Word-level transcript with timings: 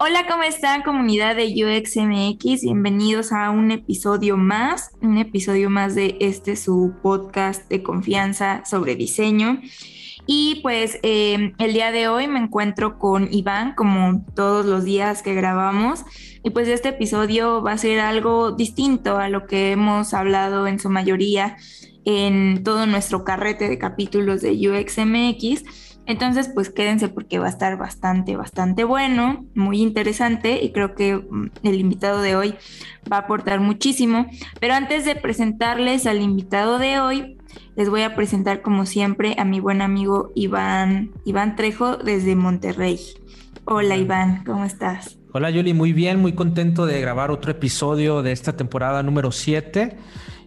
Hola, 0.00 0.28
¿cómo 0.28 0.44
están 0.44 0.82
comunidad 0.82 1.34
de 1.34 1.46
UXMX? 1.46 2.62
Bienvenidos 2.62 3.32
a 3.32 3.50
un 3.50 3.72
episodio 3.72 4.36
más, 4.36 4.92
un 5.02 5.18
episodio 5.18 5.70
más 5.70 5.96
de 5.96 6.16
este 6.20 6.54
su 6.54 6.94
podcast 7.02 7.68
de 7.68 7.82
confianza 7.82 8.62
sobre 8.64 8.94
diseño. 8.94 9.60
Y 10.24 10.60
pues 10.62 11.00
eh, 11.02 11.52
el 11.58 11.72
día 11.72 11.90
de 11.90 12.06
hoy 12.06 12.28
me 12.28 12.38
encuentro 12.38 13.00
con 13.00 13.28
Iván, 13.32 13.74
como 13.74 14.24
todos 14.36 14.66
los 14.66 14.84
días 14.84 15.22
que 15.22 15.34
grabamos. 15.34 16.04
Y 16.44 16.50
pues 16.50 16.68
este 16.68 16.90
episodio 16.90 17.60
va 17.60 17.72
a 17.72 17.78
ser 17.78 17.98
algo 17.98 18.52
distinto 18.52 19.18
a 19.18 19.28
lo 19.28 19.48
que 19.48 19.72
hemos 19.72 20.14
hablado 20.14 20.68
en 20.68 20.78
su 20.78 20.90
mayoría 20.90 21.56
en 22.04 22.62
todo 22.62 22.86
nuestro 22.86 23.24
carrete 23.24 23.68
de 23.68 23.78
capítulos 23.78 24.42
de 24.42 24.52
UXMX. 24.52 25.87
Entonces, 26.08 26.48
pues 26.48 26.70
quédense 26.70 27.08
porque 27.08 27.38
va 27.38 27.46
a 27.46 27.50
estar 27.50 27.76
bastante, 27.76 28.34
bastante 28.34 28.82
bueno, 28.82 29.44
muy 29.54 29.82
interesante 29.82 30.58
y 30.64 30.72
creo 30.72 30.94
que 30.94 31.16
mm, 31.16 31.50
el 31.64 31.78
invitado 31.78 32.22
de 32.22 32.34
hoy 32.34 32.54
va 33.12 33.18
a 33.18 33.20
aportar 33.20 33.60
muchísimo. 33.60 34.26
Pero 34.58 34.72
antes 34.72 35.04
de 35.04 35.16
presentarles 35.16 36.06
al 36.06 36.22
invitado 36.22 36.78
de 36.78 36.98
hoy, 36.98 37.36
les 37.76 37.90
voy 37.90 38.02
a 38.02 38.16
presentar 38.16 38.62
como 38.62 38.86
siempre 38.86 39.36
a 39.38 39.44
mi 39.44 39.60
buen 39.60 39.82
amigo 39.82 40.32
Iván, 40.34 41.10
Iván 41.26 41.56
Trejo 41.56 41.98
desde 41.98 42.34
Monterrey. 42.36 42.98
Hola 43.66 43.98
Iván, 43.98 44.44
¿cómo 44.46 44.64
estás? 44.64 45.18
Hola 45.32 45.50
Yuli, 45.50 45.74
muy 45.74 45.92
bien, 45.92 46.20
muy 46.20 46.32
contento 46.32 46.86
de 46.86 47.02
grabar 47.02 47.30
otro 47.30 47.50
episodio 47.50 48.22
de 48.22 48.32
esta 48.32 48.56
temporada 48.56 49.02
número 49.02 49.30
7 49.30 49.98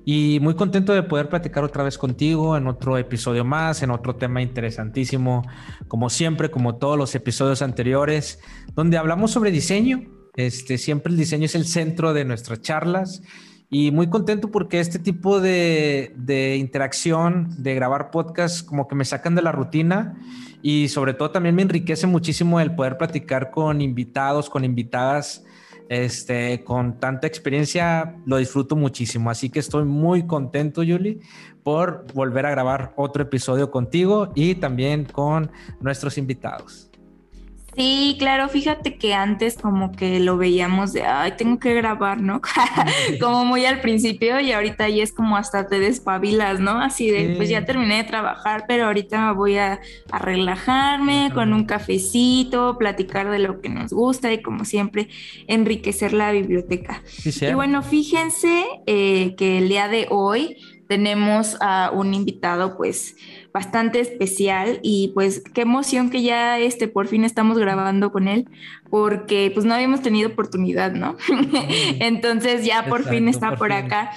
y 0.05 0.40
muy 0.41 0.55
contento 0.55 0.94
de 0.94 1.04
poder 1.04 1.30
platicar 1.30 1.64
otra 1.64 1.84
vez 1.84 1.98
contigo 1.98 2.58
en 2.58 2.68
otro 2.68 2.98
episodio 2.98 3.46
más, 3.46 3.84
en 3.84 3.92
otro 3.92 4.16
tema 4.16 4.42
interesantísimo, 4.42 5.44
como 5.88 6.09
siempre, 6.09 6.50
como 6.50 6.78
todos 6.78 6.98
los 6.98 7.14
episodios 7.16 7.62
anteriores, 7.62 8.40
donde 8.76 8.98
hablamos 8.98 9.32
sobre 9.32 9.52
diseño. 9.52 10.04
Este, 10.36 10.78
siempre 10.78 11.12
el 11.12 11.20
diseño 11.20 11.45
es 11.45 11.56
el 11.56 11.66
centro 11.66 12.14
de 12.14 12.26
nuestras 12.26 12.62
charlas 12.62 13.22
y 13.73 13.90
muy 13.92 14.09
contento 14.09 14.52
porque 14.52 14.81
este 14.81 15.00
tipo 15.00 15.40
de, 15.40 16.14
interacción, 16.59 17.47
de 17.58 17.73
grabar 17.73 18.12
podcast, 18.12 18.68
como 18.68 18.86
que 18.86 18.95
me 18.95 19.06
sacan 19.06 19.34
de 19.34 19.42
la 19.42 19.53
rutina 19.53 20.20
y 20.62 20.90
sobre 20.90 21.14
todo 21.14 21.31
también 21.31 21.56
me 21.56 21.62
enriquece 21.62 22.06
muchísimo 22.06 22.59
el 22.59 22.75
poder 22.75 22.97
platicar 22.97 23.50
con 23.50 23.80
invitados, 23.80 24.50
con 24.50 24.66
invitadas, 24.66 25.45
este, 25.92 26.64
con 26.64 27.02
tanta 27.02 27.28
experiencia, 27.28 28.16
lo 28.25 28.38
disfruto 28.38 28.78
muchísimo. 28.78 29.30
Así 29.30 29.50
que 29.50 29.59
estoy 29.59 29.84
muy 29.84 30.25
contento, 30.25 30.84
Yuli, 30.84 31.20
por 31.64 32.06
volver 32.14 32.45
a 32.45 32.52
grabar 32.52 32.94
otro 32.95 33.23
episodio 33.23 33.72
contigo 33.72 34.31
y 34.34 34.56
también 34.56 35.03
con 35.03 35.52
nuestros 35.81 36.17
invitados. 36.17 36.91
Sí, 37.75 38.17
claro, 38.19 38.50
fíjate 38.50 38.97
que 38.97 39.14
antes 39.14 39.58
como 39.58 39.94
que 39.94 40.19
lo 40.19 40.36
veíamos 40.36 40.91
de, 40.91 41.03
ay, 41.03 41.33
tengo 41.38 41.58
que 41.58 41.73
grabar, 41.73 42.22
¿no? 42.22 42.41
como 43.22 43.45
muy 43.45 43.66
al 43.66 43.80
principio 43.80 44.41
y 44.41 44.52
ahorita 44.52 44.89
ya 44.89 45.03
es 45.03 45.13
como 45.13 45.38
hasta 45.38 45.67
te 45.67 45.80
despabilas, 45.80 46.59
¿no? 46.59 46.81
Así 46.81 47.09
de, 47.09 47.36
pues 47.38 47.47
ya 47.47 47.63
terminé 47.63 47.97
de 47.97 48.03
trabajar, 48.03 48.66
pero 48.67 48.86
ahorita 48.86 49.31
voy 49.31 49.58
a, 49.58 49.80
relajarme 50.11 51.31
con 51.33 51.53
un 51.53 51.66
cafecito, 51.66 52.78
platicar 52.78 53.30
de 53.30 53.39
lo 53.39 53.61
que 53.61 53.69
nos 53.69 53.94
gusta 53.94 54.33
y 54.33 54.41
como 54.41 54.66
siempre 54.66 55.08
enriquecer 55.47 56.11
la 56.11 56.31
biblioteca. 56.31 57.02
y 57.23 57.53
bueno, 57.53 57.81
fíjense 57.81 58.66
eh, 58.85 59.35
que 59.38 59.59
el 59.59 59.69
día 59.69 59.88
de 59.88 60.08
hoy 60.09 60.58
tenemos 60.91 61.56
a 61.61 61.89
un 61.94 62.13
invitado 62.13 62.75
pues 62.75 63.16
bastante 63.53 63.99
especial 63.99 64.80
y 64.81 65.11
pues 65.13 65.44
qué 65.53 65.61
emoción 65.61 66.09
que 66.09 66.21
ya 66.21 66.57
este 66.59 66.88
por 66.88 67.07
fin 67.07 67.25
estamos 67.25 67.57
grabando 67.57 68.11
con 68.11 68.27
él 68.27 68.47
porque 68.89 69.52
pues 69.53 69.66
no 69.66 69.73
habíamos 69.73 70.02
tenido 70.02 70.30
oportunidad, 70.30 70.91
¿no? 70.91 71.16
Entonces 71.99 72.66
ya 72.66 72.85
por 72.85 73.03
fin 73.03 73.27
está 73.27 73.55
por, 73.55 73.72
acá. 73.72 74.11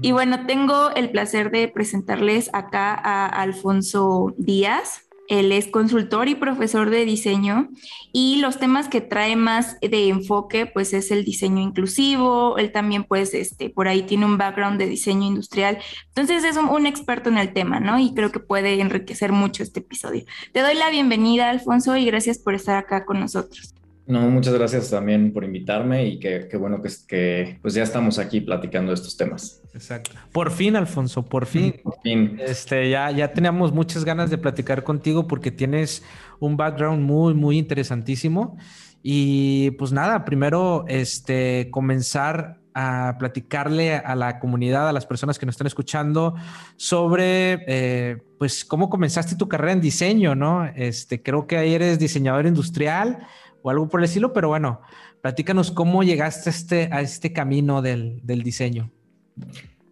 Y 0.00 0.12
bueno, 0.12 0.46
tengo 0.46 0.90
el 0.94 1.10
placer 1.10 1.50
de 1.50 1.68
presentarles 1.68 2.48
acá 2.52 2.94
a 2.94 3.26
Alfonso 3.26 4.34
Díaz. 4.38 5.09
Él 5.30 5.52
es 5.52 5.68
consultor 5.68 6.28
y 6.28 6.34
profesor 6.34 6.90
de 6.90 7.04
diseño 7.04 7.68
y 8.12 8.40
los 8.40 8.58
temas 8.58 8.88
que 8.88 9.00
trae 9.00 9.36
más 9.36 9.78
de 9.80 10.08
enfoque 10.08 10.66
pues 10.66 10.92
es 10.92 11.12
el 11.12 11.24
diseño 11.24 11.62
inclusivo, 11.62 12.58
él 12.58 12.72
también 12.72 13.04
pues 13.04 13.32
este, 13.32 13.70
por 13.70 13.86
ahí 13.86 14.02
tiene 14.02 14.26
un 14.26 14.38
background 14.38 14.78
de 14.80 14.88
diseño 14.88 15.28
industrial, 15.28 15.78
entonces 16.08 16.42
es 16.42 16.56
un, 16.56 16.86
experto 16.86 17.28
en 17.28 17.38
el 17.38 17.52
tema, 17.52 17.78
¿no? 17.78 18.00
Y 18.00 18.12
creo 18.12 18.32
que 18.32 18.40
puede 18.40 18.80
enriquecer 18.80 19.30
mucho 19.30 19.62
este 19.62 19.78
episodio. 19.78 20.24
Te 20.52 20.62
doy 20.62 20.74
la 20.74 20.90
bienvenida 20.90 21.48
Alfonso 21.48 21.96
y 21.96 22.04
gracias 22.06 22.38
por 22.38 22.54
estar 22.54 22.76
acá 22.76 23.04
con 23.04 23.20
nosotros. 23.20 23.74
No, 24.10 24.28
muchas 24.28 24.54
gracias 24.54 24.90
también 24.90 25.32
por 25.32 25.44
invitarme 25.44 26.04
y 26.04 26.18
qué 26.18 26.56
bueno 26.58 26.82
que, 26.82 26.90
que 27.06 27.58
pues 27.62 27.74
ya 27.74 27.84
estamos 27.84 28.18
aquí 28.18 28.40
platicando 28.40 28.92
estos 28.92 29.16
temas. 29.16 29.62
Exacto. 29.72 30.10
Por 30.32 30.50
fin, 30.50 30.74
Alfonso, 30.74 31.24
por 31.24 31.46
fin. 31.46 31.76
Por 31.80 31.94
fin. 32.02 32.36
Este, 32.40 32.90
ya, 32.90 33.12
ya 33.12 33.32
teníamos 33.32 33.72
muchas 33.72 34.04
ganas 34.04 34.28
de 34.28 34.36
platicar 34.36 34.82
contigo 34.82 35.28
porque 35.28 35.52
tienes 35.52 36.02
un 36.40 36.56
background 36.56 37.04
muy, 37.04 37.34
muy 37.34 37.56
interesantísimo. 37.56 38.56
Y 39.00 39.70
pues 39.78 39.92
nada, 39.92 40.24
primero, 40.24 40.84
este, 40.88 41.68
comenzar 41.70 42.58
a 42.74 43.14
platicarle 43.16 43.94
a 43.94 44.16
la 44.16 44.40
comunidad, 44.40 44.88
a 44.88 44.92
las 44.92 45.06
personas 45.06 45.38
que 45.38 45.46
nos 45.46 45.54
están 45.54 45.68
escuchando 45.68 46.34
sobre, 46.76 47.64
eh, 47.68 48.18
pues, 48.40 48.64
cómo 48.64 48.90
comenzaste 48.90 49.36
tu 49.36 49.48
carrera 49.48 49.72
en 49.72 49.80
diseño, 49.80 50.34
¿no? 50.34 50.66
Este, 50.74 51.22
creo 51.22 51.46
que 51.46 51.56
ahí 51.56 51.74
eres 51.74 52.00
diseñador 52.00 52.46
industrial 52.46 53.26
o 53.62 53.70
algo 53.70 53.88
por 53.88 54.00
el 54.00 54.04
estilo, 54.04 54.32
pero 54.32 54.48
bueno, 54.48 54.80
platícanos 55.20 55.70
cómo 55.70 56.02
llegaste 56.02 56.48
a 56.48 56.52
este, 56.52 56.88
a 56.92 57.00
este 57.00 57.32
camino 57.32 57.82
del, 57.82 58.20
del 58.22 58.42
diseño. 58.42 58.90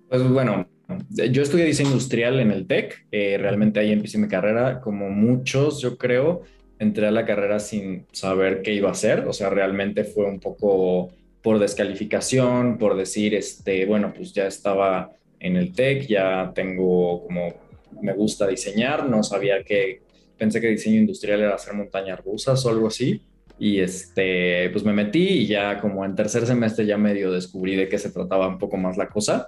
Pues 0.08 0.28
bueno, 0.28 0.66
yo 1.08 1.42
estudié 1.42 1.66
diseño 1.66 1.90
industrial 1.90 2.40
en 2.40 2.50
el 2.50 2.66
TEC, 2.66 3.06
eh, 3.12 3.36
realmente 3.38 3.80
ahí 3.80 3.92
empecé 3.92 4.18
mi 4.18 4.28
carrera, 4.28 4.80
como 4.80 5.10
muchos 5.10 5.80
yo 5.80 5.98
creo, 5.98 6.42
entré 6.78 7.06
a 7.06 7.10
la 7.10 7.26
carrera 7.26 7.58
sin 7.58 8.06
saber 8.12 8.62
qué 8.62 8.72
iba 8.72 8.88
a 8.88 8.92
hacer, 8.92 9.26
o 9.26 9.32
sea, 9.32 9.50
realmente 9.50 10.04
fue 10.04 10.24
un 10.24 10.40
poco 10.40 11.10
por 11.42 11.58
descalificación, 11.58 12.78
por 12.78 12.96
decir, 12.96 13.34
este, 13.34 13.84
bueno, 13.84 14.12
pues 14.14 14.32
ya 14.32 14.46
estaba 14.46 15.10
en 15.40 15.56
el 15.56 15.72
TEC, 15.72 16.06
ya 16.06 16.52
tengo 16.54 17.24
como, 17.24 17.54
me 18.00 18.12
gusta 18.14 18.46
diseñar, 18.46 19.08
no 19.08 19.22
sabía 19.22 19.62
que, 19.62 20.00
pensé 20.36 20.60
que 20.60 20.68
diseño 20.68 21.00
industrial 21.00 21.40
era 21.40 21.54
hacer 21.54 21.74
montañas 21.74 22.20
rusas 22.24 22.64
o 22.64 22.70
algo 22.70 22.88
así, 22.88 23.20
y 23.58 23.80
este, 23.80 24.70
pues 24.70 24.84
me 24.84 24.92
metí 24.92 25.26
y 25.28 25.46
ya 25.46 25.80
como 25.80 26.04
en 26.04 26.14
tercer 26.14 26.46
semestre 26.46 26.86
ya 26.86 26.96
medio 26.96 27.32
descubrí 27.32 27.74
de 27.74 27.88
qué 27.88 27.98
se 27.98 28.10
trataba 28.10 28.48
un 28.48 28.58
poco 28.58 28.76
más 28.76 28.96
la 28.96 29.08
cosa. 29.08 29.46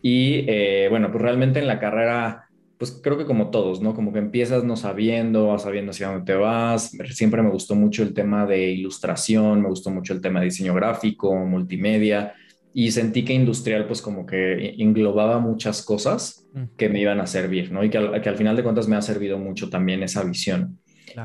Y 0.00 0.44
eh, 0.46 0.86
bueno, 0.90 1.10
pues 1.10 1.22
realmente 1.22 1.58
en 1.58 1.66
la 1.66 1.80
carrera, 1.80 2.48
pues 2.78 3.00
creo 3.02 3.18
que 3.18 3.24
como 3.24 3.50
todos, 3.50 3.80
¿no? 3.80 3.94
Como 3.94 4.12
que 4.12 4.20
empiezas 4.20 4.62
no 4.62 4.76
sabiendo, 4.76 5.48
vas 5.48 5.62
sabiendo 5.62 5.90
hacia 5.90 6.08
dónde 6.08 6.24
te 6.24 6.34
vas. 6.34 6.92
Siempre 7.10 7.42
me 7.42 7.50
gustó 7.50 7.74
mucho 7.74 8.04
el 8.04 8.14
tema 8.14 8.46
de 8.46 8.70
ilustración, 8.70 9.62
me 9.62 9.68
gustó 9.68 9.90
mucho 9.90 10.12
el 10.12 10.20
tema 10.20 10.38
de 10.38 10.46
diseño 10.46 10.74
gráfico, 10.74 11.34
multimedia. 11.34 12.34
Y 12.72 12.92
sentí 12.92 13.24
que 13.24 13.32
industrial, 13.32 13.86
pues 13.86 14.00
como 14.00 14.24
que 14.24 14.76
englobaba 14.78 15.40
muchas 15.40 15.82
cosas 15.82 16.46
que 16.76 16.88
me 16.88 17.00
iban 17.00 17.18
a 17.18 17.26
servir, 17.26 17.72
¿no? 17.72 17.82
Y 17.82 17.90
que 17.90 17.98
al, 17.98 18.20
que 18.20 18.28
al 18.28 18.36
final 18.36 18.54
de 18.54 18.62
cuentas 18.62 18.86
me 18.86 18.94
ha 18.94 19.02
servido 19.02 19.36
mucho 19.36 19.68
también 19.68 20.04
esa 20.04 20.22
visión. 20.22 20.78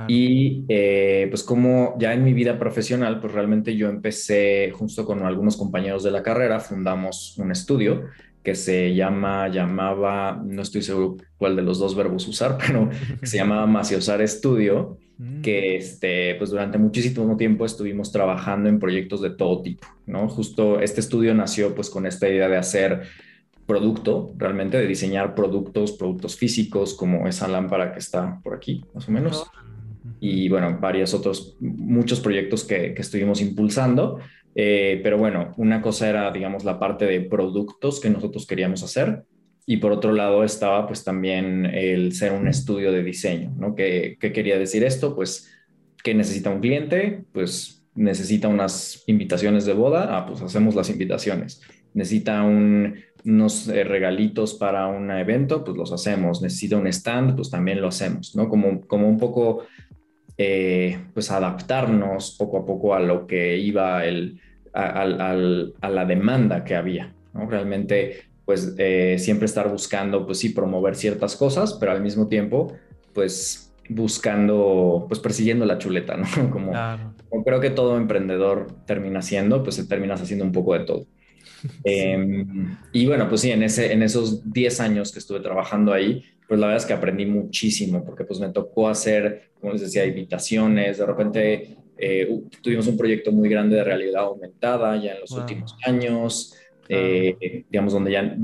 Y 0.08 0.66
eh, 0.68 1.28
pues 1.30 1.44
como 1.44 1.96
ya 2.00 2.14
en 2.14 2.24
mi 2.24 2.34
vida 2.34 2.58
profesional, 2.58 3.20
pues 3.20 3.34
realmente 3.34 3.76
yo 3.76 3.90
empecé 3.90 4.72
justo 4.74 5.06
con 5.06 5.24
algunos 5.24 5.58
compañeros 5.58 6.04
de 6.04 6.12
la 6.12 6.24
carrera, 6.24 6.60
fundamos 6.60 7.38
un 7.38 7.52
estudio 7.52 8.04
que 8.44 8.56
se 8.56 8.94
llama, 8.94 9.48
llamaba, 9.48 10.42
no 10.46 10.62
estoy 10.62 10.82
seguro 10.82 11.18
cuál 11.38 11.56
de 11.56 11.62
los 11.62 11.80
dos 11.80 11.96
verbos 11.96 12.28
usar, 12.28 12.58
pero 12.68 12.90
que 13.20 13.26
se 13.26 13.38
llamaba 13.38 13.66
Maciosar 13.66 14.22
Estudio, 14.22 14.98
mm. 15.18 15.42
que 15.42 15.78
este, 15.78 16.36
pues 16.36 16.50
durante 16.50 16.78
muchísimo 16.78 17.38
tiempo 17.38 17.66
estuvimos 17.66 18.12
trabajando 18.12 18.68
en 18.68 18.80
proyectos 18.80 19.22
de 19.22 19.30
todo 19.30 19.62
tipo, 19.62 19.88
¿no? 20.06 20.28
Justo 20.28 20.82
este 20.82 21.00
estudio 21.00 21.34
nació 21.34 21.74
pues 21.74 21.90
con 21.90 22.06
esta 22.06 22.28
idea 22.28 22.50
de 22.50 22.58
hacer 22.58 23.04
producto, 23.66 24.34
realmente 24.38 24.78
de 24.78 24.88
diseñar 24.88 25.36
productos, 25.36 25.94
productos 25.94 26.36
físicos, 26.36 26.94
como 26.94 27.30
esa 27.30 27.48
lámpara 27.48 27.94
que 27.94 28.00
está 28.00 28.42
por 28.44 28.56
aquí, 28.56 28.84
más 28.94 29.08
o 29.08 29.12
menos 29.12 29.46
y 30.20 30.50
bueno, 30.50 30.78
varios 30.80 31.14
otros, 31.14 31.58
muchos 31.60 32.20
proyectos 32.20 32.64
que, 32.64 32.94
que 32.94 33.02
estuvimos 33.02 33.42
impulsando. 33.42 34.20
Eh, 34.56 35.00
pero 35.04 35.18
bueno, 35.18 35.52
una 35.58 35.82
cosa 35.82 36.10
era, 36.10 36.32
digamos, 36.32 36.64
la 36.64 36.80
parte 36.80 37.06
de 37.06 37.22
productos 37.22 38.00
que 38.00 38.10
nosotros 38.10 38.46
queríamos 38.46 38.84
hacer 38.84 39.24
y 39.66 39.78
por 39.78 39.92
otro 39.92 40.12
lado 40.12 40.44
estaba 40.44 40.86
pues 40.88 41.04
también 41.04 41.66
el 41.66 42.14
ser 42.14 42.34
un 42.34 42.48
estudio 42.48 42.92
de 42.92 43.04
diseño, 43.04 43.54
¿no? 43.58 43.76
¿Qué, 43.76 44.18
qué 44.20 44.32
quería 44.32 44.60
decir 44.60 44.84
esto? 44.84 45.16
Pues, 45.16 45.50
¿qué 46.04 46.14
necesita 46.14 46.50
un 46.50 46.60
cliente? 46.60 47.24
Pues 47.32 47.84
necesita 47.96 48.48
unas 48.48 49.04
invitaciones 49.08 49.66
de 49.66 49.74
boda, 49.74 50.18
ah, 50.18 50.26
pues 50.26 50.42
hacemos 50.42 50.76
las 50.76 50.90
invitaciones. 50.90 51.62
Necesita 51.94 52.44
un, 52.44 52.96
unos 53.24 53.68
eh, 53.70 53.84
regalitos 53.84 54.56
para 54.56 54.88
un 54.88 55.12
evento, 55.12 55.64
pues 55.64 55.78
los 55.78 55.94
hacemos. 55.94 56.42
Necesita 56.42 56.78
un 56.78 56.88
stand, 56.88 57.36
pues 57.36 57.50
también 57.50 57.80
lo 57.80 57.88
hacemos, 57.88 58.36
¿no? 58.36 58.50
Como, 58.50 58.82
como 58.82 59.08
un 59.08 59.18
poco 59.18 59.66
eh, 60.38 61.00
pues 61.14 61.32
adaptarnos 61.32 62.36
poco 62.38 62.58
a 62.58 62.66
poco 62.66 62.96
a 62.96 63.00
lo 63.00 63.28
que 63.28 63.58
iba 63.58 64.06
el, 64.06 64.40
a, 64.74 65.06
la 65.06 66.06
demanda 66.06 66.64
que 66.64 66.76
había. 66.76 67.14
¿no? 67.34 67.50
Realmente, 67.50 68.24
pues 68.46 68.76
eh, 68.78 69.18
siempre 69.20 69.46
estar 69.46 69.70
buscando, 69.70 70.26
pues 70.26 70.40
sí, 70.40 70.50
promover 70.50 70.96
ciertas 70.96 71.36
cosas, 71.36 71.74
pero 71.80 71.92
al 71.92 72.02
mismo 72.02 72.28
tiempo, 72.28 72.74
pues 73.14 73.74
buscando, 73.90 75.06
pues 75.08 75.20
persiguiendo 75.20 75.66
la 75.66 75.78
chuleta, 75.78 76.18
¿no? 76.18 76.26
Como, 76.52 76.72
como 77.30 77.44
creo 77.44 77.60
que 77.60 77.70
todo 77.70 77.98
emprendedor 77.98 78.68
termina 78.86 79.20
haciendo, 79.20 79.64
pues 79.64 79.76
se 79.76 79.86
terminas 79.86 80.22
haciendo 80.22 80.46
un 80.46 80.52
poco 80.52 80.74
de 80.74 80.86
todo. 80.86 81.06
Em, 81.84 82.78
y 82.92 83.06
bueno, 83.06 83.28
pues 83.30 83.42
sí, 83.42 83.52
en, 83.52 83.64
ese, 83.64 83.92
en 83.94 84.04
esos 84.04 84.52
10 84.52 84.80
años 84.80 85.12
que 85.12 85.20
estuve 85.20 85.40
trabajando 85.40 85.94
ahí, 85.94 86.24
pues 86.48 86.60
la 86.60 86.68
verdad 86.68 86.82
es 86.84 86.88
que 86.88 86.94
aprendí 86.94 87.26
muchísimo, 87.26 88.04
porque 88.04 88.26
pues 88.26 88.40
me 88.40 88.50
tocó 88.50 88.88
hacer, 88.88 89.52
como 89.60 89.74
les 89.74 89.82
decía, 89.82 90.06
invitaciones, 90.06 90.98
de 90.98 91.06
repente 91.06 91.78
eh, 91.98 92.28
tuvimos 92.62 92.88
un 92.88 92.98
proyecto 92.98 93.32
muy 93.32 93.50
grande 93.50 93.78
de 93.78 93.84
realidad 93.84 94.24
aumentada 94.24 95.02
ya 95.02 95.14
en 95.14 95.22
los 95.22 95.32
últimos 95.32 95.76
años, 95.86 96.56
eh, 96.90 97.64
digamos, 97.70 97.94
donde 97.94 98.12
ya 98.12 98.38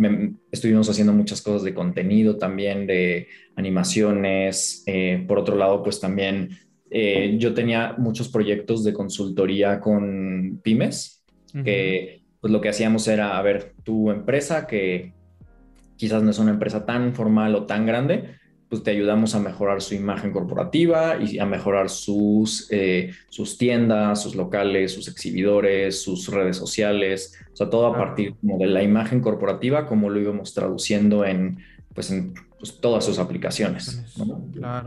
estuvimos 0.51 0.89
haciendo 0.89 1.13
muchas 1.13 1.41
cosas 1.41 1.63
de 1.63 1.73
contenido 1.73 2.37
también, 2.37 2.87
de 2.87 3.27
animaciones. 3.55 4.83
Eh, 4.85 5.25
por 5.27 5.39
otro 5.39 5.55
lado, 5.55 5.83
pues 5.83 5.99
también 5.99 6.49
yo 6.91 7.53
tenía 7.53 7.93
muchos 7.99 8.29
proyectos 8.29 8.83
de 8.83 8.93
consultoría 8.93 9.79
con 9.79 10.59
pymes, 10.63 11.23
que 11.63 12.18
pues 12.41 12.51
lo 12.51 12.61
que 12.61 12.69
hacíamos 12.69 13.07
era, 13.07 13.37
a 13.37 13.41
ver, 13.41 13.73
tu 13.83 14.11
empresa 14.11 14.67
que 14.67 15.13
quizás 15.97 16.23
no 16.23 16.31
es 16.31 16.39
una 16.39 16.51
empresa 16.51 16.85
tan 16.85 17.13
formal 17.13 17.55
o 17.55 17.65
tan 17.65 17.85
grande, 17.85 18.39
pues 18.69 18.83
te 18.83 18.91
ayudamos 18.91 19.33
a 19.33 19.39
mejorar 19.39 19.81
su 19.81 19.95
imagen 19.95 20.31
corporativa 20.31 21.17
y 21.17 21.39
a 21.39 21.45
mejorar 21.45 21.89
sus, 21.89 22.67
eh, 22.69 23.11
sus 23.29 23.57
tiendas, 23.57 24.21
sus 24.21 24.35
locales, 24.35 24.93
sus 24.93 25.07
exhibidores, 25.07 26.03
sus 26.03 26.27
redes 26.27 26.55
sociales, 26.55 27.35
o 27.51 27.55
sea, 27.55 27.69
todo 27.69 27.87
a 27.87 27.97
partir 27.97 28.35
como 28.39 28.59
de 28.59 28.67
la 28.67 28.83
imagen 28.83 29.21
corporativa, 29.21 29.87
como 29.87 30.09
lo 30.09 30.21
íbamos 30.21 30.53
traduciendo 30.53 31.25
en, 31.25 31.57
pues, 31.95 32.11
en 32.11 32.35
pues, 32.59 32.79
todas 32.79 33.03
sus 33.03 33.17
aplicaciones. 33.17 34.03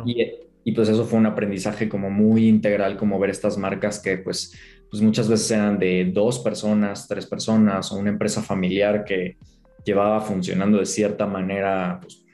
Y, 0.07 0.31
y, 0.65 0.73
pues 0.73 0.89
eso 0.89 1.05
fue 1.05 1.19
un 1.19 1.27
aprendizaje 1.27 1.89
como 1.89 2.09
muy 2.09 2.47
integral, 2.47 2.97
como 2.97 3.19
ver 3.19 3.31
estas 3.31 3.59
marcas 3.59 3.99
que 3.99 4.17
pues, 4.17 4.53
pues 4.93 5.01
muchas 5.01 5.27
veces 5.27 5.51
eran 5.53 5.79
de 5.79 6.13
dos 6.13 6.39
personas, 6.41 7.09
tres 7.09 7.25
personas 7.25 7.91
o 7.91 7.97
una 7.97 8.11
empresa 8.11 8.43
familiar 8.43 9.07
que 9.07 9.39
llevaba 9.87 10.21
funcionando 10.21 10.77
de 10.77 10.85
cierta 10.85 11.27
manera 11.27 11.99
pues, 12.03 12.27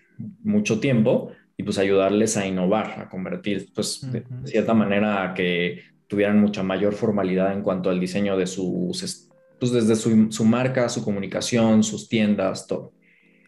mucho 0.43 0.81
tiempo 0.81 1.31
y 1.57 1.63
pues 1.63 1.79
ayudarles 1.79 2.37
a 2.37 2.49
innovar, 2.49 2.99
a 3.01 3.09
convertir 3.09 3.69
pues 3.73 4.11
de 4.11 4.25
cierta 4.43 4.75
manera 4.75 5.23
a 5.23 5.35
que 5.35 5.85
tuvieran 6.09 6.41
mucha 6.41 6.65
mayor 6.65 6.95
formalidad 6.95 7.53
en 7.53 7.63
cuanto 7.63 7.91
al 7.91 8.01
diseño 8.01 8.37
de 8.37 8.49
sus, 8.49 9.29
pues 9.61 9.71
desde 9.71 9.95
su, 9.95 10.33
su 10.33 10.45
marca, 10.45 10.89
su 10.89 11.05
comunicación, 11.05 11.85
sus 11.85 12.09
tiendas, 12.09 12.67
todo. 12.67 12.93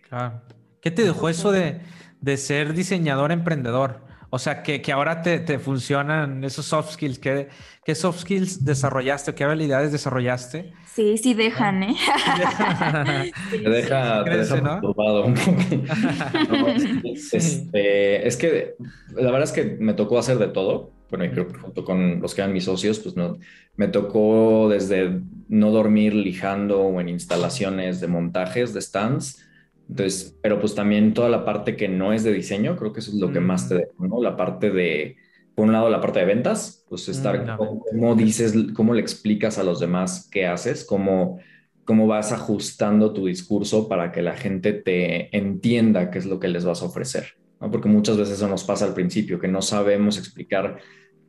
Claro. 0.08 0.40
¿Qué 0.80 0.92
te 0.92 1.02
dejó 1.02 1.28
eso 1.28 1.50
de, 1.50 1.80
de 2.20 2.36
ser 2.36 2.74
diseñador 2.74 3.32
emprendedor? 3.32 4.02
O 4.32 4.38
sea, 4.38 4.62
que, 4.62 4.80
que 4.80 4.92
ahora 4.92 5.22
te, 5.22 5.40
te, 5.40 5.58
funcionan 5.58 6.44
esos 6.44 6.64
soft 6.64 6.92
skills. 6.92 7.18
¿Qué, 7.18 7.48
¿Qué, 7.84 7.94
soft 7.96 8.20
skills 8.20 8.64
desarrollaste 8.64 9.32
o 9.32 9.34
qué 9.34 9.42
habilidades 9.42 9.90
desarrollaste? 9.90 10.72
Sí, 10.86 11.18
sí 11.18 11.34
dejan, 11.34 11.82
¿eh? 11.82 11.96
te 13.50 13.58
deja, 13.58 14.24
te 14.24 14.36
deja 14.36 14.60
¿no? 14.60 14.74
un 14.76 15.34
poco. 15.34 15.34
Este, 17.32 18.26
es 18.26 18.36
que 18.36 18.74
la 19.14 19.30
verdad 19.30 19.42
es 19.42 19.52
que 19.52 19.76
me 19.80 19.94
tocó 19.94 20.18
hacer 20.18 20.38
de 20.38 20.48
todo. 20.48 20.92
Bueno, 21.10 21.24
y 21.24 21.30
creo 21.30 21.48
que 21.48 21.58
junto 21.58 21.84
con 21.84 22.20
los 22.20 22.34
que 22.34 22.42
eran 22.42 22.52
mis 22.52 22.64
socios, 22.64 23.00
pues 23.00 23.16
no, 23.16 23.36
me 23.74 23.88
tocó 23.88 24.68
desde 24.70 25.20
no 25.48 25.70
dormir 25.72 26.14
lijando 26.14 26.82
o 26.82 27.00
en 27.00 27.08
instalaciones 27.08 28.00
de 28.00 28.06
montajes 28.06 28.72
de 28.72 28.80
stands, 28.80 29.44
entonces, 29.90 30.38
pero 30.40 30.60
pues 30.60 30.76
también 30.76 31.14
toda 31.14 31.28
la 31.28 31.44
parte 31.44 31.76
que 31.76 31.88
no 31.88 32.12
es 32.12 32.22
de 32.22 32.32
diseño, 32.32 32.76
creo 32.76 32.92
que 32.92 33.00
eso 33.00 33.10
es 33.10 33.16
lo 33.16 33.32
que 33.32 33.40
más 33.40 33.68
te 33.68 33.74
dejo, 33.74 34.06
¿no? 34.06 34.22
La 34.22 34.36
parte 34.36 34.70
de, 34.70 35.16
por 35.56 35.66
un 35.66 35.72
lado, 35.72 35.90
la 35.90 36.00
parte 36.00 36.20
de 36.20 36.26
ventas, 36.26 36.84
pues 36.88 37.08
estar, 37.08 37.56
cómo, 37.56 38.14
dices, 38.14 38.54
cómo 38.74 38.94
le 38.94 39.00
explicas 39.00 39.58
a 39.58 39.64
los 39.64 39.80
demás 39.80 40.28
qué 40.30 40.46
haces, 40.46 40.84
cómo, 40.84 41.40
cómo 41.84 42.06
vas 42.06 42.30
ajustando 42.30 43.12
tu 43.12 43.26
discurso 43.26 43.88
para 43.88 44.12
que 44.12 44.22
la 44.22 44.36
gente 44.36 44.72
te 44.74 45.36
entienda 45.36 46.12
qué 46.12 46.18
es 46.18 46.26
lo 46.26 46.38
que 46.38 46.46
les 46.46 46.64
vas 46.64 46.82
a 46.82 46.86
ofrecer, 46.86 47.34
¿no? 47.60 47.68
Porque 47.72 47.88
muchas 47.88 48.16
veces 48.16 48.36
eso 48.36 48.46
nos 48.46 48.62
pasa 48.62 48.84
al 48.84 48.94
principio, 48.94 49.40
que 49.40 49.48
no 49.48 49.60
sabemos 49.60 50.18
explicar 50.18 50.78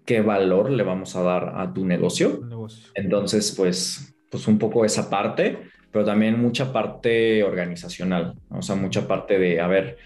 qué 0.05 0.21
valor 0.21 0.69
le 0.69 0.83
vamos 0.83 1.15
a 1.15 1.23
dar 1.23 1.53
a 1.55 1.73
tu 1.73 1.83
negocio. 1.83 2.41
negocio. 2.47 2.91
Entonces, 2.93 3.55
pues, 3.57 4.13
pues 4.29 4.47
un 4.47 4.59
poco 4.59 4.85
esa 4.85 5.09
parte 5.09 5.71
pero 5.91 6.05
también 6.05 6.41
mucha 6.41 6.71
parte 6.71 7.43
organizacional, 7.43 8.35
o 8.49 8.61
sea, 8.61 8.75
mucha 8.75 9.07
parte 9.07 9.37
de, 9.37 9.59
a 9.59 9.67
ver, 9.67 9.97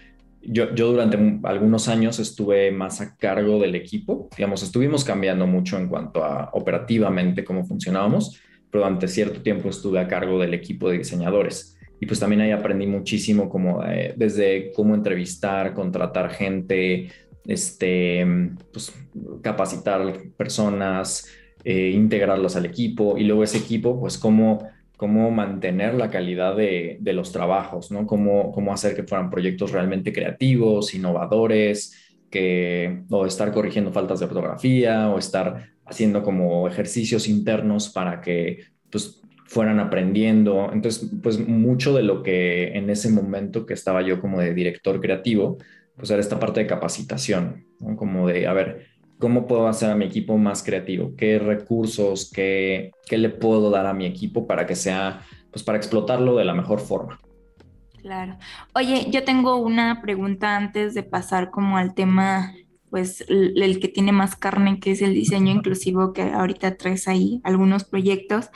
yo, 0.42 0.74
yo 0.74 0.92
durante 0.92 1.18
algunos 1.44 1.88
años 1.88 2.18
estuve 2.18 2.70
más 2.70 3.00
a 3.00 3.16
cargo 3.16 3.58
del 3.58 3.74
equipo, 3.74 4.28
digamos, 4.36 4.62
estuvimos 4.62 5.04
cambiando 5.04 5.46
mucho 5.46 5.76
en 5.76 5.88
cuanto 5.88 6.24
a 6.24 6.50
operativamente 6.52 7.44
cómo 7.44 7.64
funcionábamos, 7.64 8.40
pero 8.70 8.84
durante 8.84 9.08
cierto 9.08 9.42
tiempo 9.42 9.68
estuve 9.68 9.98
a 9.98 10.08
cargo 10.08 10.38
del 10.38 10.54
equipo 10.54 10.88
de 10.90 10.98
diseñadores. 10.98 11.78
Y 11.98 12.06
pues 12.06 12.20
también 12.20 12.42
ahí 12.42 12.50
aprendí 12.50 12.86
muchísimo 12.86 13.48
como 13.48 13.82
eh, 13.84 14.12
desde 14.16 14.70
cómo 14.72 14.94
entrevistar, 14.94 15.72
contratar 15.72 16.30
gente, 16.30 17.08
este, 17.46 18.26
pues, 18.72 18.92
capacitar 19.42 20.14
personas, 20.36 21.26
eh, 21.64 21.90
integrarlos 21.90 22.54
al 22.56 22.66
equipo 22.66 23.16
y 23.16 23.24
luego 23.24 23.44
ese 23.44 23.58
equipo, 23.58 23.98
pues 23.98 24.18
cómo 24.18 24.68
cómo 24.96 25.30
mantener 25.30 25.94
la 25.94 26.10
calidad 26.10 26.56
de, 26.56 26.98
los 27.02 27.32
trabajos, 27.32 27.90
¿no? 27.90 28.06
Cómo, 28.06 28.52
cómo 28.52 28.72
hacer 28.72 28.94
que 28.94 29.02
fueran 29.02 29.30
proyectos 29.30 29.72
realmente 29.72 30.12
creativos, 30.12 30.94
innovadores, 30.94 32.16
que, 32.30 33.02
o 33.10 33.26
estar 33.26 33.52
corrigiendo 33.52 33.92
faltas 33.92 34.20
de 34.20 34.26
ortografía, 34.26 35.10
o 35.10 35.18
estar 35.18 35.70
haciendo 35.84 36.22
como 36.22 36.66
ejercicios 36.66 37.28
internos 37.28 37.90
para 37.90 38.20
que 38.20 38.60
pues, 38.90 39.20
fueran 39.44 39.80
aprendiendo. 39.80 40.70
Entonces, 40.72 41.10
pues 41.22 41.38
mucho 41.38 41.94
de 41.94 42.02
lo 42.02 42.22
que 42.22 42.68
en 42.76 42.90
ese 42.90 43.10
momento 43.10 43.66
que 43.66 43.74
estaba 43.74 44.02
yo 44.02 44.20
como 44.20 44.40
de 44.40 44.54
director 44.54 45.00
creativo, 45.00 45.58
pues 45.96 46.10
era 46.10 46.20
esta 46.20 46.38
parte 46.38 46.60
de 46.60 46.66
capacitación, 46.66 47.66
¿no? 47.80 47.96
Como 47.96 48.28
de, 48.28 48.46
a 48.46 48.52
ver, 48.52 48.86
¿Cómo 49.18 49.46
puedo 49.46 49.66
hacer 49.68 49.90
a 49.90 49.96
mi 49.96 50.04
equipo 50.04 50.36
más 50.36 50.62
creativo? 50.62 51.14
¿Qué 51.16 51.38
recursos, 51.38 52.30
qué, 52.32 52.92
qué 53.06 53.16
le 53.16 53.30
puedo 53.30 53.70
dar 53.70 53.86
a 53.86 53.94
mi 53.94 54.04
equipo 54.06 54.46
para 54.46 54.66
que 54.66 54.74
sea, 54.74 55.22
pues 55.50 55.64
para 55.64 55.78
explotarlo 55.78 56.36
de 56.36 56.44
la 56.44 56.54
mejor 56.54 56.80
forma? 56.80 57.18
Claro. 58.02 58.36
Oye, 58.74 59.06
yo 59.10 59.24
tengo 59.24 59.56
una 59.56 60.00
pregunta 60.02 60.56
antes 60.56 60.94
de 60.94 61.02
pasar 61.02 61.50
como 61.50 61.76
al 61.76 61.94
tema 61.94 62.54
pues 62.96 63.22
el, 63.28 63.78
que 63.78 63.88
tiene 63.88 64.10
más 64.10 64.36
carne, 64.36 64.80
que 64.80 64.92
es 64.92 65.02
el 65.02 65.12
diseño 65.12 65.52
inclusivo, 65.52 66.14
que 66.14 66.22
ahorita 66.22 66.78
traes 66.78 67.08
ahí 67.08 67.42
algunos 67.44 67.84
proyectos. 67.84 68.48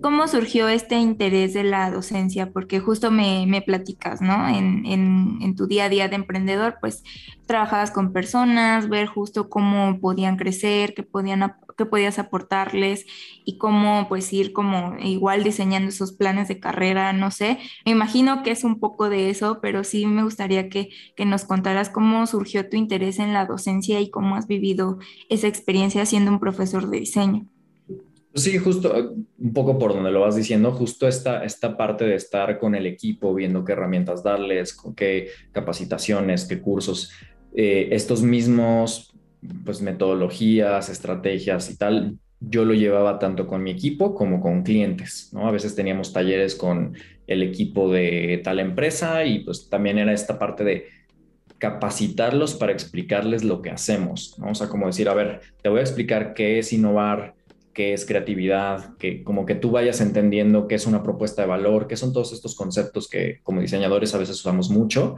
¿Cómo 0.00 0.26
surgió 0.28 0.66
este 0.68 0.94
interés 0.94 1.52
de 1.52 1.62
la 1.62 1.90
docencia? 1.90 2.52
Porque 2.52 2.80
justo 2.80 3.10
me, 3.10 3.44
me 3.46 3.60
platicas, 3.60 4.22
¿no? 4.22 4.48
En, 4.48 4.86
en, 4.86 5.40
en, 5.42 5.56
tu 5.56 5.66
día 5.66 5.84
a 5.84 5.88
día 5.90 6.08
de 6.08 6.16
emprendedor, 6.16 6.78
pues 6.80 7.02
trabajabas 7.44 7.90
con 7.90 8.14
personas, 8.14 8.88
ver 8.88 9.08
justo 9.08 9.50
cómo 9.50 10.00
podían 10.00 10.38
crecer, 10.38 10.94
qué 10.94 11.02
podían 11.02 11.42
qué 11.76 11.86
podías 11.86 12.18
aportarles 12.18 13.06
y 13.44 13.58
cómo 13.58 14.06
pues 14.08 14.32
ir 14.32 14.52
como 14.52 14.96
igual 14.98 15.44
diseñando 15.44 15.88
esos 15.88 16.12
planes 16.12 16.48
de 16.48 16.60
carrera, 16.60 17.12
no 17.12 17.30
sé. 17.30 17.58
Me 17.84 17.92
imagino 17.92 18.42
que 18.42 18.50
es 18.50 18.64
un 18.64 18.78
poco 18.80 19.08
de 19.08 19.30
eso, 19.30 19.60
pero 19.60 19.84
sí 19.84 20.06
me 20.06 20.24
gustaría 20.24 20.68
que, 20.68 20.90
que 21.16 21.24
nos 21.24 21.44
contaras 21.44 21.90
cómo 21.90 22.26
surgió 22.26 22.68
tu 22.68 22.76
interés 22.76 23.18
en 23.18 23.32
la 23.32 23.46
docencia 23.46 24.00
y 24.00 24.10
cómo 24.10 24.36
has 24.36 24.46
vivido 24.46 24.98
esa 25.28 25.48
experiencia 25.48 26.06
siendo 26.06 26.30
un 26.30 26.40
profesor 26.40 26.88
de 26.88 27.00
diseño. 27.00 27.46
Sí, 28.34 28.56
justo 28.56 29.14
un 29.38 29.52
poco 29.52 29.78
por 29.78 29.92
donde 29.92 30.10
lo 30.10 30.20
vas 30.20 30.36
diciendo, 30.36 30.72
justo 30.72 31.06
esta, 31.06 31.44
esta 31.44 31.76
parte 31.76 32.06
de 32.06 32.14
estar 32.14 32.58
con 32.58 32.74
el 32.74 32.86
equipo, 32.86 33.34
viendo 33.34 33.62
qué 33.62 33.72
herramientas 33.72 34.22
darles, 34.22 34.74
qué 34.96 35.28
capacitaciones, 35.52 36.46
qué 36.46 36.62
cursos, 36.62 37.10
eh, 37.54 37.88
estos 37.92 38.22
mismos 38.22 39.11
pues 39.64 39.82
metodologías, 39.82 40.88
estrategias 40.88 41.70
y 41.70 41.76
tal, 41.76 42.18
yo 42.40 42.64
lo 42.64 42.74
llevaba 42.74 43.18
tanto 43.18 43.46
con 43.46 43.62
mi 43.62 43.70
equipo 43.70 44.14
como 44.14 44.40
con 44.40 44.62
clientes, 44.62 45.30
¿no? 45.32 45.46
A 45.46 45.50
veces 45.52 45.74
teníamos 45.74 46.12
talleres 46.12 46.54
con 46.54 46.94
el 47.26 47.42
equipo 47.42 47.90
de 47.90 48.40
tal 48.42 48.58
empresa 48.58 49.24
y 49.24 49.40
pues 49.40 49.68
también 49.68 49.98
era 49.98 50.12
esta 50.12 50.38
parte 50.38 50.64
de 50.64 50.86
capacitarlos 51.58 52.54
para 52.54 52.72
explicarles 52.72 53.44
lo 53.44 53.62
que 53.62 53.70
hacemos, 53.70 54.36
¿no? 54.38 54.50
O 54.50 54.54
sea, 54.54 54.68
como 54.68 54.86
decir, 54.86 55.08
a 55.08 55.14
ver, 55.14 55.40
te 55.62 55.68
voy 55.68 55.78
a 55.78 55.82
explicar 55.82 56.34
qué 56.34 56.58
es 56.58 56.72
innovar, 56.72 57.34
qué 57.72 57.92
es 57.92 58.04
creatividad, 58.04 58.96
que 58.96 59.22
como 59.22 59.46
que 59.46 59.54
tú 59.54 59.70
vayas 59.70 60.00
entendiendo 60.00 60.66
qué 60.66 60.74
es 60.74 60.86
una 60.86 61.02
propuesta 61.02 61.42
de 61.42 61.48
valor, 61.48 61.86
qué 61.86 61.96
son 61.96 62.12
todos 62.12 62.32
estos 62.32 62.56
conceptos 62.56 63.08
que 63.08 63.40
como 63.44 63.60
diseñadores 63.60 64.14
a 64.14 64.18
veces 64.18 64.36
usamos 64.40 64.70
mucho 64.70 65.16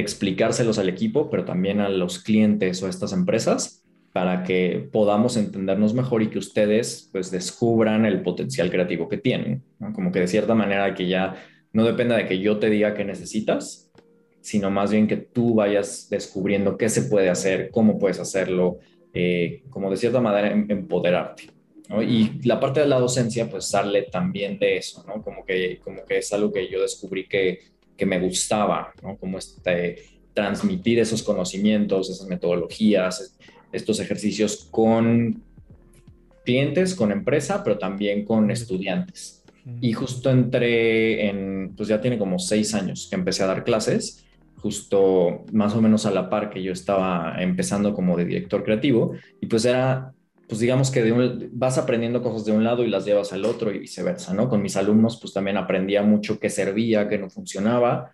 explicárselos 0.00 0.78
al 0.78 0.88
equipo, 0.88 1.30
pero 1.30 1.44
también 1.44 1.80
a 1.80 1.88
los 1.88 2.18
clientes 2.18 2.82
o 2.82 2.86
a 2.86 2.90
estas 2.90 3.12
empresas, 3.12 3.84
para 4.12 4.42
que 4.42 4.88
podamos 4.90 5.36
entendernos 5.36 5.94
mejor 5.94 6.22
y 6.22 6.28
que 6.28 6.38
ustedes 6.38 7.08
pues 7.12 7.30
descubran 7.30 8.06
el 8.06 8.22
potencial 8.22 8.70
creativo 8.70 9.08
que 9.08 9.18
tienen. 9.18 9.62
Como 9.94 10.10
que 10.10 10.20
de 10.20 10.28
cierta 10.28 10.54
manera 10.54 10.94
que 10.94 11.06
ya 11.06 11.36
no 11.72 11.84
dependa 11.84 12.16
de 12.16 12.26
que 12.26 12.40
yo 12.40 12.58
te 12.58 12.70
diga 12.70 12.94
qué 12.94 13.04
necesitas, 13.04 13.90
sino 14.40 14.70
más 14.70 14.90
bien 14.90 15.06
que 15.06 15.16
tú 15.16 15.54
vayas 15.54 16.08
descubriendo 16.10 16.76
qué 16.76 16.88
se 16.88 17.02
puede 17.02 17.28
hacer, 17.28 17.70
cómo 17.70 17.98
puedes 17.98 18.18
hacerlo, 18.18 18.78
eh, 19.12 19.62
como 19.70 19.90
de 19.90 19.96
cierta 19.96 20.20
manera 20.20 20.50
em, 20.50 20.66
empoderarte. 20.68 21.44
Y 22.06 22.46
la 22.46 22.60
parte 22.60 22.80
de 22.80 22.86
la 22.86 23.00
docencia 23.00 23.50
pues 23.50 23.66
sale 23.66 24.02
también 24.02 24.60
de 24.60 24.76
eso, 24.76 25.04
¿no? 25.08 25.22
Como 25.22 25.44
que, 25.44 25.80
como 25.82 26.04
que 26.04 26.18
es 26.18 26.32
algo 26.32 26.52
que 26.52 26.68
yo 26.68 26.80
descubrí 26.80 27.26
que, 27.26 27.58
que 28.00 28.06
me 28.06 28.18
gustaba, 28.18 28.94
¿no? 29.02 29.18
Como 29.18 29.36
este, 29.36 30.02
transmitir 30.32 30.98
esos 30.98 31.22
conocimientos, 31.22 32.08
esas 32.08 32.26
metodologías, 32.26 33.36
estos 33.72 34.00
ejercicios 34.00 34.66
con 34.70 35.42
clientes, 36.46 36.94
con 36.94 37.12
empresa, 37.12 37.62
pero 37.62 37.76
también 37.76 38.24
con 38.24 38.50
estudiantes. 38.50 39.44
Y 39.82 39.92
justo 39.92 40.30
entré 40.30 41.28
en, 41.28 41.74
pues 41.76 41.90
ya 41.90 42.00
tiene 42.00 42.16
como 42.16 42.38
seis 42.38 42.72
años 42.72 43.06
que 43.10 43.16
empecé 43.16 43.42
a 43.42 43.48
dar 43.48 43.64
clases, 43.64 44.24
justo 44.56 45.44
más 45.52 45.74
o 45.74 45.82
menos 45.82 46.06
a 46.06 46.10
la 46.10 46.30
par 46.30 46.48
que 46.48 46.62
yo 46.62 46.72
estaba 46.72 47.36
empezando 47.38 47.92
como 47.92 48.16
de 48.16 48.24
director 48.24 48.64
creativo, 48.64 49.12
y 49.42 49.46
pues 49.46 49.66
era, 49.66 50.14
pues 50.50 50.58
digamos 50.58 50.90
que 50.90 51.00
de 51.04 51.48
vas 51.52 51.78
aprendiendo 51.78 52.24
cosas 52.24 52.44
de 52.44 52.50
un 52.50 52.64
lado 52.64 52.84
y 52.84 52.90
las 52.90 53.04
llevas 53.04 53.32
al 53.32 53.44
otro 53.44 53.72
y 53.72 53.78
viceversa, 53.78 54.34
¿no? 54.34 54.48
Con 54.48 54.60
mis 54.60 54.76
alumnos 54.76 55.16
pues 55.20 55.32
también 55.32 55.56
aprendía 55.56 56.02
mucho 56.02 56.40
qué 56.40 56.50
servía, 56.50 57.08
qué 57.08 57.18
no 57.18 57.30
funcionaba, 57.30 58.10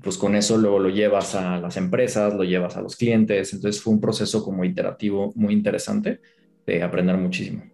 pues 0.00 0.16
con 0.16 0.36
eso 0.36 0.56
luego 0.56 0.78
lo 0.78 0.88
llevas 0.88 1.34
a 1.34 1.58
las 1.58 1.76
empresas, 1.76 2.32
lo 2.34 2.44
llevas 2.44 2.76
a 2.76 2.80
los 2.80 2.94
clientes. 2.94 3.52
Entonces 3.52 3.82
fue 3.82 3.92
un 3.92 4.00
proceso 4.00 4.44
como 4.44 4.64
iterativo 4.64 5.32
muy 5.34 5.52
interesante 5.52 6.20
de 6.64 6.80
aprender 6.80 7.16
muchísimo. 7.16 7.64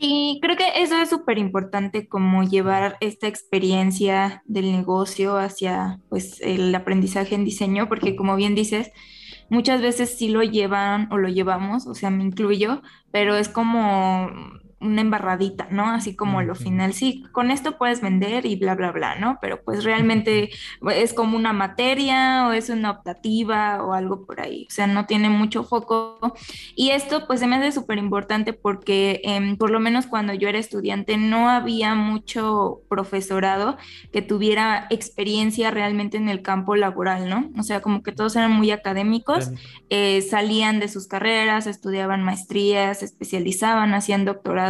Sí, 0.00 0.40
creo 0.42 0.56
que 0.56 0.82
eso 0.82 1.00
es 1.00 1.10
súper 1.10 1.38
importante, 1.38 2.08
como 2.08 2.42
llevar 2.42 2.96
esta 3.00 3.28
experiencia 3.28 4.42
del 4.46 4.72
negocio 4.72 5.36
hacia 5.36 6.00
pues 6.08 6.40
el 6.40 6.74
aprendizaje 6.74 7.36
en 7.36 7.44
diseño, 7.44 7.88
porque 7.88 8.16
como 8.16 8.34
bien 8.34 8.56
dices, 8.56 8.90
muchas 9.50 9.82
veces 9.82 10.16
sí 10.16 10.28
lo 10.30 10.42
llevan 10.42 11.12
o 11.12 11.18
lo 11.18 11.28
llevamos, 11.28 11.86
o 11.86 11.94
sea, 11.94 12.10
me 12.10 12.24
incluyo, 12.24 12.82
pero 13.10 13.36
es 13.36 13.48
como 13.50 14.30
una 14.80 15.02
embarradita, 15.02 15.68
¿no? 15.70 15.90
Así 15.90 16.16
como 16.16 16.40
lo 16.42 16.54
final, 16.54 16.94
sí, 16.94 17.22
con 17.32 17.50
esto 17.50 17.76
puedes 17.76 18.00
vender 18.00 18.46
y 18.46 18.56
bla, 18.56 18.74
bla, 18.74 18.92
bla, 18.92 19.14
¿no? 19.16 19.38
Pero 19.40 19.62
pues 19.62 19.84
realmente 19.84 20.50
es 20.94 21.12
como 21.12 21.36
una 21.36 21.52
materia 21.52 22.48
o 22.48 22.52
es 22.52 22.70
una 22.70 22.90
optativa 22.90 23.84
o 23.84 23.92
algo 23.92 24.24
por 24.24 24.40
ahí, 24.40 24.66
o 24.68 24.72
sea, 24.72 24.86
no 24.86 25.04
tiene 25.04 25.28
mucho 25.28 25.64
foco. 25.64 26.34
Y 26.74 26.90
esto 26.90 27.26
pues 27.26 27.40
se 27.40 27.46
me 27.46 27.56
hace 27.56 27.72
súper 27.72 27.98
importante 27.98 28.54
porque 28.54 29.20
em, 29.24 29.56
por 29.56 29.70
lo 29.70 29.80
menos 29.80 30.06
cuando 30.06 30.32
yo 30.32 30.48
era 30.48 30.58
estudiante 30.58 31.18
no 31.18 31.50
había 31.50 31.94
mucho 31.94 32.80
profesorado 32.88 33.76
que 34.12 34.22
tuviera 34.22 34.86
experiencia 34.88 35.70
realmente 35.70 36.16
en 36.16 36.30
el 36.30 36.40
campo 36.40 36.74
laboral, 36.74 37.28
¿no? 37.28 37.50
O 37.58 37.62
sea, 37.62 37.82
como 37.82 38.02
que 38.02 38.12
todos 38.12 38.34
eran 38.36 38.52
muy 38.52 38.70
académicos, 38.70 39.50
eh, 39.90 40.22
salían 40.22 40.80
de 40.80 40.88
sus 40.88 41.06
carreras, 41.06 41.66
estudiaban 41.66 42.22
maestrías, 42.22 43.00
se 43.00 43.04
especializaban, 43.04 43.92
hacían 43.92 44.24
doctorado 44.24 44.69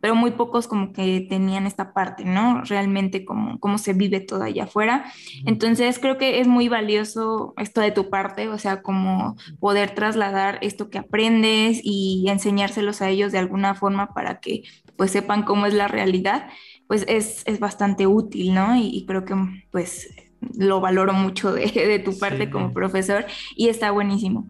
pero 0.00 0.14
muy 0.14 0.32
pocos 0.32 0.68
como 0.68 0.92
que 0.92 1.26
tenían 1.28 1.66
esta 1.66 1.92
parte, 1.92 2.24
¿no? 2.24 2.62
Realmente 2.62 3.24
como 3.24 3.58
cómo 3.58 3.78
se 3.78 3.92
vive 3.92 4.20
todo 4.20 4.42
allá 4.42 4.64
afuera. 4.64 5.10
Entonces 5.46 5.98
creo 5.98 6.18
que 6.18 6.40
es 6.40 6.46
muy 6.46 6.68
valioso 6.68 7.54
esto 7.56 7.80
de 7.80 7.92
tu 7.92 8.10
parte, 8.10 8.48
o 8.48 8.58
sea, 8.58 8.82
como 8.82 9.36
poder 9.58 9.94
trasladar 9.94 10.58
esto 10.60 10.90
que 10.90 10.98
aprendes 10.98 11.80
y 11.82 12.26
enseñárselos 12.28 13.02
a 13.02 13.08
ellos 13.08 13.32
de 13.32 13.38
alguna 13.38 13.74
forma 13.74 14.14
para 14.14 14.40
que 14.40 14.62
pues 14.96 15.10
sepan 15.10 15.42
cómo 15.42 15.66
es 15.66 15.74
la 15.74 15.88
realidad, 15.88 16.48
pues 16.86 17.04
es, 17.08 17.42
es 17.46 17.58
bastante 17.58 18.06
útil, 18.06 18.54
¿no? 18.54 18.76
Y, 18.76 19.04
creo 19.06 19.24
que 19.24 19.34
pues 19.70 20.08
lo 20.58 20.80
valoro 20.80 21.12
mucho 21.12 21.52
de, 21.52 21.66
de 21.72 21.98
tu 21.98 22.18
parte 22.18 22.50
como 22.50 22.72
profesor 22.72 23.26
y 23.54 23.68
está 23.68 23.90
buenísimo. 23.90 24.48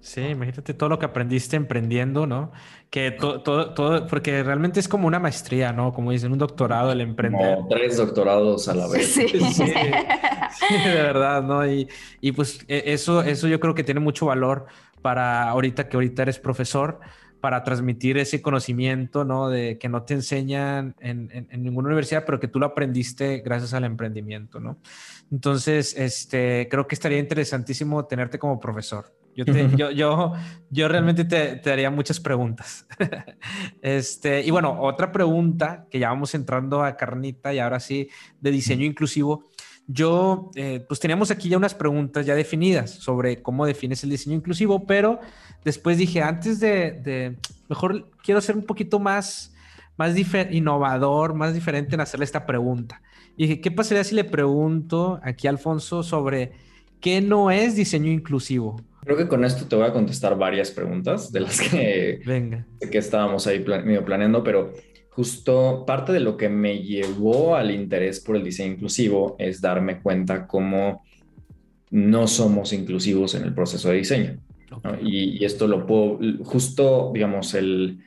Sí, 0.00 0.20
imagínate 0.20 0.74
todo 0.74 0.88
lo 0.88 0.98
que 0.98 1.06
aprendiste 1.06 1.54
emprendiendo, 1.54 2.26
¿no? 2.26 2.50
Que 2.90 3.12
todo, 3.12 3.40
todo, 3.42 3.72
todo, 3.72 4.06
porque 4.08 4.42
realmente 4.42 4.80
es 4.80 4.88
como 4.88 5.06
una 5.06 5.20
maestría, 5.20 5.72
¿no? 5.72 5.92
Como 5.92 6.10
dicen, 6.10 6.32
un 6.32 6.38
doctorado 6.38 6.90
el 6.90 7.00
emprender. 7.00 7.54
Como 7.54 7.68
tres 7.68 7.96
doctorados 7.96 8.68
a 8.68 8.74
la 8.74 8.88
vez. 8.88 9.06
Sí, 9.12 9.28
sí, 9.28 10.74
de 10.74 10.94
verdad, 10.94 11.42
¿no? 11.44 11.64
Y, 11.66 11.88
y 12.20 12.32
pues 12.32 12.64
e, 12.66 12.82
eso, 12.86 13.22
eso 13.22 13.46
yo 13.46 13.60
creo 13.60 13.74
que 13.74 13.84
tiene 13.84 14.00
mucho 14.00 14.26
valor 14.26 14.66
para 15.02 15.48
ahorita 15.48 15.88
que 15.88 15.96
ahorita 15.96 16.22
eres 16.22 16.38
profesor, 16.40 16.98
para 17.42 17.64
transmitir 17.64 18.18
ese 18.18 18.40
conocimiento, 18.40 19.24
¿no? 19.24 19.50
De 19.50 19.76
que 19.76 19.88
no 19.88 20.04
te 20.04 20.14
enseñan 20.14 20.94
en, 21.00 21.28
en, 21.32 21.48
en, 21.50 21.62
ninguna 21.64 21.88
universidad, 21.88 22.24
pero 22.24 22.38
que 22.38 22.46
tú 22.46 22.60
lo 22.60 22.66
aprendiste 22.66 23.38
gracias 23.38 23.74
al 23.74 23.82
emprendimiento, 23.82 24.60
¿no? 24.60 24.78
Entonces, 25.32 25.96
este, 25.98 26.68
creo 26.70 26.86
que 26.86 26.94
estaría 26.94 27.18
interesantísimo 27.18 28.04
tenerte 28.06 28.38
como 28.38 28.60
profesor. 28.60 29.12
Yo, 29.34 29.44
yo, 29.44 29.90
yo, 29.90 30.32
yo, 30.70 30.88
realmente 30.88 31.24
te, 31.24 31.56
te 31.56 31.72
haría 31.72 31.90
muchas 31.90 32.20
preguntas. 32.20 32.86
este, 33.82 34.42
y 34.42 34.50
bueno, 34.52 34.80
otra 34.80 35.10
pregunta 35.10 35.86
que 35.90 35.98
ya 35.98 36.10
vamos 36.10 36.36
entrando 36.36 36.84
a 36.84 36.96
carnita 36.96 37.52
y 37.52 37.58
ahora 37.58 37.80
sí 37.80 38.08
de 38.40 38.52
diseño 38.52 38.84
inclusivo. 38.84 39.50
Yo, 39.86 40.50
eh, 40.54 40.84
pues 40.86 41.00
teníamos 41.00 41.30
aquí 41.30 41.48
ya 41.48 41.56
unas 41.56 41.74
preguntas 41.74 42.24
ya 42.24 42.34
definidas 42.34 42.90
sobre 42.90 43.42
cómo 43.42 43.66
defines 43.66 44.02
el 44.04 44.10
diseño 44.10 44.36
inclusivo, 44.36 44.86
pero 44.86 45.20
después 45.64 45.98
dije, 45.98 46.22
antes 46.22 46.60
de, 46.60 46.92
de 46.92 47.36
mejor 47.68 48.10
quiero 48.22 48.40
ser 48.40 48.56
un 48.56 48.64
poquito 48.64 48.98
más, 49.00 49.54
más 49.96 50.14
innovador, 50.50 51.34
más 51.34 51.52
diferente 51.52 51.94
en 51.94 52.00
hacerle 52.00 52.24
esta 52.24 52.46
pregunta. 52.46 53.02
Y 53.36 53.46
dije, 53.46 53.60
¿qué 53.60 53.70
pasaría 53.70 54.04
si 54.04 54.14
le 54.14 54.24
pregunto 54.24 55.18
aquí 55.22 55.46
a 55.46 55.50
Alfonso 55.50 56.02
sobre 56.02 56.52
qué 57.00 57.20
no 57.20 57.50
es 57.50 57.74
diseño 57.74 58.10
inclusivo? 58.10 58.80
Creo 59.02 59.16
que 59.16 59.26
con 59.26 59.44
esto 59.44 59.66
te 59.66 59.74
voy 59.74 59.86
a 59.86 59.92
contestar 59.92 60.38
varias 60.38 60.70
preguntas 60.70 61.32
de 61.32 61.40
las 61.40 61.60
que, 61.60 62.20
Venga. 62.24 62.66
que 62.88 62.98
estábamos 62.98 63.46
ahí 63.46 63.64
medio 63.64 64.04
planeando, 64.04 64.44
pero 64.44 64.72
justo 65.14 65.84
parte 65.86 66.12
de 66.12 66.20
lo 66.20 66.36
que 66.36 66.48
me 66.48 66.78
llevó 66.78 67.54
al 67.54 67.70
interés 67.70 68.20
por 68.20 68.36
el 68.36 68.44
diseño 68.44 68.74
inclusivo 68.74 69.36
es 69.38 69.60
darme 69.60 70.00
cuenta 70.00 70.46
cómo 70.46 71.04
no 71.90 72.26
somos 72.26 72.72
inclusivos 72.72 73.34
en 73.34 73.44
el 73.44 73.54
proceso 73.54 73.90
de 73.90 73.96
diseño. 73.96 74.38
Y, 75.02 75.44
esto 75.44 75.68
lo 75.68 75.86
puedo, 75.86 76.18
justo, 76.44 77.10
digamos, 77.12 77.52
el, 77.52 77.98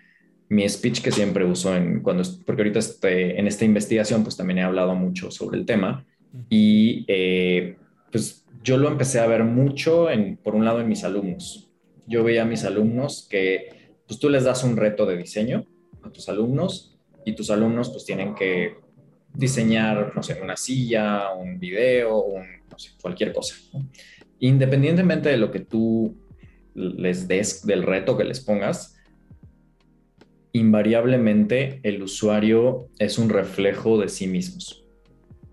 mi 0.50 0.68
speech 0.68 1.02
que 1.02 1.12
siempre 1.12 1.46
uso 1.46 1.76
en 1.76 2.02
cuando, 2.02 2.24
porque 2.44 2.64
ahorita 2.64 2.80
este, 2.80 3.40
en 3.40 3.46
esta 3.46 3.66
investigación 3.66 4.24
pues 4.24 4.36
también 4.36 4.58
he 4.58 4.64
hablado 4.64 4.96
mucho 4.96 5.30
sobre 5.30 5.60
el 5.60 5.66
tema 5.68 6.04
y 6.50 7.06
eh, 7.08 7.78
pues 8.12 8.46
yo 8.64 8.78
lo 8.78 8.88
empecé 8.88 9.20
a 9.20 9.28
ver 9.28 9.44
mucho, 9.44 10.10
en, 10.10 10.38
por 10.38 10.56
un 10.56 10.66
lado, 10.66 10.82
en 10.82 10.90
mis 10.90 11.04
alumnos. 11.04 11.70
Yo 12.08 12.24
veía 12.24 12.42
a 12.42 12.46
mis 12.46 12.64
alumnos 12.64 13.28
que 13.30 13.94
pues 14.08 14.20
tú 14.20 14.28
les 14.30 14.44
das 14.44 14.64
un 14.64 14.76
reto 14.76 15.06
de 15.06 15.18
diseño 15.18 15.66
a 16.02 16.10
tus 16.10 16.30
alumnos 16.30 16.95
y 17.26 17.34
tus 17.34 17.50
alumnos 17.50 17.90
pues 17.90 18.06
tienen 18.06 18.36
que 18.36 18.76
diseñar, 19.34 20.14
no 20.16 20.24
sé, 20.24 20.40
una 20.42 20.56
silla, 20.56 21.34
un 21.34 21.60
video, 21.60 22.22
un, 22.22 22.46
cualquier 23.02 23.34
cosa. 23.34 23.56
Independientemente 24.40 25.30
de 25.30 25.38
lo 25.38 25.52
que 25.52 25.60
tú 25.60 26.16
les 26.74 27.28
des, 27.28 27.66
del 27.66 27.84
reto 27.84 28.18
que 28.18 28.24
les 28.24 28.40
pongas, 28.40 28.96
invariablemente 30.54 31.80
el 31.84 32.02
usuario 32.02 32.90
es 33.00 33.18
un 33.18 33.30
reflejo 33.30 34.00
de 34.00 34.08
sí 34.10 34.28
mismos. 34.28 34.86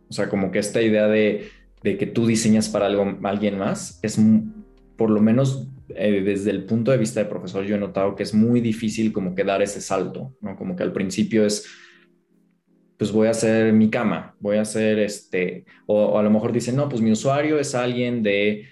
O 0.09 0.13
sea, 0.13 0.29
como 0.29 0.51
que 0.51 0.59
esta 0.59 0.83
idea 0.83 1.09
de 1.09 1.49
de 1.83 1.99
que 1.99 2.07
tú 2.07 2.27
diseñas 2.27 2.69
para 2.69 2.87
algo, 2.87 3.19
alguien 3.25 3.59
más, 3.59 3.99
es 4.03 4.19
por 5.03 5.11
lo 5.11 5.21
menos 5.21 5.67
eh, 5.89 6.23
desde 6.25 6.53
el 6.53 6.63
punto 6.63 6.93
de 6.93 6.97
vista 6.97 7.19
de 7.19 7.27
profesor, 7.27 7.65
yo 7.65 7.75
he 7.75 7.79
notado 7.81 8.15
que 8.15 8.23
es 8.23 8.33
muy 8.35 8.61
difícil 8.61 9.13
como 9.13 9.35
que 9.35 9.43
dar 9.43 9.61
ese 9.61 9.81
salto, 9.81 10.37
¿no? 10.41 10.55
Como 10.55 10.77
que 10.77 10.85
al 10.85 10.93
principio 10.93 11.45
es, 11.45 11.67
pues 12.97 13.11
voy 13.11 13.27
a 13.27 13.33
hacer 13.33 13.73
mi 13.73 13.91
cama, 13.91 14.37
voy 14.39 14.59
a 14.59 14.61
hacer 14.63 15.01
este, 15.01 15.65
o, 15.87 16.17
a 16.21 16.23
lo 16.23 16.31
mejor 16.31 16.53
dicen, 16.53 16.77
no, 16.77 16.89
pues 16.89 17.03
mi 17.03 17.11
usuario 17.11 17.59
es 17.59 17.75
alguien 17.75 18.23
de, 18.23 18.69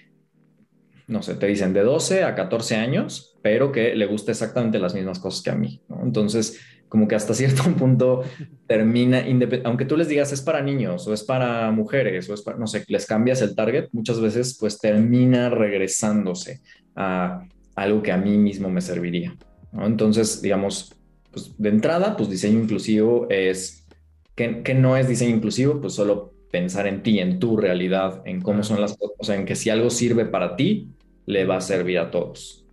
no 1.07 1.21
sé, 1.21 1.35
te 1.35 1.47
dicen 1.47 1.73
de 1.73 1.81
12 1.81 2.23
a 2.23 2.33
14 2.33 2.77
años, 2.77 3.37
pero 3.41 3.73
que 3.73 3.93
le 3.93 4.05
gusta 4.05 4.31
exactamente 4.31 4.79
las 4.79 4.95
mismas 4.95 5.19
cosas 5.19 5.43
que 5.43 5.49
a 5.49 5.55
mí, 5.55 5.81
¿no? 5.89 6.01
Entonces, 6.01 6.61
como 6.91 7.07
que 7.07 7.15
hasta 7.15 7.33
cierto 7.33 7.63
punto 7.77 8.23
termina, 8.67 9.23
aunque 9.63 9.85
tú 9.85 9.95
les 9.95 10.09
digas 10.09 10.33
es 10.33 10.41
para 10.41 10.61
niños 10.61 11.07
o 11.07 11.13
es 11.13 11.23
para 11.23 11.71
mujeres 11.71 12.29
o 12.29 12.33
es 12.33 12.41
para, 12.41 12.57
no 12.57 12.67
sé, 12.67 12.83
les 12.89 13.05
cambias 13.05 13.41
el 13.41 13.55
target, 13.55 13.87
muchas 13.93 14.19
veces 14.19 14.57
pues 14.59 14.77
termina 14.77 15.49
regresándose 15.49 16.59
a 16.97 17.45
algo 17.75 18.03
que 18.03 18.11
a 18.11 18.17
mí 18.17 18.37
mismo 18.37 18.69
me 18.69 18.81
serviría. 18.81 19.33
Entonces, 19.71 20.41
digamos, 20.41 20.93
pues 21.31 21.53
de 21.57 21.69
entrada, 21.69 22.17
pues 22.17 22.29
diseño 22.29 22.59
inclusivo 22.59 23.25
es, 23.29 23.87
que, 24.35 24.61
que 24.61 24.73
no 24.73 24.97
es 24.97 25.07
diseño 25.07 25.37
inclusivo? 25.37 25.79
Pues 25.79 25.93
solo 25.93 26.33
pensar 26.51 26.87
en 26.87 27.03
ti, 27.03 27.19
en 27.19 27.39
tu 27.39 27.55
realidad, 27.55 28.21
en 28.25 28.41
cómo 28.41 28.63
son 28.63 28.81
las 28.81 28.97
cosas, 28.97 29.15
o 29.17 29.23
sea, 29.23 29.35
en 29.37 29.45
que 29.45 29.55
si 29.55 29.69
algo 29.69 29.89
sirve 29.89 30.25
para 30.25 30.57
ti, 30.57 30.89
le 31.25 31.45
va 31.45 31.55
a 31.55 31.61
servir 31.61 31.99
a 31.99 32.11
todos. 32.11 32.65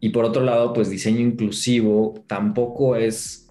Y 0.00 0.10
por 0.10 0.24
otro 0.24 0.42
lado, 0.42 0.72
pues 0.72 0.90
diseño 0.90 1.20
inclusivo 1.20 2.14
tampoco 2.26 2.96
es 2.96 3.46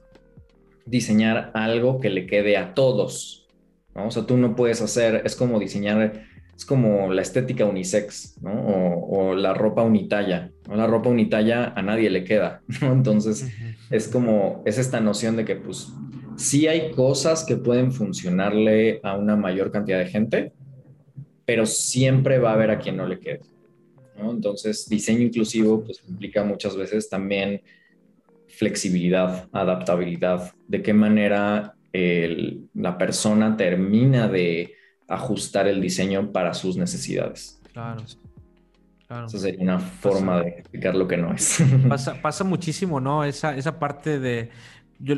diseñar 0.85 1.51
algo 1.53 1.99
que 1.99 2.09
le 2.09 2.27
quede 2.27 2.57
a 2.57 2.73
todos. 2.73 3.47
¿no? 3.95 4.07
O 4.07 4.11
sea, 4.11 4.25
tú 4.25 4.37
no 4.37 4.55
puedes 4.55 4.81
hacer, 4.81 5.21
es 5.25 5.35
como 5.35 5.59
diseñar, 5.59 6.23
es 6.55 6.65
como 6.65 7.11
la 7.11 7.21
estética 7.21 7.65
unisex, 7.65 8.41
¿no? 8.41 8.51
O, 8.53 9.35
la 9.35 9.53
ropa 9.53 9.81
unitalla. 9.81 10.51
¿no? 10.67 10.75
La 10.75 10.87
ropa 10.87 11.09
unitalla 11.09 11.73
a 11.75 11.81
nadie 11.81 12.09
le 12.09 12.23
queda, 12.23 12.61
¿no? 12.81 12.93
Entonces, 12.93 13.51
es 13.89 14.07
como, 14.07 14.61
es 14.65 14.77
esta 14.77 14.99
noción 14.99 15.35
de 15.35 15.45
que, 15.45 15.55
pues, 15.55 15.91
sí 16.37 16.67
hay 16.67 16.91
cosas 16.91 17.43
que 17.43 17.55
pueden 17.55 17.91
funcionarle 17.91 18.99
a 19.03 19.17
una 19.17 19.35
mayor 19.35 19.71
cantidad 19.71 19.99
de 19.99 20.07
gente, 20.07 20.53
pero 21.45 21.65
siempre 21.65 22.39
va 22.39 22.51
a 22.51 22.53
haber 22.53 22.71
a 22.71 22.79
quien 22.79 22.97
no 22.97 23.07
le 23.07 23.19
quede. 23.19 23.41
Entonces, 24.17 24.87
diseño 24.87 25.21
inclusivo 25.21 25.83
pues, 25.83 26.01
implica 26.07 26.43
muchas 26.43 26.75
veces 26.75 27.09
también 27.09 27.61
flexibilidad, 28.47 29.47
adaptabilidad, 29.51 30.53
de 30.67 30.81
qué 30.81 30.93
manera 30.93 31.75
la 32.73 32.97
persona 32.97 33.55
termina 33.55 34.27
de 34.27 34.75
ajustar 35.07 35.67
el 35.67 35.79
diseño 35.79 36.31
para 36.31 36.53
sus 36.53 36.75
necesidades. 36.75 37.61
Claro. 37.71 38.03
claro. 39.07 39.27
Esa 39.27 39.39
sería 39.39 39.61
una 39.61 39.79
forma 39.79 40.41
de 40.41 40.49
explicar 40.49 40.95
lo 40.95 41.07
que 41.07 41.15
no 41.15 41.33
es. 41.33 41.63
Pasa, 41.87 42.21
pasa 42.21 42.43
muchísimo, 42.43 42.99
¿no? 42.99 43.23
Esa, 43.23 43.55
esa 43.55 43.79
parte 43.79 44.19
de 44.19 44.49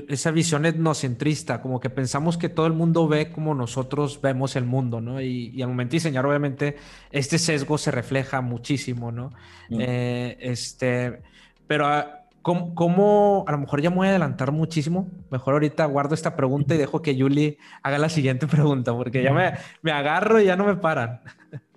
esa 0.08 0.32
visión 0.32 0.66
etnocentrista, 0.66 1.62
como 1.62 1.80
que 1.80 1.90
pensamos 1.90 2.38
que 2.38 2.50
todo 2.50 2.66
el 2.66 2.74
mundo 2.74 3.08
ve 3.08 3.32
como 3.32 3.54
nosotros 3.54 4.20
vemos 4.22 4.56
el 4.56 4.66
mundo, 4.66 5.02
¿no? 5.02 5.22
Y, 5.22 5.62
al 5.62 5.70
momento 5.70 5.92
de 5.92 5.98
diseñar, 5.98 6.26
obviamente, 6.26 6.78
este 7.12 7.38
sesgo 7.38 7.78
se 7.78 7.92
refleja 7.92 8.42
muchísimo, 8.42 9.12
¿no? 9.12 9.30
Mm. 9.70 9.78
Eh, 9.80 10.38
este, 10.40 11.22
pero 11.68 11.86
ah, 11.86 12.22
¿cómo, 12.42 13.46
a 13.48 13.52
lo 13.52 13.58
mejor 13.60 13.82
ya 13.82 13.90
me 13.90 13.98
voy 13.98 14.08
a 14.08 14.10
adelantar 14.12 14.52
muchísimo? 14.52 15.10
Mejor 15.30 15.54
ahorita 15.54 15.86
guardo 15.86 16.16
esta 16.16 16.36
pregunta 16.36 16.74
y 16.74 16.78
dejo 16.78 17.02
que 17.02 17.16
Yuli 17.16 17.58
haga 17.84 18.00
la 18.00 18.10
siguiente 18.10 18.48
pregunta, 18.48 18.96
porque 18.96 19.22
ya 19.22 19.32
me, 19.32 19.54
me 19.84 19.92
agarro 19.92 20.42
y 20.42 20.46
ya 20.46 20.56
no 20.56 20.66
me 20.66 20.76
paran. 20.76 21.22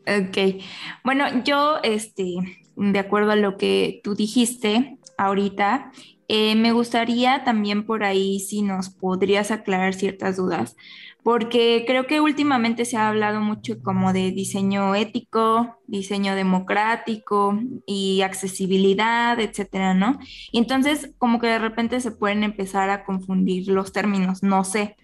Ok, 0.07 0.63
bueno, 1.05 1.45
yo, 1.45 1.79
este, 1.83 2.25
de 2.77 2.99
acuerdo 2.99 3.33
a 3.33 3.37
lo 3.37 3.59
que 3.59 4.01
tú 4.03 4.15
dijiste 4.15 4.99
ahorita, 5.19 5.93
eh, 6.33 6.55
me 6.55 6.71
gustaría 6.71 7.43
también 7.43 7.85
por 7.85 8.05
ahí 8.05 8.39
si 8.39 8.63
nos 8.63 8.89
podrías 8.89 9.51
aclarar 9.51 9.95
ciertas 9.95 10.37
dudas, 10.37 10.77
porque 11.25 11.83
creo 11.89 12.07
que 12.07 12.21
últimamente 12.21 12.85
se 12.85 12.97
ha 12.97 13.09
hablado 13.09 13.41
mucho 13.41 13.83
como 13.83 14.13
de 14.13 14.31
diseño 14.31 14.95
ético, 14.95 15.81
diseño 15.89 16.37
democrático 16.37 17.59
y 17.85 18.23
accesibilidad, 18.23 19.41
etcétera, 19.41 19.93
¿no? 19.95 20.21
Y 20.53 20.59
entonces 20.59 21.11
como 21.19 21.41
que 21.41 21.49
de 21.49 21.59
repente 21.59 22.01
se 22.01 22.13
pueden 22.13 22.45
empezar 22.45 22.91
a 22.91 23.05
confundir 23.05 23.67
los 23.67 23.91
términos, 23.93 24.45
no 24.45 24.63
sé. 24.63 24.95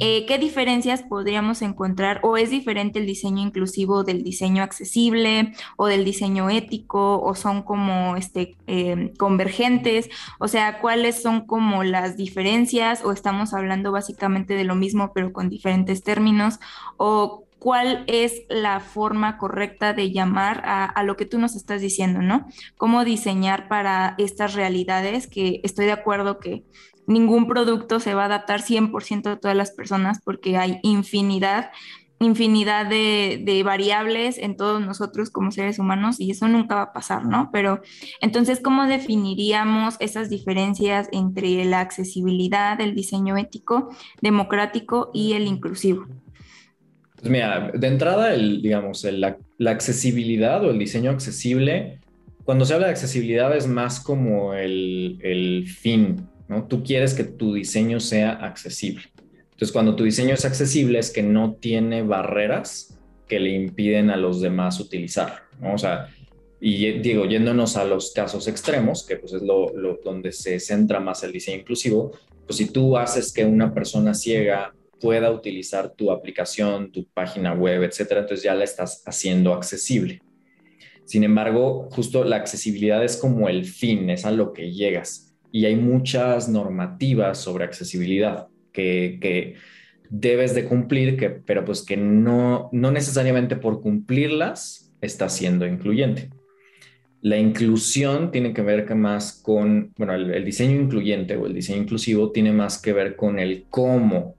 Eh, 0.00 0.24
¿Qué 0.26 0.38
diferencias 0.38 1.02
podríamos 1.02 1.62
encontrar 1.62 2.20
o 2.22 2.36
es 2.36 2.50
diferente 2.50 2.98
el 2.98 3.06
diseño 3.06 3.42
inclusivo 3.42 4.04
del 4.04 4.22
diseño 4.22 4.62
accesible 4.62 5.52
o 5.76 5.86
del 5.86 6.04
diseño 6.04 6.50
ético 6.50 7.20
o 7.20 7.34
son 7.34 7.62
como 7.62 8.16
este, 8.16 8.56
em, 8.66 9.14
convergentes? 9.16 10.08
O 10.38 10.48
sea, 10.48 10.80
¿cuáles 10.80 11.22
son 11.22 11.46
como 11.46 11.84
las 11.84 12.16
diferencias 12.16 13.04
o 13.04 13.12
estamos 13.12 13.54
hablando 13.54 13.92
básicamente 13.92 14.54
de 14.54 14.64
lo 14.64 14.74
mismo 14.74 15.12
pero 15.14 15.32
con 15.32 15.48
diferentes 15.48 16.02
términos? 16.02 16.58
¿O 16.96 17.44
cuál 17.58 18.04
es 18.08 18.42
la 18.50 18.78
forma 18.80 19.38
correcta 19.38 19.94
de 19.94 20.12
llamar 20.12 20.62
a, 20.66 20.84
a, 20.84 21.02
lo 21.02 21.16
que 21.16 21.24
tú 21.24 21.38
nos 21.38 21.56
estás 21.56 21.80
diciendo, 21.80 22.20
¿no? 22.20 22.46
Cómo 22.76 23.04
diseñar 23.04 23.68
para 23.68 24.14
estas 24.18 24.52
realidades 24.52 25.26
que 25.26 25.60
estoy 25.64 25.86
de 25.86 25.92
acuerdo 25.92 26.40
que 26.40 26.62
ningún 27.06 27.46
producto 27.46 28.00
se 28.00 28.14
va 28.14 28.22
a 28.22 28.26
adaptar 28.26 28.62
100% 28.62 29.26
a 29.26 29.36
todas 29.36 29.56
las 29.56 29.70
personas 29.70 30.20
porque 30.24 30.56
hay 30.56 30.78
infinidad, 30.82 31.70
infinidad 32.20 32.86
de, 32.86 33.62
variables 33.64 34.38
en 34.38 34.56
todos 34.56 34.80
nosotros 34.80 35.30
como 35.30 35.50
seres 35.50 35.78
humanos 35.78 36.20
y 36.20 36.30
eso 36.30 36.48
nunca 36.48 36.76
va 36.76 36.82
a 36.82 36.92
pasar, 36.92 37.26
¿no? 37.26 37.50
Pero 37.52 37.80
entonces, 38.20 38.60
¿cómo 38.60 38.86
definiríamos 38.86 39.96
esas 40.00 40.30
diferencias 40.30 41.08
entre 41.12 41.64
la 41.64 41.80
accesibilidad, 41.80 42.80
el 42.80 42.94
diseño 42.94 43.36
ético, 43.36 43.90
democrático 44.20 45.10
y 45.12 45.32
el 45.32 45.46
inclusivo? 45.46 46.06
Pues 47.16 47.30
mira, 47.30 47.70
de 47.72 47.86
entrada, 47.86 48.34
el, 48.34 48.60
digamos, 48.60 49.04
la, 49.04 49.38
accesibilidad 49.70 50.62
o 50.64 50.70
el 50.70 50.78
diseño 50.78 51.10
accesible, 51.10 52.00
cuando 52.44 52.66
se 52.66 52.74
habla 52.74 52.86
de 52.86 52.92
accesibilidad 52.92 53.56
es 53.56 53.66
más 53.66 53.98
como 53.98 54.52
el, 54.52 55.18
el 55.22 55.66
fin 55.66 56.28
¿no? 56.48 56.66
Tú 56.66 56.82
quieres 56.82 57.14
que 57.14 57.24
tu 57.24 57.54
diseño 57.54 58.00
sea 58.00 58.32
accesible. 58.32 59.04
Entonces, 59.54 59.72
cuando 59.72 59.94
tu 59.94 60.04
diseño 60.04 60.34
es 60.34 60.44
accesible 60.44 60.98
es 60.98 61.10
que 61.10 61.22
no 61.22 61.54
tiene 61.54 62.02
barreras 62.02 62.98
que 63.28 63.38
le 63.38 63.50
impiden 63.50 64.10
a 64.10 64.16
los 64.16 64.40
demás 64.40 64.80
utilizar, 64.80 65.44
¿no? 65.60 65.74
O 65.74 65.78
sea, 65.78 66.08
y 66.60 66.92
digo, 66.98 67.26
yéndonos 67.26 67.76
a 67.76 67.84
los 67.84 68.12
casos 68.12 68.48
extremos, 68.48 69.06
que 69.06 69.16
pues 69.16 69.32
es 69.32 69.42
lo, 69.42 69.72
donde 70.04 70.32
se 70.32 70.58
centra 70.58 70.98
más 70.98 71.22
el 71.22 71.32
diseño 71.32 71.58
inclusivo, 71.58 72.12
pues 72.46 72.56
si 72.56 72.66
tú 72.66 72.96
haces 72.96 73.32
que 73.32 73.44
una 73.44 73.72
persona 73.72 74.14
ciega 74.14 74.74
pueda 75.00 75.30
utilizar 75.30 75.92
tu 75.92 76.10
aplicación, 76.10 76.90
tu 76.90 77.06
página 77.06 77.52
web, 77.52 77.82
etcétera, 77.82 78.20
entonces 78.22 78.44
ya 78.44 78.54
la 78.54 78.64
estás 78.64 79.02
haciendo 79.06 79.52
accesible. 79.52 80.22
Sin 81.04 81.22
embargo, 81.22 81.88
justo 81.90 82.24
la 82.24 82.36
accesibilidad 82.36 83.04
es 83.04 83.18
como 83.18 83.48
el 83.48 83.66
fin, 83.66 84.08
es 84.08 84.24
a 84.24 84.30
lo 84.30 84.52
que 84.52 84.72
llegas 84.72 85.23
y 85.54 85.66
hay 85.66 85.76
muchas 85.76 86.48
normativas 86.48 87.38
sobre 87.38 87.62
accesibilidad 87.62 88.48
que, 88.72 89.54
debes 90.10 90.52
de 90.52 90.64
cumplir, 90.64 91.16
que, 91.16 91.30
pero 91.30 91.64
pues 91.64 91.82
que 91.82 91.96
no, 91.96 92.68
no 92.72 92.90
necesariamente 92.90 93.54
por 93.54 93.80
cumplirlas 93.80 94.92
está 95.00 95.28
siendo 95.28 95.64
incluyente. 95.64 96.30
La 97.20 97.38
inclusión 97.38 98.32
tiene 98.32 98.52
que 98.52 98.62
ver 98.62 98.92
más 98.96 99.40
con, 99.44 99.92
bueno, 99.96 100.14
el, 100.14 100.44
diseño 100.44 100.74
incluyente 100.74 101.36
o 101.36 101.46
el 101.46 101.54
diseño 101.54 101.82
inclusivo 101.82 102.32
tiene 102.32 102.50
más 102.50 102.82
que 102.82 102.92
ver 102.92 103.14
con 103.14 103.38
el 103.38 103.66
cómo 103.70 104.34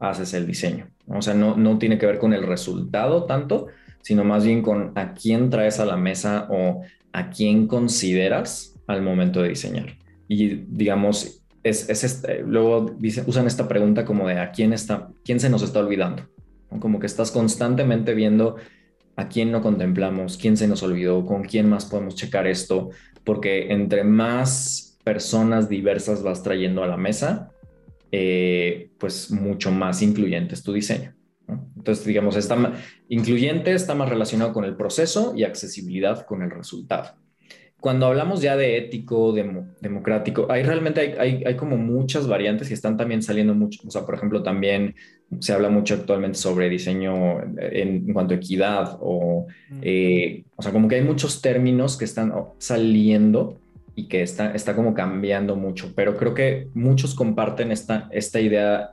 haces 0.00 0.34
el 0.34 0.44
diseño. 0.44 0.88
O 1.06 1.22
sea, 1.22 1.34
no, 1.34 1.56
no 1.56 1.78
tiene 1.78 1.98
que 1.98 2.06
ver 2.06 2.18
con 2.18 2.32
el 2.32 2.42
resultado 2.42 3.26
tanto, 3.26 3.68
sino 4.02 4.24
más 4.24 4.44
bien 4.44 4.62
con 4.62 4.90
a 4.96 5.14
quién 5.14 5.50
traes 5.50 5.78
a 5.78 5.86
la 5.86 5.96
mesa 5.96 6.48
o 6.50 6.82
a 7.12 7.30
quién 7.30 7.68
consideras 7.68 8.74
al 8.88 9.02
momento 9.02 9.40
de 9.40 9.50
diseñar. 9.50 9.98
Y 10.28 10.48
digamos, 10.68 11.42
es, 11.62 11.88
este, 11.88 12.42
luego 12.42 12.96
usan 13.26 13.46
esta 13.46 13.66
pregunta 13.66 14.04
como 14.04 14.28
de 14.28 14.38
a 14.38 14.50
quién, 14.50 14.72
está, 14.72 15.08
quién 15.24 15.40
se 15.40 15.50
nos 15.50 15.62
está 15.62 15.80
olvidando. 15.80 16.28
Como 16.80 17.00
que 17.00 17.06
estás 17.06 17.30
constantemente 17.30 18.14
viendo 18.14 18.56
a 19.16 19.28
quién 19.28 19.50
no 19.50 19.62
contemplamos, 19.62 20.36
quién 20.36 20.56
se 20.56 20.68
nos 20.68 20.82
olvidó, 20.82 21.24
con 21.24 21.42
quién 21.42 21.68
más 21.68 21.86
podemos 21.86 22.14
checar 22.14 22.46
esto, 22.46 22.90
porque 23.24 23.72
entre 23.72 24.04
más 24.04 24.98
personas 25.02 25.68
diversas 25.68 26.22
vas 26.22 26.42
trayendo 26.42 26.84
a 26.84 26.86
la 26.86 26.96
mesa, 26.96 27.50
eh, 28.12 28.90
pues 28.98 29.30
mucho 29.30 29.70
más 29.70 30.02
incluyente 30.02 30.54
es 30.54 30.62
tu 30.62 30.72
diseño. 30.72 31.14
Entonces, 31.48 32.04
digamos, 32.04 32.36
está, 32.36 32.74
incluyente 33.08 33.72
está 33.72 33.94
más 33.94 34.10
relacionado 34.10 34.52
con 34.52 34.66
el 34.66 34.76
proceso 34.76 35.32
y 35.34 35.44
accesibilidad 35.44 36.26
con 36.26 36.42
el 36.42 36.50
resultado 36.50 37.16
cuando 37.80 38.06
hablamos 38.06 38.42
ya 38.42 38.56
de 38.56 38.76
ético, 38.76 39.32
democrático, 39.32 40.46
hay 40.50 40.64
realmente 40.64 41.14
hay, 41.18 41.44
hay, 41.44 41.56
como 41.56 41.76
muchas 41.76 42.26
variantes 42.26 42.68
que 42.68 42.74
están 42.74 42.96
también 42.96 43.22
saliendo 43.22 43.54
mucho. 43.54 43.80
O 43.86 43.90
sea, 43.90 44.04
por 44.04 44.16
ejemplo, 44.16 44.42
también 44.42 44.96
se 45.38 45.52
habla 45.52 45.68
mucho 45.68 45.94
actualmente 45.94 46.38
sobre 46.38 46.68
diseño 46.68 47.40
en, 47.58 48.12
cuanto 48.12 48.34
a 48.34 48.38
equidad 48.38 48.98
o, 49.00 49.46
mm. 49.70 49.78
eh, 49.82 50.44
o 50.56 50.62
sea, 50.62 50.72
como 50.72 50.88
que 50.88 50.96
hay 50.96 51.02
muchos 51.02 51.40
términos 51.40 51.96
que 51.96 52.04
están 52.04 52.32
saliendo 52.58 53.58
y 53.94 54.08
que 54.08 54.22
está, 54.22 54.52
está 54.54 54.74
como 54.74 54.94
cambiando 54.94 55.54
mucho, 55.54 55.92
pero 55.94 56.16
creo 56.16 56.34
que 56.34 56.68
muchos 56.74 57.14
comparten 57.14 57.70
esta, 57.70 58.08
esta 58.10 58.40
idea 58.40 58.92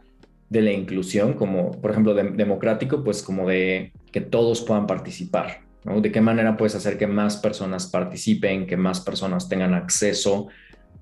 de 0.50 0.62
la 0.62 0.71
inclusión, 0.71 1.34
como 1.34 1.71
por 1.71 1.91
ejemplo 1.91 2.13
democrático, 2.13 3.04
pues 3.04 3.24
como 3.24 3.48
de 3.48 3.91
que 4.12 4.21
todos 4.21 4.62
puedan 4.62 4.88
participar, 4.88 5.64
¿De 5.86 6.12
qué 6.12 6.19
manera 6.19 6.58
puedes 6.58 6.74
hacer 6.74 6.98
que 6.98 7.06
más 7.06 7.38
personas 7.38 7.88
participen, 7.88 8.65
que 8.65 8.76
más 8.76 9.02
personas 9.02 9.48
tengan 9.48 9.76
acceso 9.76 10.48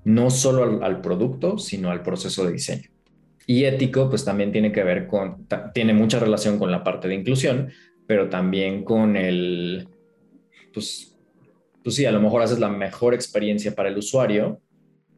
no 0.04 0.28
solo 0.28 0.84
al, 0.84 1.00
producto, 1.00 1.56
sino 1.56 1.90
al 1.90 2.02
proceso 2.02 2.44
de 2.44 2.52
diseño? 2.52 2.90
Y 3.46 3.64
ético, 3.64 4.10
pues 4.10 4.26
también 4.26 4.52
tiene 4.52 4.72
que 4.72 4.84
ver 4.84 5.06
con, 5.06 5.46
tiene 5.72 5.94
mucha 5.94 6.18
relación 6.18 6.58
con 6.58 6.70
la 6.70 6.84
parte 6.84 7.08
de 7.08 7.14
inclusión, 7.14 7.70
pero 8.06 8.28
también 8.28 8.84
con 8.84 9.16
el, 9.16 9.88
pues, 10.72 11.16
pues 11.82 11.96
sí, 11.96 12.04
a 12.04 12.12
lo 12.12 12.20
mejor 12.20 12.42
haces 12.42 12.58
la 12.58 12.68
mejor 12.68 13.14
experiencia 13.14 13.74
para 13.74 13.88
el 13.88 13.96
usuario, 13.96 14.60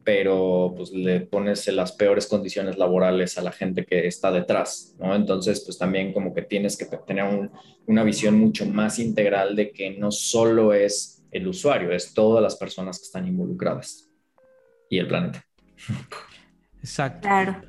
pero 0.07 0.73
pues 0.73 0.93
le 0.93 1.19
pones 1.19 1.67
en 1.67 1.75
las 1.75 1.91
peores 1.91 2.27
condiciones 2.27 2.77
laborales 2.77 3.37
a 3.37 3.41
la 3.41 3.51
gente 3.51 3.83
que 3.83 4.07
está 4.07 4.31
detrás, 4.31 4.95
¿no? 4.99 5.13
Entonces, 5.13 5.59
pues 5.65 5.77
también 5.77 6.13
como 6.13 6.33
que 6.33 6.43
tienes 6.43 6.77
que 6.77 6.85
tener 6.85 7.49
una 7.87 8.03
visión 8.05 8.39
mucho 8.39 8.65
más 8.65 8.99
integral 8.99 9.53
de 9.57 9.69
que 9.69 9.97
no 9.97 10.09
solo 10.09 10.73
es 10.73 11.25
el 11.29 11.45
usuario, 11.45 11.91
es 11.91 12.13
todas 12.13 12.41
las 12.41 12.55
personas 12.55 12.99
que 12.99 13.03
están 13.03 13.27
involucradas 13.27 14.09
y 14.89 14.97
el 14.97 15.09
planeta. 15.09 15.45
Exacto. 16.79 17.27
Claro. 17.27 17.61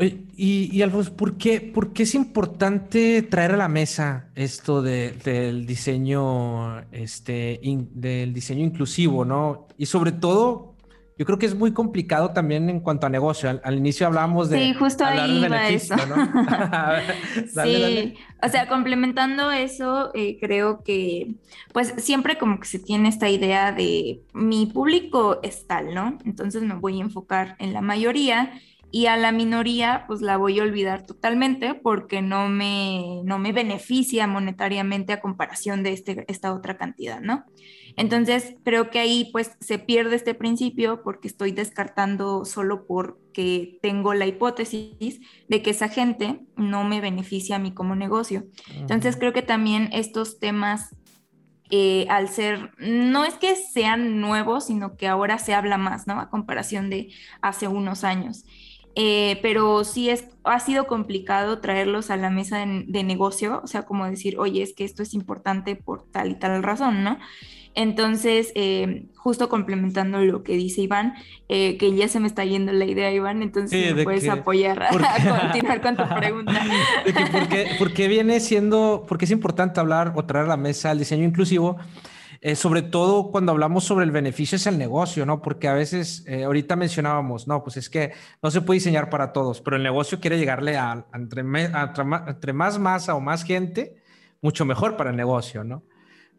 Y, 0.00 0.76
y 0.76 0.82
Alfonso, 0.82 1.14
¿por 1.14 1.38
qué, 1.38 1.60
¿por 1.60 1.92
qué, 1.92 2.02
es 2.02 2.16
importante 2.16 3.22
traer 3.22 3.52
a 3.52 3.56
la 3.56 3.68
mesa 3.68 4.30
esto 4.34 4.82
de, 4.82 5.12
del 5.12 5.64
diseño, 5.64 6.80
este, 6.90 7.60
del 7.62 8.34
diseño 8.34 8.64
inclusivo, 8.64 9.24
¿no? 9.24 9.68
Y 9.76 9.86
sobre 9.86 10.10
todo, 10.10 10.74
yo 11.18 11.26
creo 11.26 11.36
que 11.36 11.46
es 11.46 11.56
muy 11.56 11.72
complicado 11.72 12.30
también 12.30 12.70
en 12.70 12.78
cuanto 12.78 13.06
a 13.06 13.10
negocio. 13.10 13.60
Al, 13.62 13.76
inicio 13.76 14.06
hablábamos 14.06 14.50
de 14.50 14.58
sí, 14.60 14.74
justo 14.74 15.04
ahí 15.04 15.44
iba 15.44 15.68
eso. 15.68 15.96
sí, 17.64 18.14
o 18.40 18.48
sea, 18.48 18.68
complementando 18.68 19.50
eso, 19.50 20.12
eh, 20.14 20.38
creo 20.40 20.84
que 20.84 21.34
pues 21.72 21.92
siempre 21.98 22.38
como 22.38 22.60
que 22.60 22.68
se 22.68 22.78
tiene 22.78 23.08
esta 23.08 23.28
idea 23.28 23.72
de 23.72 24.20
mi 24.32 24.66
público 24.66 25.40
es 25.42 25.66
tal, 25.66 25.92
¿no? 25.92 26.18
Entonces 26.24 26.62
me 26.62 26.74
voy 26.74 27.00
a 27.00 27.02
enfocar 27.02 27.56
en 27.58 27.72
la 27.72 27.80
mayoría 27.80 28.52
y 28.92 29.06
a 29.06 29.16
la 29.16 29.32
minoría 29.32 30.04
pues 30.06 30.22
la 30.22 30.36
voy 30.36 30.60
a 30.60 30.62
olvidar 30.62 31.04
totalmente 31.04 31.74
porque 31.74 32.22
no 32.22 32.48
me, 32.48 33.22
no 33.24 33.40
me 33.40 33.52
beneficia 33.52 34.28
monetariamente 34.28 35.12
a 35.12 35.20
comparación 35.20 35.82
de 35.82 35.92
este, 35.94 36.24
esta 36.28 36.54
otra 36.54 36.76
cantidad, 36.78 37.20
¿no? 37.20 37.44
Entonces 37.98 38.54
creo 38.64 38.90
que 38.90 39.00
ahí 39.00 39.28
pues 39.32 39.52
se 39.60 39.78
pierde 39.78 40.16
este 40.16 40.34
principio 40.34 41.02
porque 41.02 41.28
estoy 41.28 41.52
descartando 41.52 42.44
solo 42.44 42.86
porque 42.86 43.78
tengo 43.82 44.14
la 44.14 44.26
hipótesis 44.26 45.20
de 45.48 45.62
que 45.62 45.70
esa 45.70 45.88
gente 45.88 46.46
no 46.56 46.84
me 46.84 47.00
beneficia 47.00 47.56
a 47.56 47.58
mí 47.58 47.72
como 47.72 47.96
negocio. 47.96 48.44
Entonces 48.74 49.16
creo 49.16 49.32
que 49.32 49.42
también 49.42 49.90
estos 49.92 50.38
temas 50.38 50.96
eh, 51.70 52.06
al 52.08 52.28
ser, 52.28 52.72
no 52.78 53.26
es 53.26 53.34
que 53.34 53.54
sean 53.54 54.20
nuevos, 54.20 54.66
sino 54.66 54.96
que 54.96 55.06
ahora 55.06 55.38
se 55.38 55.52
habla 55.52 55.76
más, 55.76 56.06
¿no? 56.06 56.18
A 56.18 56.30
comparación 56.30 56.88
de 56.88 57.12
hace 57.42 57.68
unos 57.68 58.04
años. 58.04 58.46
Eh, 58.94 59.38
pero 59.42 59.84
sí 59.84 60.10
es, 60.10 60.24
ha 60.44 60.58
sido 60.60 60.86
complicado 60.86 61.60
traerlos 61.60 62.10
a 62.10 62.16
la 62.16 62.30
mesa 62.30 62.58
de, 62.58 63.02
negocio, 63.04 63.60
o 63.62 63.66
sea, 63.66 63.82
como 63.82 64.08
decir, 64.08 64.38
oye, 64.38 64.62
es 64.62 64.72
que 64.72 64.84
esto 64.84 65.02
es 65.02 65.14
importante 65.14 65.76
por 65.76 66.02
tal 66.02 66.32
y 66.32 66.34
tal 66.34 66.62
razón, 66.62 67.04
¿no? 67.04 67.18
Entonces, 67.74 68.50
eh, 68.56 69.04
justo 69.14 69.48
complementando 69.48 70.18
lo 70.18 70.42
que 70.42 70.56
dice 70.56 70.80
Iván, 70.80 71.14
eh, 71.48 71.76
que 71.76 71.94
ya 71.94 72.08
se 72.08 72.18
me 72.18 72.26
está 72.26 72.44
yendo 72.44 72.72
la 72.72 72.86
idea, 72.86 73.12
Iván, 73.12 73.42
entonces 73.42 73.94
me 73.94 74.02
puedes 74.02 74.28
apoyar 74.28 74.82
a, 74.82 74.90
continuar 74.90 75.80
con 75.80 75.96
tu 75.96 76.08
pregunta. 76.16 76.60
¿Por 77.78 77.92
qué 77.92 78.08
viene 78.08 78.40
siendo, 78.40 79.04
porque 79.06 79.26
es 79.26 79.30
importante 79.30 79.78
hablar 79.78 80.12
o 80.16 80.24
traer 80.24 80.46
a 80.46 80.48
la 80.48 80.56
mesa 80.56 80.90
el 80.90 80.98
diseño 80.98 81.24
inclusivo? 81.24 81.76
Eh, 82.40 82.54
sobre 82.54 82.82
todo 82.82 83.32
cuando 83.32 83.50
hablamos 83.50 83.82
sobre 83.82 84.04
el 84.04 84.12
beneficio 84.12 84.56
es 84.56 84.66
el 84.66 84.78
negocio, 84.78 85.26
¿no? 85.26 85.42
Porque 85.42 85.66
a 85.66 85.74
veces, 85.74 86.24
eh, 86.28 86.44
ahorita 86.44 86.76
mencionábamos, 86.76 87.48
no, 87.48 87.64
pues 87.64 87.76
es 87.76 87.90
que 87.90 88.12
no 88.42 88.50
se 88.50 88.60
puede 88.60 88.78
diseñar 88.78 89.10
para 89.10 89.32
todos, 89.32 89.60
pero 89.60 89.76
el 89.76 89.82
negocio 89.82 90.20
quiere 90.20 90.38
llegarle 90.38 90.76
a, 90.76 91.04
entre, 91.14 91.40
entre 91.42 92.52
más 92.52 92.78
masa 92.78 93.14
o 93.16 93.20
más 93.20 93.42
gente, 93.42 93.96
mucho 94.40 94.64
mejor 94.64 94.96
para 94.96 95.10
el 95.10 95.16
negocio, 95.16 95.64
¿no? 95.64 95.82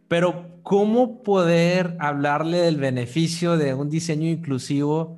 Pero 0.08 0.62
¿cómo 0.64 1.22
poder 1.22 1.96
hablarle 2.00 2.60
del 2.60 2.78
beneficio 2.78 3.58
de 3.58 3.74
un 3.74 3.90
diseño 3.90 4.28
inclusivo 4.28 5.18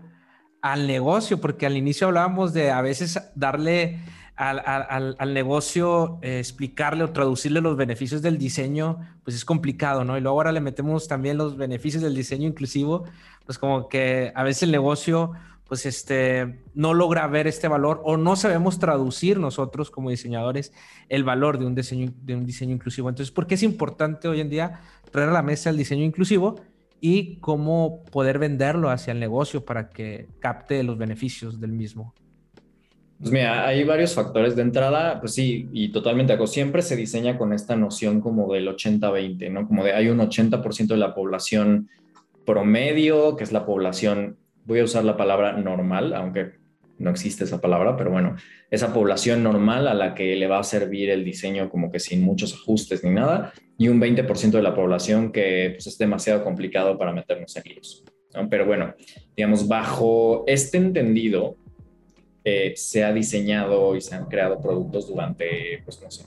al 0.62 0.88
negocio? 0.88 1.40
Porque 1.40 1.66
al 1.66 1.78
inicio 1.78 2.08
hablábamos 2.08 2.54
de 2.54 2.72
a 2.72 2.82
veces 2.82 3.32
darle 3.36 4.00
al, 4.42 5.34
negocio 5.34 6.18
eh, 6.24 6.40
explicarle 6.40 7.04
o 7.04 7.12
traducirle 7.12 7.62
los 7.62 7.78
beneficios 7.78 8.24
del 8.24 8.40
diseño, 8.40 8.98
pues 9.24 9.36
es 9.36 9.46
complicado, 9.46 10.04
¿no? 10.04 10.18
Y 10.18 10.22
luego 10.22 10.40
ahora 10.40 10.52
le 10.52 10.62
metemos 10.62 11.08
también 11.08 11.38
los 11.38 11.58
beneficios 11.58 12.02
del 12.02 12.16
diseño 12.16 12.48
inclusivo, 12.48 13.04
pues 13.46 13.60
como 13.60 13.88
que 13.88 14.32
a 14.34 14.44
veces 14.44 14.64
el 14.64 14.72
negocio, 14.72 15.34
pues 15.68 15.86
este, 15.86 16.60
no 16.74 16.96
logra 16.96 17.28
ver 17.28 17.46
este 17.46 17.68
valor 17.68 18.02
o 18.04 18.18
no 18.18 18.36
sabemos 18.36 18.80
traducir 18.80 19.40
nosotros 19.40 19.92
como 19.92 20.10
diseñadores 20.10 20.74
el 21.08 21.24
valor 21.24 21.60
de 21.60 21.68
un 21.68 21.76
diseño, 21.76 22.12
de 22.24 22.36
un 22.36 22.46
diseño 22.46 22.74
inclusivo. 22.74 23.10
Entonces, 23.10 23.32
¿por 23.32 23.46
qué 23.46 23.56
es 23.56 23.64
importante 23.64 24.28
hoy 24.28 24.42
en 24.42 24.50
día 24.50 24.82
traer 25.12 25.30
a 25.30 25.34
la 25.34 25.44
mesa 25.44 25.70
el 25.70 25.78
diseño 25.78 26.04
inclusivo? 26.04 26.56
y 27.04 27.38
cómo 27.38 28.04
poder 28.12 28.38
venderlo 28.38 28.92
hacia 28.92 29.12
el 29.12 29.20
negocio 29.20 29.66
para 29.66 29.90
que 29.90 30.28
capte 30.40 30.84
los 30.84 31.00
beneficios 31.00 31.60
del 31.60 31.72
mismo. 31.72 32.14
Pues 33.22 33.32
mira, 33.32 33.68
hay 33.68 33.84
varios 33.84 34.16
factores 34.16 34.56
de 34.56 34.64
entrada, 34.64 35.20
pues 35.20 35.36
sí, 35.36 35.70
y 35.72 35.92
totalmente 35.92 36.34
hago. 36.34 36.48
Siempre 36.48 36.82
se 36.82 36.96
diseña 36.96 37.38
con 37.38 37.54
esta 37.54 37.76
noción 37.76 38.20
como 38.20 38.52
del 38.52 38.68
80-20, 38.68 39.52
¿no? 39.52 39.68
Como 39.68 39.84
de 39.84 39.94
hay 39.94 40.10
un 40.10 40.18
80% 40.18 40.88
de 40.88 40.98
la 40.98 41.14
población 41.14 41.88
promedio, 42.48 43.36
que 43.36 43.44
es 43.44 43.52
la 43.52 43.64
población, 43.64 44.38
voy 44.66 44.80
a 44.80 44.86
usar 44.86 45.06
la 45.06 45.18
palabra 45.18 45.54
normal, 45.54 46.16
aunque 46.16 46.54
no 46.98 47.12
existe 47.12 47.44
esa 47.44 47.62
palabra, 47.62 47.96
pero 47.96 48.10
bueno, 48.10 48.38
esa 48.72 48.92
población 48.92 49.44
normal 49.44 49.88
a 49.88 49.94
la 49.94 50.16
que 50.16 50.36
le 50.36 50.48
va 50.48 50.58
a 50.58 50.64
servir 50.64 51.12
el 51.12 51.24
diseño 51.24 51.70
como 51.70 51.92
que 51.92 52.00
sin 52.00 52.24
muchos 52.24 52.56
ajustes 52.56 53.04
ni 53.04 53.12
nada, 53.12 53.54
y 53.78 53.88
un 53.90 54.02
20% 54.02 54.50
de 54.50 54.64
la 54.64 54.74
población 54.74 55.32
que 55.32 55.74
pues, 55.76 55.86
es 55.86 55.98
demasiado 56.00 56.44
complicado 56.44 56.98
para 56.98 57.12
meternos 57.12 57.56
en 57.56 57.64
líos. 57.66 58.04
¿no? 58.34 58.50
Pero 58.50 58.66
bueno, 58.66 58.96
digamos, 59.36 59.68
bajo 59.68 60.44
este 60.48 60.78
entendido, 60.78 61.58
eh, 62.44 62.74
se 62.76 63.04
ha 63.04 63.14
diseñado 63.14 63.96
y 63.96 64.02
se 64.02 64.16
han 64.16 64.26
creado 64.26 64.60
productos 64.60 65.08
durante, 65.08 65.82
pues 65.86 66.02
no 66.02 66.10
sé, 66.10 66.26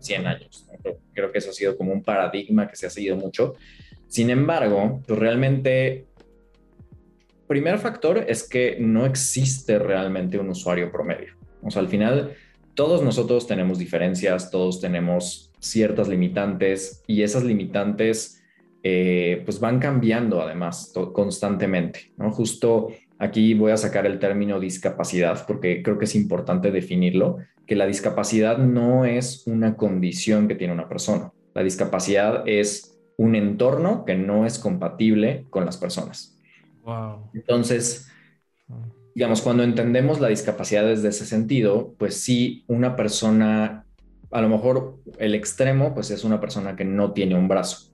100 0.00 0.26
años. 0.26 0.66
Creo, 1.12 1.32
que 1.32 1.38
eso 1.38 1.50
ha 1.50 1.52
sido 1.52 1.76
como 1.76 1.92
un 1.92 2.02
paradigma 2.02 2.68
que 2.68 2.76
se 2.76 2.86
ha 2.86 2.90
seguido 2.90 3.16
mucho. 3.16 3.54
Sin 4.08 4.30
embargo, 4.30 5.00
pues 5.06 5.18
realmente, 5.18 6.06
primer 7.46 7.78
factor 7.78 8.24
es 8.28 8.42
que 8.48 8.76
no 8.80 9.06
existe 9.06 9.78
realmente 9.78 10.38
un 10.38 10.50
usuario 10.50 10.90
promedio. 10.90 11.34
O 11.62 11.70
sea, 11.70 11.80
al 11.80 11.88
final, 11.88 12.34
todos 12.74 13.02
nosotros 13.02 13.46
tenemos 13.46 13.78
diferencias, 13.78 14.50
todos 14.50 14.80
tenemos 14.80 15.52
ciertas 15.60 16.08
limitantes 16.08 17.02
y 17.06 17.22
esas 17.22 17.44
limitantes 17.44 18.42
eh, 18.82 19.40
pues 19.46 19.60
van 19.60 19.78
cambiando 19.78 20.42
además 20.42 20.92
constantemente, 21.14 22.12
¿no? 22.18 22.30
Justo 22.30 22.88
Aquí 23.24 23.54
voy 23.54 23.72
a 23.72 23.78
sacar 23.78 24.04
el 24.04 24.18
término 24.18 24.60
discapacidad 24.60 25.46
porque 25.46 25.82
creo 25.82 25.96
que 25.96 26.04
es 26.04 26.14
importante 26.14 26.70
definirlo, 26.70 27.38
que 27.66 27.74
la 27.74 27.86
discapacidad 27.86 28.58
no 28.58 29.06
es 29.06 29.46
una 29.46 29.78
condición 29.78 30.46
que 30.46 30.56
tiene 30.56 30.74
una 30.74 30.90
persona. 30.90 31.32
La 31.54 31.62
discapacidad 31.62 32.46
es 32.46 32.98
un 33.16 33.34
entorno 33.34 34.04
que 34.04 34.14
no 34.14 34.44
es 34.44 34.58
compatible 34.58 35.46
con 35.48 35.64
las 35.64 35.78
personas. 35.78 36.38
Entonces, 37.32 38.10
digamos, 39.14 39.40
cuando 39.40 39.62
entendemos 39.62 40.20
la 40.20 40.28
discapacidad 40.28 40.84
desde 40.84 41.08
ese 41.08 41.24
sentido, 41.24 41.94
pues 41.98 42.20
sí, 42.20 42.62
una 42.66 42.94
persona, 42.94 43.86
a 44.32 44.40
lo 44.42 44.50
mejor 44.50 44.98
el 45.18 45.34
extremo, 45.34 45.94
pues 45.94 46.10
es 46.10 46.24
una 46.24 46.42
persona 46.42 46.76
que 46.76 46.84
no 46.84 47.12
tiene 47.12 47.36
un 47.36 47.48
brazo, 47.48 47.90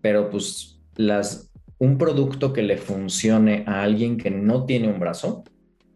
pero 0.00 0.30
pues 0.30 0.80
las 0.94 1.52
un 1.78 1.98
producto 1.98 2.52
que 2.52 2.62
le 2.62 2.78
funcione 2.78 3.64
a 3.66 3.82
alguien 3.82 4.16
que 4.16 4.30
no 4.30 4.64
tiene 4.64 4.88
un 4.88 4.98
brazo, 4.98 5.44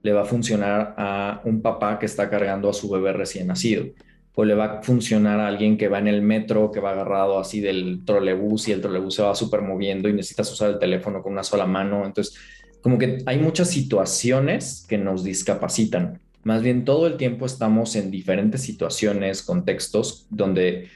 le 0.03 0.13
va 0.13 0.23
a 0.23 0.27
funcionar 0.27 0.95
a 0.97 1.43
un 1.45 1.63
papá 1.63 1.99
que 1.99 2.07
está 2.07 2.29
cargando 2.29 2.69
a 2.69 2.73
su 2.73 2.89
bebé 2.91 3.13
recién 3.13 3.47
nacido. 3.47 3.87
O 4.35 4.45
le 4.45 4.55
va 4.55 4.65
a 4.65 4.83
funcionar 4.83 5.41
a 5.41 5.49
alguien 5.49 5.77
que 5.77 5.89
va 5.89 5.99
en 5.99 6.09
el 6.09 6.23
metro, 6.23 6.71
que 6.71 6.81
va 6.81 6.93
agarrado 6.93 7.39
así 7.39 7.61
del 7.61 8.05
trolebús 8.05 8.69
y 8.69 8.73
el 8.73 8.81
trolebús 8.81 9.15
se 9.15 9.23
va 9.23 9.35
super 9.35 9.61
moviendo 9.61 10.09
y 10.09 10.15
necesitas 10.15 10.51
usar 10.53 10.71
el 10.71 10.79
teléfono 10.79 11.23
con 11.23 11.33
una 11.33 11.43
sola 11.43 11.67
mano. 11.67 12.07
Entonces, 12.07 12.39
como 12.81 12.97
que 12.97 13.19
hay 13.27 13.39
muchas 13.39 13.69
situaciones 13.69 14.87
que 14.89 14.97
nos 14.97 15.25
discapacitan. 15.25 16.21
Más 16.43 16.63
bien 16.63 16.87
todo 16.87 17.07
el 17.07 17.19
tiempo 17.19 17.45
estamos 17.45 17.97
en 17.97 18.11
diferentes 18.11 18.63
situaciones, 18.63 19.43
contextos 19.43 20.27
donde 20.31 20.89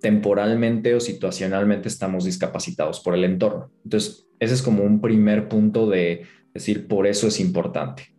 temporalmente 0.00 0.94
o 0.94 1.00
situacionalmente 1.00 1.88
estamos 1.88 2.24
discapacitados 2.24 3.00
por 3.00 3.14
el 3.14 3.24
entorno. 3.24 3.70
Entonces, 3.84 4.26
ese 4.38 4.54
es 4.54 4.62
como 4.62 4.84
un 4.84 5.00
primer 5.00 5.48
punto 5.48 5.88
de 5.88 6.22
decir, 6.54 6.86
por 6.86 7.06
eso 7.06 7.26
es 7.26 7.40
importante. 7.40 8.14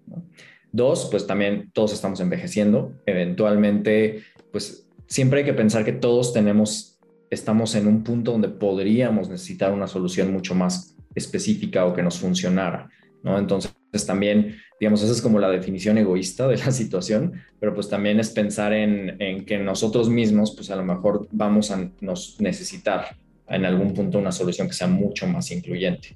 Dos, 0.71 1.07
pues 1.09 1.25
también 1.25 1.71
todos 1.73 1.93
estamos 1.93 2.19
envejeciendo. 2.19 2.93
Eventualmente, 3.05 4.23
pues 4.51 4.87
siempre 5.07 5.39
hay 5.39 5.45
que 5.45 5.53
pensar 5.53 5.83
que 5.83 5.93
todos 5.93 6.33
tenemos, 6.33 6.99
estamos 7.29 7.75
en 7.75 7.87
un 7.87 8.03
punto 8.03 8.31
donde 8.31 8.49
podríamos 8.49 9.29
necesitar 9.29 9.73
una 9.73 9.87
solución 9.87 10.31
mucho 10.31 10.55
más 10.55 10.95
específica 11.15 11.85
o 11.85 11.93
que 11.93 12.03
nos 12.03 12.19
funcionara, 12.19 12.89
¿no? 13.23 13.37
Entonces 13.37 13.73
también, 14.05 14.57
digamos, 14.79 15.01
esa 15.01 15.11
es 15.11 15.21
como 15.21 15.39
la 15.39 15.49
definición 15.49 15.97
egoísta 15.97 16.47
de 16.47 16.57
la 16.57 16.71
situación, 16.71 17.33
pero 17.59 17.73
pues 17.73 17.89
también 17.89 18.19
es 18.19 18.29
pensar 18.29 18.73
en, 18.73 19.21
en 19.21 19.45
que 19.45 19.57
nosotros 19.57 20.09
mismos, 20.09 20.55
pues 20.55 20.69
a 20.71 20.75
lo 20.75 20.83
mejor 20.83 21.27
vamos 21.31 21.71
a 21.71 21.89
nos 22.01 22.39
necesitar 22.39 23.17
en 23.47 23.65
algún 23.65 23.93
punto 23.93 24.19
una 24.19 24.31
solución 24.31 24.67
que 24.67 24.73
sea 24.73 24.87
mucho 24.87 25.27
más 25.27 25.51
incluyente. 25.51 26.15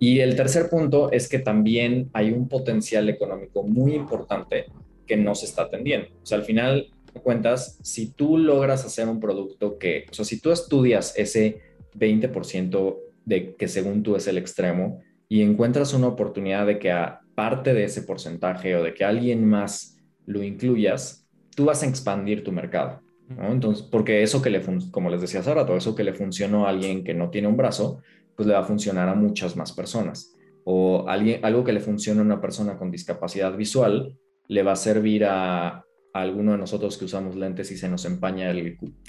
Y 0.00 0.20
el 0.20 0.36
tercer 0.36 0.68
punto 0.68 1.10
es 1.10 1.28
que 1.28 1.40
también 1.40 2.08
hay 2.12 2.30
un 2.30 2.48
potencial 2.48 3.08
económico 3.08 3.62
muy 3.64 3.94
importante 3.94 4.66
que 5.06 5.16
no 5.16 5.34
se 5.34 5.46
está 5.46 5.62
atendiendo. 5.62 6.08
O 6.22 6.26
sea, 6.26 6.38
al 6.38 6.44
final 6.44 6.88
cuentas, 7.22 7.78
si 7.82 8.08
tú 8.08 8.38
logras 8.38 8.84
hacer 8.84 9.08
un 9.08 9.20
producto 9.20 9.78
que, 9.78 10.06
o 10.10 10.14
sea, 10.14 10.24
si 10.24 10.40
tú 10.40 10.50
estudias 10.50 11.14
ese 11.16 11.60
20% 11.96 12.96
de 13.24 13.54
que 13.54 13.68
según 13.68 14.02
tú 14.02 14.16
es 14.16 14.26
el 14.26 14.38
extremo 14.38 15.00
y 15.28 15.42
encuentras 15.42 15.92
una 15.94 16.08
oportunidad 16.08 16.66
de 16.66 16.78
que 16.78 16.92
aparte 17.38 17.72
de 17.72 17.84
ese 17.84 18.02
porcentaje 18.02 18.74
o 18.74 18.82
de 18.82 18.94
que 18.94 19.04
alguien 19.04 19.48
más 19.48 19.96
lo 20.26 20.42
incluyas, 20.42 21.24
tú 21.54 21.66
vas 21.66 21.84
a 21.84 21.86
expandir 21.86 22.42
tu 22.42 22.50
mercado. 22.50 23.00
Entonces, 23.40 23.84
porque 23.84 24.22
eso 24.22 24.42
que 24.42 24.50
le, 24.50 24.60
como 24.90 25.08
les 25.08 25.20
decía 25.20 25.40
hace 25.40 25.54
rato, 25.54 25.76
eso 25.76 25.94
que 25.94 26.02
le 26.02 26.14
funcionó 26.14 26.66
a 26.66 26.70
alguien 26.70 27.04
que 27.04 27.14
no 27.14 27.30
tiene 27.30 27.46
un 27.46 27.56
brazo, 27.56 28.02
pues 28.34 28.48
le 28.48 28.54
va 28.54 28.60
a 28.60 28.64
funcionar 28.64 29.08
a 29.08 29.14
muchas 29.14 29.54
más 29.54 29.72
personas. 29.72 30.34
O 30.64 31.08
alguien, 31.08 31.44
algo 31.44 31.62
que 31.62 31.72
le 31.72 31.80
funciona 31.80 32.22
a 32.22 32.24
una 32.24 32.40
persona 32.40 32.76
con 32.76 32.90
discapacidad 32.90 33.56
visual, 33.56 34.18
le 34.48 34.62
va 34.64 34.72
a 34.72 34.76
servir 34.76 35.24
a, 35.24 35.84
alguno 36.22 36.52
de 36.52 36.58
nosotros 36.58 36.96
que 36.98 37.04
usamos 37.04 37.36
lentes 37.36 37.70
y 37.70 37.76
se 37.76 37.88
nos 37.88 38.04
empaña 38.04 38.52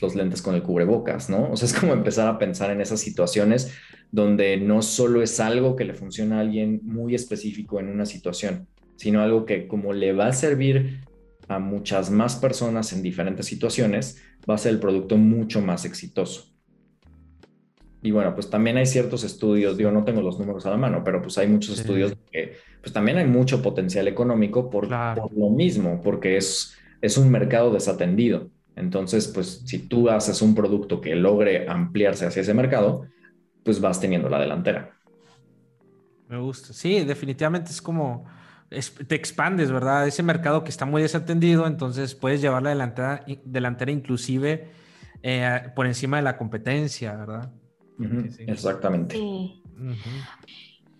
los 0.02 0.15
lentes 0.15 0.41
con 0.41 0.56
el 0.56 0.63
cubrebocas, 0.63 1.30
¿no? 1.30 1.52
O 1.52 1.58
sea, 1.58 1.67
es 1.67 1.74
como 1.74 1.93
empezar 1.93 2.28
a 2.28 2.38
pensar 2.38 2.72
en 2.72 2.82
esas 2.82 3.00
situaciones 3.00 3.74
donde 4.12 4.58
no 4.58 4.82
solo 4.82 5.22
es 5.22 5.39
algo 5.39 5.76
que 5.76 5.86
le 5.86 5.93
funciona 5.93 6.38
a 6.38 6.41
alguien 6.41 6.82
muy 6.84 7.15
específico 7.15 7.80
en 7.80 7.89
una 7.89 8.06
situación, 8.06 8.67
sino 8.95 9.22
algo 9.22 9.45
que 9.45 9.67
como 9.67 9.93
le 9.93 10.13
va 10.13 10.28
a 10.28 10.34
servir 10.34 11.02
a 11.48 11.60
muchas 11.60 12.12
más 12.12 12.36
personas 12.36 12.93
en 12.93 13.02
diferentes 13.02 13.45
situaciones, 13.45 14.22
va 14.50 14.56
a 14.56 14.58
ser 14.58 14.74
el 14.74 14.80
producto 14.80 15.17
mucho 15.17 15.62
más 15.62 15.86
exitoso. 15.86 16.45
Y 18.02 18.12
bueno, 18.12 18.34
pues 18.34 18.50
también 18.50 18.78
hay 18.78 18.86
ciertos 18.86 19.24
estudios, 19.24 19.76
digo, 19.78 19.91
no 19.91 20.06
tengo 20.06 20.22
los 20.22 20.39
números 20.39 20.65
a 20.65 20.69
la 20.69 20.78
mano, 20.78 21.04
pero 21.04 21.22
pues 21.22 21.38
hay 21.38 21.48
muchos 21.48 21.80
estudios 21.80 22.13
que 22.32 22.54
pues 22.82 22.93
también 22.93 23.17
hay 23.17 23.26
mucho 23.26 23.62
potencial 23.62 24.08
económico 24.08 24.69
por, 24.69 24.88
por 24.88 25.38
lo 25.38 25.50
mismo, 25.50 26.00
porque 26.02 26.38
es 26.38 26.78
es 27.02 27.18
un 27.18 27.30
mercado 27.30 27.72
desatendido. 27.72 28.50
Entonces, 28.76 29.28
pues 29.28 29.64
si 29.66 29.80
tú 29.80 30.10
haces 30.10 30.42
un 30.42 30.56
producto 30.56 31.02
que 31.02 31.16
logre 31.16 31.68
ampliarse 31.68 32.26
hacia 32.26 32.42
ese 32.42 32.54
mercado, 32.54 33.06
pues 33.64 33.82
vas 33.82 34.00
teniendo 34.00 34.30
la 34.30 34.40
delantera. 34.40 34.98
Me 36.28 36.38
gusta. 36.38 36.74
Sí, 36.74 37.04
definitivamente 37.04 37.72
es 37.72 37.82
como 37.82 38.26
te 38.70 39.16
expandes, 39.16 39.72
¿verdad? 39.72 40.08
Ese 40.08 40.22
mercado 40.22 40.64
que 40.64 40.70
está 40.70 40.86
muy 40.86 41.02
desatendido, 41.02 41.66
entonces 41.66 42.14
puedes 42.14 42.40
llevar 42.40 42.62
la 42.62 42.70
delantera, 42.70 43.26
delantera 43.44 43.92
inclusive 43.92 44.68
eh, 45.24 45.72
por 45.76 45.88
encima 45.88 46.18
de 46.18 46.24
la 46.24 46.38
competencia, 46.38 47.16
¿verdad? 47.16 47.52
Exactamente. 48.48 49.18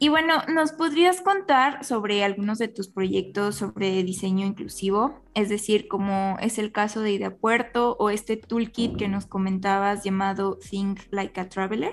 Y 0.02 0.08
bueno, 0.08 0.36
¿nos 0.48 0.72
podrías 0.72 1.20
contar 1.20 1.84
sobre 1.84 2.24
algunos 2.24 2.58
de 2.58 2.70
tus 2.70 2.88
proyectos 2.88 3.56
sobre 3.56 4.02
diseño 4.04 4.46
inclusivo? 4.46 5.22
Es 5.36 5.50
decir, 5.50 5.90
como 5.90 6.38
es 6.40 6.58
el 6.58 6.72
caso 6.72 7.02
de 7.02 7.12
Idea 7.12 7.36
Puerto 7.36 7.98
o 8.00 8.10
este 8.10 8.38
toolkit 8.38 8.96
que 8.96 9.10
nos 9.10 9.26
comentabas 9.26 10.06
llamado 10.06 10.58
Think 10.58 11.02
Like 11.12 11.42
a 11.42 11.50
Traveler. 11.50 11.92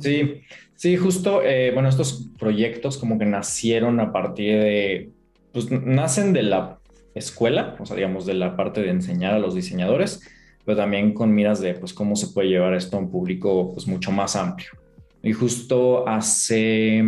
Sí, 0.00 0.42
sí, 0.74 0.96
justo, 0.96 1.40
eh, 1.42 1.70
bueno, 1.72 1.88
estos 1.88 2.28
proyectos 2.36 2.98
como 2.98 3.16
que 3.16 3.26
nacieron 3.26 4.00
a 4.00 4.12
partir 4.12 4.58
de, 4.58 5.12
pues 5.52 5.70
nacen 5.70 6.32
de 6.32 6.42
la 6.42 6.80
escuela, 7.14 7.76
o 7.78 7.86
sea, 7.86 7.94
digamos, 7.94 8.26
de 8.26 8.34
la 8.34 8.56
parte 8.56 8.82
de 8.82 8.90
enseñar 8.90 9.34
a 9.34 9.38
los 9.38 9.54
diseñadores, 9.54 10.20
pero 10.64 10.76
también 10.76 11.14
con 11.14 11.32
miras 11.32 11.60
de, 11.60 11.74
pues, 11.74 11.94
cómo 11.94 12.16
se 12.16 12.26
puede 12.28 12.48
llevar 12.48 12.74
esto 12.74 12.96
a 12.96 13.00
un 13.00 13.10
público, 13.10 13.72
pues, 13.72 13.86
mucho 13.86 14.10
más 14.10 14.34
amplio. 14.34 14.81
Y 15.22 15.32
justo 15.32 16.08
hace, 16.08 17.02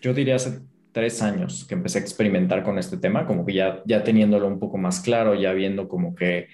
yo 0.00 0.14
diría 0.14 0.36
hace 0.36 0.60
tres 0.92 1.22
años 1.22 1.64
que 1.64 1.74
empecé 1.74 1.98
a 1.98 2.02
experimentar 2.02 2.62
con 2.62 2.78
este 2.78 2.98
tema, 2.98 3.26
como 3.26 3.44
que 3.44 3.54
ya, 3.54 3.82
ya 3.86 4.04
teniéndolo 4.04 4.46
un 4.46 4.58
poco 4.58 4.78
más 4.78 5.00
claro, 5.00 5.34
ya 5.34 5.52
viendo 5.52 5.88
como 5.88 6.14
que, 6.14 6.48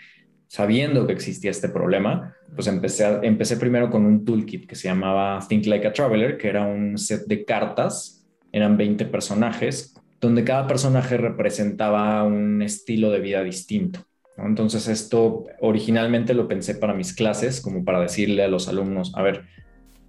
sabiendo 0.46 1.06
que 1.06 1.12
existía 1.12 1.50
este 1.50 1.68
problema, 1.68 2.34
pues 2.54 2.66
empecé, 2.68 3.06
empecé 3.22 3.56
primero 3.56 3.90
con 3.90 4.06
un 4.06 4.24
toolkit 4.24 4.66
que 4.66 4.76
se 4.76 4.88
llamaba 4.88 5.40
Think 5.46 5.66
Like 5.66 5.88
a 5.88 5.92
Traveler, 5.92 6.38
que 6.38 6.48
era 6.48 6.64
un 6.64 6.96
set 6.96 7.26
de 7.26 7.44
cartas, 7.44 8.26
eran 8.52 8.76
20 8.76 9.04
personajes, 9.06 9.94
donde 10.20 10.44
cada 10.44 10.66
personaje 10.66 11.16
representaba 11.16 12.24
un 12.24 12.62
estilo 12.62 13.10
de 13.10 13.20
vida 13.20 13.42
distinto. 13.42 14.00
Entonces 14.36 14.88
esto 14.88 15.44
originalmente 15.60 16.32
lo 16.32 16.48
pensé 16.48 16.76
para 16.76 16.94
mis 16.94 17.12
clases, 17.12 17.60
como 17.60 17.84
para 17.84 18.00
decirle 18.00 18.44
a 18.44 18.48
los 18.48 18.68
alumnos, 18.68 19.12
a 19.16 19.22
ver, 19.22 19.44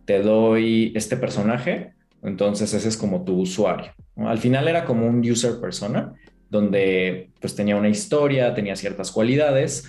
te 0.09 0.23
doy 0.23 0.91
este 0.95 1.17
personaje, 1.17 1.93
entonces 2.23 2.73
ese 2.73 2.89
es 2.89 2.97
como 2.97 3.23
tu 3.25 3.41
usuario. 3.41 3.91
Al 4.15 4.39
final 4.39 4.67
era 4.67 4.83
como 4.83 5.05
un 5.05 5.19
user 5.19 5.61
persona, 5.61 6.15
donde 6.49 7.29
pues 7.39 7.53
tenía 7.53 7.75
una 7.75 7.89
historia, 7.89 8.55
tenía 8.55 8.75
ciertas 8.75 9.11
cualidades, 9.11 9.87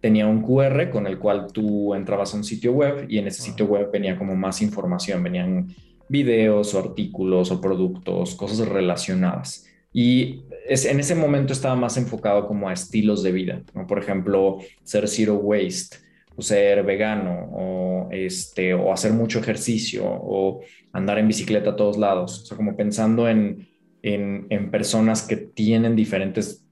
tenía 0.00 0.28
un 0.28 0.40
QR 0.40 0.88
con 0.90 1.08
el 1.08 1.18
cual 1.18 1.48
tú 1.52 1.96
entrabas 1.96 2.32
a 2.32 2.36
un 2.36 2.44
sitio 2.44 2.70
web 2.74 3.06
y 3.08 3.18
en 3.18 3.26
ese 3.26 3.42
sitio 3.42 3.66
web 3.66 3.90
venía 3.92 4.16
como 4.16 4.36
más 4.36 4.62
información, 4.62 5.20
venían 5.20 5.74
videos 6.08 6.72
o 6.74 6.78
artículos 6.78 7.50
o 7.50 7.60
productos, 7.60 8.36
cosas 8.36 8.68
relacionadas. 8.68 9.66
Y 9.92 10.44
es, 10.68 10.84
en 10.84 11.00
ese 11.00 11.16
momento 11.16 11.52
estaba 11.52 11.74
más 11.74 11.96
enfocado 11.96 12.46
como 12.46 12.68
a 12.68 12.72
estilos 12.72 13.24
de 13.24 13.32
vida, 13.32 13.62
por 13.88 13.98
ejemplo, 13.98 14.58
ser 14.84 15.08
zero 15.08 15.34
waste, 15.34 15.96
ser 16.42 16.82
vegano 16.84 17.48
o, 17.52 18.08
este, 18.10 18.74
o 18.74 18.92
hacer 18.92 19.12
mucho 19.12 19.38
ejercicio 19.38 20.04
o 20.04 20.60
andar 20.92 21.18
en 21.18 21.28
bicicleta 21.28 21.70
a 21.70 21.76
todos 21.76 21.98
lados. 21.98 22.42
O 22.42 22.46
sea, 22.46 22.56
como 22.56 22.76
pensando 22.76 23.28
en, 23.28 23.68
en, 24.02 24.70
personas 24.70 25.22
que 25.26 25.36
tienen 25.36 25.96
diferentes, 25.96 26.66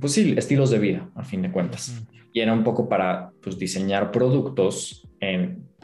pues 0.00 0.12
sí, 0.12 0.34
estilos 0.36 0.70
de 0.70 0.78
vida, 0.78 1.10
a 1.14 1.24
fin 1.24 1.42
de 1.42 1.50
cuentas. 1.50 1.94
Y 2.32 2.40
era 2.40 2.52
un 2.52 2.64
poco 2.64 2.88
para 2.88 3.30
pues, 3.42 3.58
diseñar 3.58 4.10
productos 4.10 5.08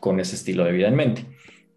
con 0.01 0.21
ese 0.21 0.37
estilo 0.37 0.65
de 0.65 0.73
vida 0.73 0.89
en 0.89 0.97
mente. 0.97 1.27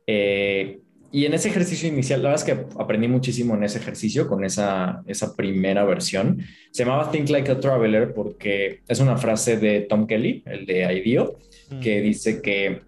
Eh, 0.07 0.82
y 1.13 1.27
en 1.27 1.35
ese 1.35 1.49
ejercicio 1.49 1.87
inicial, 1.87 2.23
la 2.23 2.29
verdad 2.29 2.47
es 2.47 2.55
que 2.55 2.65
aprendí 2.81 3.07
muchísimo 3.07 3.53
en 3.53 3.63
ese 3.63 3.77
ejercicio, 3.77 4.27
con 4.27 4.43
esa, 4.43 5.03
esa 5.05 5.35
primera 5.35 5.85
versión. 5.85 6.41
Se 6.71 6.83
llamaba 6.83 7.11
Think 7.11 7.29
Like 7.29 7.51
a 7.51 7.59
Traveler 7.59 8.15
porque 8.15 8.81
es 8.87 8.99
una 8.99 9.15
frase 9.15 9.57
de 9.57 9.81
Tom 9.81 10.07
Kelly, 10.07 10.41
el 10.47 10.65
de 10.65 10.91
IDEO, 10.91 11.37
que 11.83 12.01
mm. 12.01 12.03
dice 12.03 12.41
que 12.41 12.81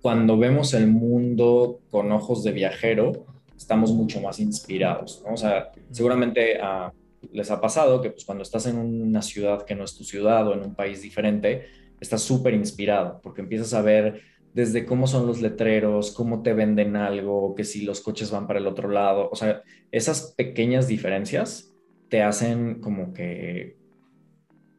cuando 0.00 0.38
vemos 0.38 0.72
el 0.72 0.86
mundo 0.86 1.80
con 1.90 2.10
ojos 2.10 2.42
de 2.42 2.52
viajero, 2.52 3.26
estamos 3.54 3.92
mucho 3.92 4.22
más 4.22 4.40
inspirados, 4.40 5.22
¿no? 5.26 5.34
O 5.34 5.36
sea, 5.36 5.72
seguramente 5.90 6.58
ah, 6.58 6.90
les 7.32 7.50
ha 7.50 7.60
pasado 7.60 8.00
que 8.00 8.12
pues, 8.12 8.24
cuando 8.24 8.42
estás 8.42 8.64
en 8.64 8.78
una 8.78 9.20
ciudad 9.20 9.66
que 9.66 9.74
no 9.74 9.84
es 9.84 9.94
tu 9.94 10.04
ciudad 10.04 10.48
o 10.48 10.54
en 10.54 10.60
un 10.60 10.74
país 10.74 11.02
diferente, 11.02 11.66
estás 12.00 12.22
súper 12.22 12.54
inspirado 12.54 13.20
porque 13.22 13.42
empiezas 13.42 13.74
a 13.74 13.82
ver 13.82 14.22
desde 14.56 14.86
cómo 14.86 15.06
son 15.06 15.26
los 15.26 15.42
letreros, 15.42 16.12
cómo 16.12 16.42
te 16.42 16.54
venden 16.54 16.96
algo, 16.96 17.54
que 17.54 17.62
si 17.62 17.84
los 17.84 18.00
coches 18.00 18.30
van 18.30 18.46
para 18.46 18.58
el 18.58 18.66
otro 18.66 18.88
lado, 18.88 19.28
o 19.30 19.36
sea, 19.36 19.62
esas 19.92 20.32
pequeñas 20.34 20.88
diferencias 20.88 21.74
te 22.08 22.22
hacen 22.22 22.80
como 22.80 23.12
que, 23.12 23.76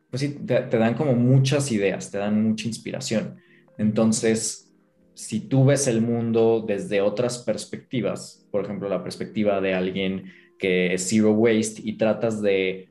pues 0.10 0.22
sí, 0.22 0.30
te, 0.30 0.66
dan 0.80 0.96
como 0.96 1.14
muchas 1.14 1.72
ideas, 1.72 2.10
te 2.10 2.18
dan 2.18 2.42
mucha 2.42 2.68
inspiración. 2.68 3.38
Entonces, 3.78 4.74
si 5.14 5.42
tú 5.42 5.66
ves 5.66 5.86
el 5.86 6.02
mundo 6.02 6.66
desde 6.68 7.02
otras 7.02 7.38
perspectivas, 7.38 8.48
por 8.50 8.66
ejemplo, 8.66 8.90
la 8.90 9.04
perspectiva 9.04 9.62
de 9.62 9.76
alguien 9.76 10.34
que 10.58 10.96
es 10.96 11.08
zero 11.08 11.34
waste 11.34 11.84
y 11.84 11.98
tratas 11.98 12.42
de, 12.42 12.90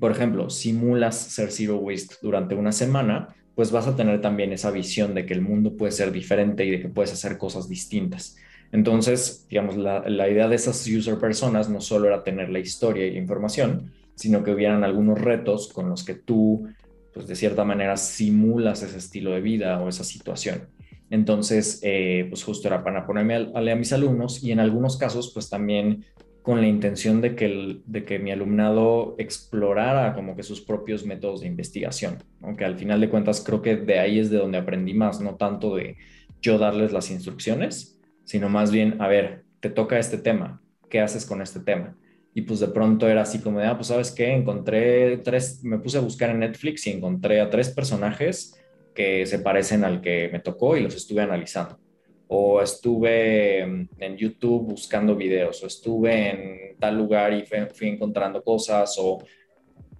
por 0.00 0.10
ejemplo, 0.10 0.50
simulas 0.50 1.16
ser 1.16 1.52
zero 1.52 1.76
waste 1.76 2.16
durante 2.22 2.56
una 2.56 2.72
semana, 2.72 3.36
pues 3.58 3.72
vas 3.72 3.88
a 3.88 3.96
tener 3.96 4.20
también 4.20 4.52
esa 4.52 4.70
visión 4.70 5.14
de 5.14 5.26
que 5.26 5.34
el 5.34 5.40
mundo 5.40 5.76
puede 5.76 5.90
ser 5.90 6.12
diferente 6.12 6.64
y 6.64 6.70
de 6.70 6.80
que 6.80 6.88
puedes 6.88 7.12
hacer 7.12 7.36
cosas 7.38 7.68
distintas. 7.68 8.36
Entonces, 8.70 9.48
digamos, 9.50 9.76
la, 9.76 10.28
idea 10.28 10.46
de 10.46 10.54
esas 10.54 10.86
user 10.86 11.18
personas 11.18 11.68
no 11.68 11.80
solo 11.80 12.06
era 12.06 12.22
tener 12.22 12.50
la 12.50 12.60
historia 12.60 13.04
y 13.04 13.10
la 13.10 13.18
información, 13.18 13.90
sino 14.14 14.44
que 14.44 14.52
hubieran 14.52 14.84
algunos 14.84 15.20
retos 15.20 15.72
con 15.72 15.88
los 15.88 16.04
que 16.04 16.14
tú, 16.14 16.68
pues 17.12 17.26
de 17.26 17.34
cierta 17.34 17.64
manera, 17.64 17.96
simulas 17.96 18.84
ese 18.84 18.98
estilo 18.98 19.32
de 19.32 19.40
vida 19.40 19.80
o 19.80 19.88
esa 19.88 20.04
situación. 20.04 20.68
Entonces, 21.10 21.80
eh, 21.82 22.26
pues 22.28 22.44
justo 22.44 22.68
era 22.68 22.84
para 22.84 23.08
ponerme 23.08 23.34
a, 23.34 23.58
a, 23.58 23.74
mis 23.74 23.92
alumnos 23.92 24.40
y 24.44 24.52
en 24.52 24.60
algunos 24.60 24.96
casos, 24.96 25.32
pues 25.34 25.50
también 25.50 26.04
con 26.42 26.60
la 26.60 26.66
intención 26.66 27.20
de 27.20 27.34
que, 27.34 27.80
de 27.84 28.04
que 28.04 28.18
mi 28.18 28.30
alumnado 28.30 29.16
explorara 29.18 30.14
como 30.14 30.36
que 30.36 30.42
sus 30.42 30.60
propios 30.60 31.04
métodos 31.04 31.40
de 31.40 31.46
investigación, 31.46 32.18
aunque 32.40 32.64
al 32.64 32.78
final 32.78 33.00
de 33.00 33.10
cuentas 33.10 33.42
creo 33.44 33.60
que 33.60 33.76
de 33.76 33.98
ahí 33.98 34.18
es 34.18 34.30
de 34.30 34.38
donde 34.38 34.58
aprendí 34.58 34.94
más, 34.94 35.20
no 35.20 35.36
tanto 35.36 35.76
de 35.76 35.96
yo 36.40 36.58
darles 36.58 36.92
las 36.92 37.10
instrucciones, 37.10 38.00
sino 38.24 38.48
más 38.48 38.70
bien, 38.70 39.00
a 39.00 39.08
ver, 39.08 39.44
te 39.60 39.70
toca 39.70 39.98
este 39.98 40.18
tema, 40.18 40.62
¿qué 40.88 41.00
haces 41.00 41.26
con 41.26 41.42
este 41.42 41.60
tema? 41.60 41.96
Y 42.34 42.42
pues 42.42 42.60
de 42.60 42.68
pronto 42.68 43.08
era 43.08 43.22
así 43.22 43.40
como 43.40 43.58
de, 43.58 43.66
ah, 43.66 43.76
pues 43.76 43.88
sabes 43.88 44.10
qué, 44.10 44.32
encontré 44.32 45.18
tres, 45.18 45.62
me 45.64 45.78
puse 45.78 45.98
a 45.98 46.02
buscar 46.02 46.30
en 46.30 46.40
Netflix 46.40 46.86
y 46.86 46.90
encontré 46.90 47.40
a 47.40 47.50
tres 47.50 47.70
personajes 47.70 48.54
que 48.94 49.26
se 49.26 49.40
parecen 49.40 49.84
al 49.84 50.00
que 50.00 50.28
me 50.32 50.40
tocó 50.40 50.76
y 50.76 50.82
los 50.82 50.94
estuve 50.94 51.22
analizando 51.22 51.78
o 52.28 52.60
estuve 52.60 53.60
en 53.60 54.16
YouTube 54.16 54.68
buscando 54.68 55.16
videos, 55.16 55.62
o 55.62 55.66
estuve 55.66 56.30
en 56.30 56.76
tal 56.78 56.96
lugar 56.96 57.32
y 57.32 57.44
fui, 57.46 57.88
encontrando 57.88 58.42
cosas, 58.42 58.96
o 58.98 59.24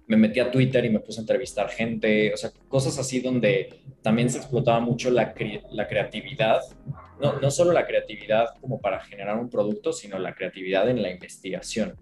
me 0.07 0.17
metí 0.17 0.39
a 0.39 0.49
Twitter 0.49 0.85
y 0.85 0.89
me 0.89 0.99
puse 0.99 1.19
a 1.19 1.23
entrevistar 1.23 1.69
gente, 1.69 2.33
o 2.33 2.37
sea, 2.37 2.51
cosas 2.67 2.97
así 2.97 3.19
donde 3.19 3.81
también 4.01 4.29
se 4.29 4.37
explotaba 4.37 4.79
mucho 4.79 5.11
la, 5.11 5.33
la 5.71 5.87
creatividad, 5.87 6.61
no, 7.19 7.39
no 7.39 7.51
solo 7.51 7.73
la 7.73 7.85
creatividad 7.85 8.47
como 8.61 8.79
para 8.79 8.99
generar 9.01 9.37
un 9.37 9.49
producto, 9.49 9.91
sino 9.91 10.17
la 10.17 10.33
creatividad 10.33 10.89
en 10.89 11.01
la 11.01 11.11
investigación. 11.11 11.95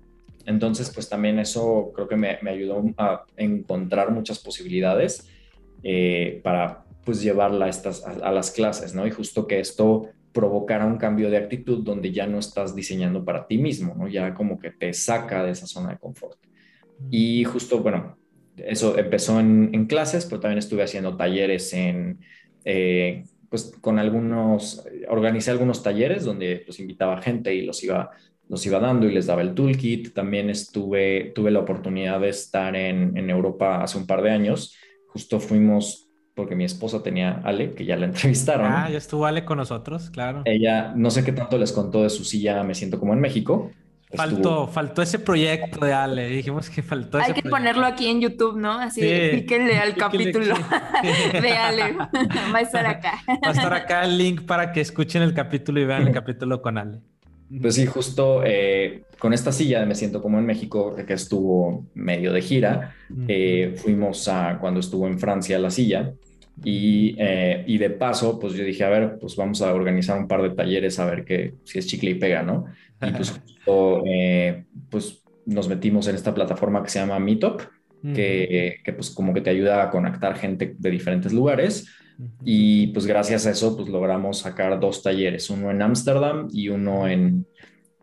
Entonces, 0.46 0.90
pues 0.94 1.10
también 1.10 1.40
eso 1.40 1.92
creo 1.94 2.08
que 2.08 2.16
me, 2.16 2.38
me 2.42 2.52
ayudó 2.52 2.82
a 2.98 3.26
encontrar 3.36 4.12
muchas 4.12 4.40
posibilidades 4.40 5.28
eh, 5.84 6.40
para 6.42 6.86
pues 7.04 7.22
llevarla 7.22 7.66
a, 7.66 7.70
estas, 7.70 8.06
a, 8.06 8.32
las 8.32 8.52
clases, 8.52 8.94
¿no? 8.94 9.06
Y 9.06 9.12
justo 9.12 9.48
que 9.48 9.60
esto 9.60 10.10
provocara 10.38 10.86
un 10.86 10.98
cambio 10.98 11.32
de 11.32 11.38
actitud 11.38 11.84
donde 11.84 12.12
ya 12.12 12.28
no 12.28 12.38
estás 12.38 12.76
diseñando 12.76 13.26
para 13.26 13.48
ti 13.48 13.58
mismo, 13.58 13.96
¿no? 13.98 14.08
Ya 14.08 14.36
como 14.36 14.60
que 14.60 14.70
te 14.70 14.94
saca 14.94 15.44
de 15.44 15.50
esa 15.50 15.66
zona 15.66 15.90
de 15.90 15.98
confort. 15.98 16.38
Y 17.10 17.44
justo, 17.44 17.80
bueno, 17.80 18.20
eso 18.56 18.96
empezó 19.00 19.40
en, 19.40 19.88
clases, 19.88 20.28
pero 20.28 20.40
también 20.40 20.60
estuve 20.60 20.84
haciendo 20.84 21.18
talleres 21.18 21.74
en, 21.74 22.20
eh, 22.66 23.24
pues 23.50 23.74
con 23.82 23.98
algunos, 23.98 24.86
organicé 25.08 25.50
algunos 25.50 25.82
talleres 25.82 26.24
donde 26.24 26.62
pues 26.64 26.80
invitaba 26.80 27.20
gente 27.20 27.56
y 27.56 27.66
los 27.66 27.84
iba, 27.84 28.12
los 28.48 28.64
iba 28.64 28.80
dando 28.80 29.08
y 29.08 29.14
les 29.14 29.26
daba 29.26 29.42
el 29.42 29.56
toolkit. 29.56 30.14
También 30.14 30.52
estuve, 30.52 31.32
tuve 31.34 31.50
la 31.50 31.62
oportunidad 31.62 32.20
de 32.20 32.30
estar 32.30 32.76
en, 32.76 33.18
en 33.18 33.32
Europa 33.32 33.82
hace 33.82 33.98
un 33.98 34.06
par 34.06 34.22
de 34.22 34.30
años. 34.30 34.76
Justo 35.08 35.40
fuimos 35.40 36.07
porque 36.38 36.56
mi 36.56 36.64
esposa 36.64 37.02
tenía 37.02 37.42
Ale, 37.44 37.74
que 37.74 37.84
ya 37.84 37.98
la 37.98 38.06
entrevistaron. 38.12 38.72
Ah, 38.72 38.90
ya 38.90 39.00
estuvo 39.00 39.26
Ale 39.26 39.44
con 39.44 39.58
nosotros, 39.58 40.12
claro. 40.12 40.44
Ella, 40.46 40.94
no 40.96 41.10
sé 41.10 41.26
qué 41.26 41.34
tanto 41.34 41.58
les 41.58 41.74
contó 41.74 42.04
de 42.04 42.10
su 42.10 42.24
silla 42.24 42.64
Me 42.64 42.76
Siento 42.76 43.00
Como 43.00 43.12
en 43.14 43.20
México, 43.20 43.72
Faltó, 44.16 44.68
faltó 44.68 45.02
ese 45.02 45.20
proyecto 45.20 45.86
de 45.86 45.92
Ale. 45.92 46.30
Dijimos 46.30 46.70
que 46.70 46.82
faltó. 46.82 47.18
Hay 47.18 47.34
que 47.34 47.42
ponerlo 47.42 47.86
aquí 47.86 48.08
en 48.08 48.22
YouTube, 48.22 48.56
¿no? 48.56 48.72
Así, 48.80 49.02
píquenle 49.02 49.78
al 49.78 49.96
capítulo 49.96 50.56
de 51.42 51.52
Ale. 51.52 51.94
Va 52.54 52.60
a 52.60 52.62
estar 52.62 52.86
acá. 52.86 53.20
Va 53.28 53.50
a 53.50 53.52
estar 53.52 53.74
acá 53.74 54.06
el 54.06 54.18
link 54.18 54.44
para 54.44 54.72
que 54.72 54.80
escuchen 54.80 55.24
el 55.24 55.34
capítulo 55.34 55.82
y 55.82 55.86
vean 55.86 56.08
el 56.08 56.14
capítulo 56.14 56.62
con 56.62 56.78
Ale. 56.78 57.02
Pues 57.62 57.76
sí, 57.76 57.86
justo 57.86 58.44
eh, 58.46 59.04
con 59.20 59.34
esta 59.34 59.52
silla 59.52 59.82
de 59.82 59.86
Me 59.86 59.96
Siento 59.96 60.22
como 60.22 60.40
en 60.40 60.46
México, 60.46 60.96
que 60.96 61.14
estuvo 61.14 61.86
medio 61.94 62.32
de 62.32 62.42
gira, 62.42 62.96
eh, 63.28 63.76
fuimos 63.76 64.30
a 64.30 64.58
cuando 64.58 64.80
estuvo 64.80 65.06
en 65.08 65.20
Francia 65.20 65.60
la 65.60 65.70
silla 65.70 66.14
y, 66.64 67.16
eh, 67.20 67.64
y, 67.68 67.78
de 67.78 67.90
paso, 67.92 68.40
pues 68.40 68.54
yo 68.54 68.64
dije, 68.64 68.84
a 68.84 68.90
ver, 68.90 69.18
pues 69.20 69.36
vamos 69.36 69.62
a 69.62 69.74
organizar 69.74 70.18
un 70.18 70.28
par 70.28 70.42
de 70.42 70.52
talleres 70.52 71.00
a 71.00 71.06
ver 71.06 71.24
que, 71.24 71.56
si 71.64 71.80
es 71.80 71.88
chicle 71.88 72.12
y 72.12 72.16
pega, 72.16 72.42
¿no? 72.42 72.66
Y 73.02 73.12
pues, 73.12 73.40
eh, 74.06 74.66
pues 74.90 75.24
nos 75.46 75.68
metimos 75.70 76.08
en 76.08 76.16
esta 76.16 76.34
plataforma 76.34 76.84
que 76.84 76.90
se 76.90 77.00
llama 77.00 77.20
Meetup, 77.20 77.62
que, 78.14 78.78
que, 78.84 78.94
pues 78.94 79.10
como 79.10 79.34
que 79.34 79.42
te 79.42 79.50
ayuda 79.50 79.84
a 79.84 79.90
conectar 79.90 80.36
gente 80.36 80.76
de 80.78 80.92
diferentes 80.92 81.34
lugares. 81.34 81.88
Y 82.44 82.88
pues 82.88 83.06
gracias 83.06 83.46
a 83.46 83.52
eso, 83.52 83.76
pues 83.76 83.90
logramos 83.90 84.40
sacar 84.40 84.80
dos 84.80 85.04
talleres, 85.04 85.50
uno 85.50 85.70
en 85.70 85.82
Ámsterdam 85.82 86.48
y 86.52 86.70
uno 86.70 87.08
en, 87.08 87.46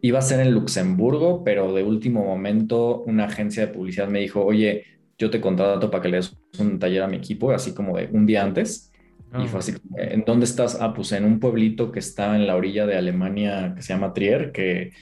iba 0.04 0.18
a 0.18 0.22
ser 0.22 0.40
en 0.40 0.52
Luxemburgo, 0.52 1.42
pero 1.42 1.72
de 1.72 1.82
último 1.82 2.24
momento 2.24 3.02
una 3.06 3.24
agencia 3.24 3.66
de 3.66 3.72
publicidad 3.72 4.08
me 4.08 4.20
dijo, 4.20 4.44
oye, 4.44 4.84
yo 5.18 5.30
te 5.30 5.40
contrato 5.40 5.90
para 5.90 6.02
que 6.02 6.08
le 6.08 6.16
des 6.18 6.36
un 6.58 6.78
taller 6.78 7.02
a 7.02 7.08
mi 7.08 7.16
equipo, 7.16 7.50
así 7.52 7.72
como 7.74 7.96
de 7.96 8.08
un 8.12 8.26
día 8.26 8.42
antes. 8.42 8.90
Y 9.36 9.48
fue 9.48 9.58
ah. 9.58 9.60
así, 9.60 9.74
¿en 9.96 10.24
dónde 10.24 10.44
estás? 10.44 10.78
Ah, 10.80 10.94
pues 10.94 11.10
en 11.10 11.24
un 11.24 11.40
pueblito 11.40 11.90
que 11.90 11.98
está 11.98 12.36
en 12.36 12.46
la 12.46 12.54
orilla 12.54 12.86
de 12.86 12.96
Alemania 12.96 13.72
que 13.74 13.82
se 13.82 13.92
llama 13.92 14.12
Trier, 14.14 14.52
que, 14.52 14.92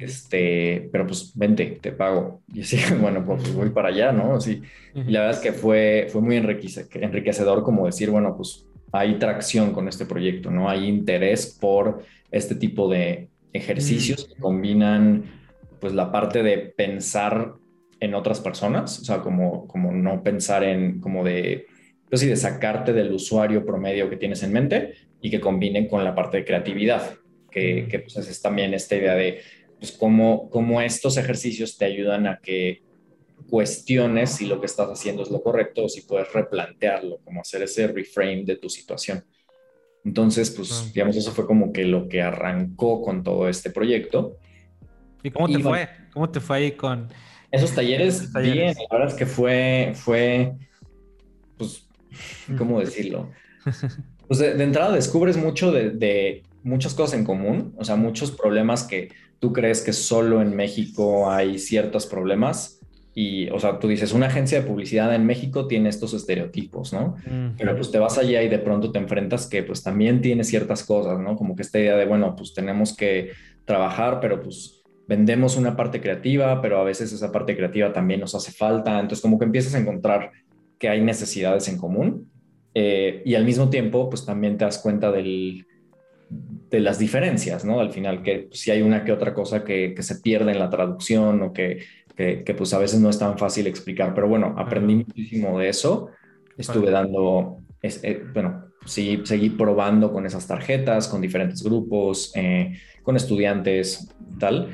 este, 0.00 0.88
pero 0.92 1.08
pues 1.08 1.32
vente, 1.34 1.78
te 1.80 1.90
pago. 1.90 2.40
Y 2.52 2.60
así, 2.60 2.78
bueno, 3.00 3.24
pues 3.24 3.52
voy 3.52 3.70
para 3.70 3.88
allá, 3.88 4.12
¿no? 4.12 4.36
Así, 4.36 4.62
y 4.94 5.10
la 5.10 5.22
verdad 5.22 5.36
es 5.38 5.42
que 5.42 5.52
fue, 5.52 6.06
fue 6.08 6.20
muy 6.20 6.36
enriquecedor 6.36 7.64
como 7.64 7.86
decir, 7.86 8.10
bueno, 8.10 8.36
pues 8.36 8.64
hay 8.92 9.18
tracción 9.18 9.72
con 9.72 9.88
este 9.88 10.06
proyecto, 10.06 10.52
¿no? 10.52 10.70
Hay 10.70 10.86
interés 10.86 11.58
por 11.60 12.02
este 12.30 12.54
tipo 12.54 12.88
de 12.88 13.28
ejercicios 13.52 14.24
que 14.24 14.40
combinan 14.40 15.24
pues 15.80 15.94
la 15.94 16.12
parte 16.12 16.42
de 16.42 16.58
pensar 16.58 17.54
en 18.00 18.14
otras 18.14 18.40
personas, 18.40 18.98
o 18.98 19.04
sea, 19.04 19.20
como, 19.20 19.68
como 19.68 19.92
no 19.92 20.22
pensar 20.22 20.64
en, 20.64 21.00
como 21.00 21.22
de, 21.22 21.66
pues 22.08 22.22
sí, 22.22 22.26
de 22.26 22.36
sacarte 22.36 22.92
del 22.92 23.12
usuario 23.12 23.64
promedio 23.64 24.08
que 24.08 24.16
tienes 24.16 24.42
en 24.42 24.52
mente 24.52 24.94
y 25.20 25.30
que 25.30 25.40
combinen 25.40 25.86
con 25.86 26.02
la 26.02 26.14
parte 26.14 26.38
de 26.38 26.44
creatividad, 26.44 27.14
que, 27.50 27.86
que 27.88 27.98
pues 28.00 28.16
es 28.16 28.42
también 28.42 28.72
esta 28.72 28.96
idea 28.96 29.14
de, 29.14 29.40
pues, 29.78 29.92
cómo, 29.92 30.48
cómo 30.48 30.80
estos 30.80 31.18
ejercicios 31.18 31.76
te 31.76 31.84
ayudan 31.84 32.26
a 32.26 32.40
que 32.42 32.82
cuestiones 33.48 34.30
si 34.30 34.46
lo 34.46 34.60
que 34.60 34.66
estás 34.66 34.88
haciendo 34.88 35.22
es 35.22 35.30
lo 35.30 35.42
correcto 35.42 35.84
o 35.84 35.88
si 35.88 36.02
puedes 36.02 36.32
replantearlo, 36.32 37.18
como 37.24 37.42
hacer 37.42 37.62
ese 37.62 37.86
reframe 37.86 38.44
de 38.44 38.56
tu 38.56 38.70
situación. 38.70 39.24
Entonces, 40.04 40.50
pues, 40.50 40.92
digamos, 40.94 41.16
eso 41.16 41.32
fue 41.32 41.46
como 41.46 41.72
que 41.72 41.84
lo 41.84 42.08
que 42.08 42.22
arrancó 42.22 43.02
con 43.02 43.22
todo 43.22 43.48
este 43.48 43.70
proyecto. 43.70 44.38
¿Y 45.22 45.30
cómo 45.30 45.48
te 45.48 45.58
fue? 45.58 45.88
¿Cómo 46.12 46.30
te 46.30 46.40
fue 46.40 46.56
ahí 46.56 46.72
con, 46.72 47.08
esos 47.50 47.74
talleres, 47.74 48.32
bien, 48.32 48.74
la 48.90 48.98
verdad 48.98 49.08
es 49.08 49.14
que 49.14 49.26
fue, 49.26 49.92
fue, 49.94 50.52
pues, 51.56 51.86
¿cómo 52.56 52.80
decirlo? 52.80 53.30
Pues 54.28 54.38
de, 54.38 54.62
entrada 54.62 54.94
descubres 54.94 55.36
mucho 55.36 55.72
de, 55.72 56.44
muchas 56.62 56.94
cosas 56.94 57.18
en 57.18 57.24
común, 57.24 57.74
o 57.76 57.84
sea, 57.84 57.96
muchos 57.96 58.30
problemas 58.30 58.84
que 58.84 59.08
tú 59.40 59.52
crees 59.52 59.82
que 59.82 59.92
solo 59.92 60.40
en 60.40 60.54
México 60.54 61.30
hay 61.30 61.58
ciertos 61.58 62.06
problemas. 62.06 62.76
Y, 63.12 63.50
o 63.50 63.58
sea, 63.58 63.80
tú 63.80 63.88
dices, 63.88 64.12
una 64.12 64.26
agencia 64.26 64.60
de 64.60 64.66
publicidad 64.68 65.12
en 65.14 65.26
México 65.26 65.66
tiene 65.66 65.88
estos 65.88 66.14
estereotipos, 66.14 66.92
¿no? 66.92 67.16
Pero 67.58 67.74
pues 67.74 67.90
te 67.90 67.98
vas 67.98 68.18
allá 68.18 68.40
y 68.40 68.48
de 68.48 68.60
pronto 68.60 68.92
te 68.92 69.00
enfrentas 69.00 69.48
que 69.48 69.64
pues 69.64 69.82
también 69.82 70.20
tiene 70.20 70.44
ciertas 70.44 70.84
cosas, 70.84 71.18
¿no? 71.18 71.36
Como 71.36 71.56
que 71.56 71.62
esta 71.62 71.80
idea 71.80 71.96
de, 71.96 72.06
bueno, 72.06 72.36
pues 72.36 72.54
tenemos 72.54 72.96
que 72.96 73.32
trabajar, 73.64 74.20
pero 74.20 74.40
pues 74.40 74.79
vendemos 75.10 75.56
una 75.56 75.74
parte 75.74 76.00
creativa, 76.00 76.62
pero 76.62 76.78
a 76.78 76.84
veces 76.84 77.12
esa 77.12 77.32
parte 77.32 77.56
creativa 77.56 77.92
también 77.92 78.20
nos 78.20 78.36
hace 78.36 78.52
falta. 78.52 78.92
Entonces, 79.00 79.20
como 79.20 79.40
que 79.40 79.44
empiezas 79.44 79.74
a 79.74 79.80
encontrar 79.80 80.30
que 80.78 80.88
hay 80.88 81.00
necesidades 81.00 81.66
en 81.66 81.78
común 81.78 82.30
eh, 82.74 83.20
y 83.24 83.34
al 83.34 83.44
mismo 83.44 83.68
tiempo, 83.70 84.08
pues 84.08 84.24
también 84.24 84.56
te 84.56 84.64
das 84.64 84.78
cuenta 84.78 85.10
del, 85.10 85.66
de 86.28 86.78
las 86.78 87.00
diferencias, 87.00 87.64
¿no? 87.64 87.80
Al 87.80 87.90
final, 87.90 88.22
que 88.22 88.50
si 88.52 88.70
hay 88.70 88.82
una 88.82 89.02
que 89.02 89.10
otra 89.10 89.34
cosa 89.34 89.64
que, 89.64 89.96
se 89.98 90.20
pierde 90.20 90.52
en 90.52 90.60
la 90.60 90.70
traducción 90.70 91.42
o 91.42 91.52
que, 91.52 91.82
que, 92.14 92.54
pues 92.56 92.72
a 92.72 92.78
veces 92.78 93.00
no 93.00 93.10
es 93.10 93.18
tan 93.18 93.36
fácil 93.36 93.66
explicar, 93.66 94.14
pero 94.14 94.28
bueno, 94.28 94.54
aprendí 94.58 94.94
muchísimo 94.94 95.58
de 95.58 95.70
eso. 95.70 96.10
Estuve 96.56 96.92
dando, 96.92 97.58
eh, 97.82 98.22
bueno, 98.32 98.66
sí, 98.86 99.22
seguí 99.24 99.50
probando 99.50 100.12
con 100.12 100.24
esas 100.24 100.46
tarjetas, 100.46 101.08
con 101.08 101.20
diferentes 101.20 101.64
grupos, 101.64 102.30
eh, 102.36 102.74
con 103.02 103.16
estudiantes, 103.16 104.08
tal. 104.38 104.68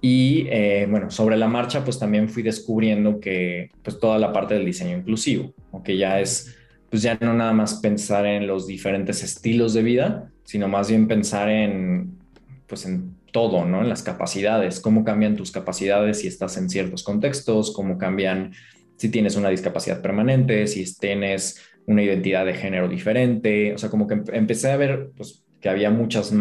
Y 0.00 0.46
eh, 0.50 0.86
bueno, 0.88 1.10
sobre 1.10 1.36
la 1.36 1.48
marcha, 1.48 1.84
pues 1.84 1.98
también 1.98 2.28
fui 2.28 2.42
descubriendo 2.42 3.18
que 3.18 3.70
pues 3.82 3.98
toda 3.98 4.18
la 4.18 4.32
parte 4.32 4.54
del 4.54 4.64
diseño 4.64 4.96
inclusivo, 4.96 5.54
que 5.84 5.96
ya 5.96 6.20
es, 6.20 6.56
pues 6.90 7.02
ya 7.02 7.18
no 7.20 7.34
nada 7.34 7.52
más 7.52 7.74
pensar 7.74 8.26
en 8.26 8.46
los 8.46 8.66
diferentes 8.66 9.22
estilos 9.22 9.74
de 9.74 9.82
vida, 9.82 10.30
sino 10.44 10.68
más 10.68 10.88
bien 10.88 11.08
pensar 11.08 11.48
en, 11.48 12.18
pues 12.66 12.86
en 12.86 13.16
todo, 13.32 13.64
¿no? 13.64 13.82
En 13.82 13.88
las 13.88 14.02
capacidades, 14.02 14.80
cómo 14.80 15.04
cambian 15.04 15.36
tus 15.36 15.50
capacidades 15.50 16.20
si 16.20 16.26
estás 16.26 16.56
en 16.56 16.70
ciertos 16.70 17.02
contextos, 17.02 17.72
cómo 17.74 17.98
cambian 17.98 18.52
si 18.96 19.10
tienes 19.10 19.36
una 19.36 19.50
discapacidad 19.50 20.00
permanente, 20.00 20.66
si 20.66 20.84
tienes 20.98 21.60
una 21.86 22.02
identidad 22.02 22.46
de 22.46 22.54
género 22.54 22.88
diferente, 22.88 23.74
o 23.74 23.78
sea, 23.78 23.90
como 23.90 24.06
que 24.06 24.22
empecé 24.32 24.70
a 24.70 24.76
ver, 24.76 25.10
pues 25.16 25.44
que 25.60 25.68
había 25.68 25.90
muchas, 25.90 26.32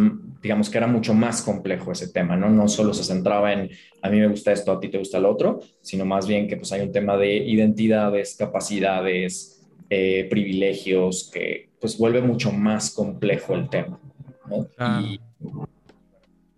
digamos 0.42 0.70
que 0.70 0.78
era 0.78 0.88
mucho 0.88 1.14
más 1.14 1.42
complejo 1.42 1.92
ese 1.92 2.10
tema, 2.10 2.36
¿no? 2.36 2.50
No 2.50 2.68
solo 2.68 2.94
se 2.94 3.04
centraba 3.04 3.54
en 3.54 3.70
a 4.02 4.10
mí 4.10 4.20
me 4.20 4.28
gusta 4.28 4.52
esto, 4.52 4.72
a 4.72 4.80
ti 4.80 4.90
te 4.90 5.00
gusta 5.00 5.20
lo 5.20 5.32
otro, 5.32 5.62
sino 5.82 6.06
más 6.06 6.28
bien 6.28 6.48
que 6.48 6.58
pues 6.58 6.72
hay 6.72 6.82
un 6.82 6.92
tema 6.92 7.18
de 7.18 7.38
identidades, 7.38 8.36
capacidades, 8.36 9.66
eh, 9.90 10.28
privilegios, 10.30 11.30
que 11.34 11.70
pues 11.80 11.98
vuelve 11.98 12.22
mucho 12.22 12.52
más 12.52 12.92
complejo 12.92 13.56
el 13.56 13.70
tema, 13.70 14.00
¿no? 14.48 14.68
Ah. 14.78 15.02
Y 15.04 15.20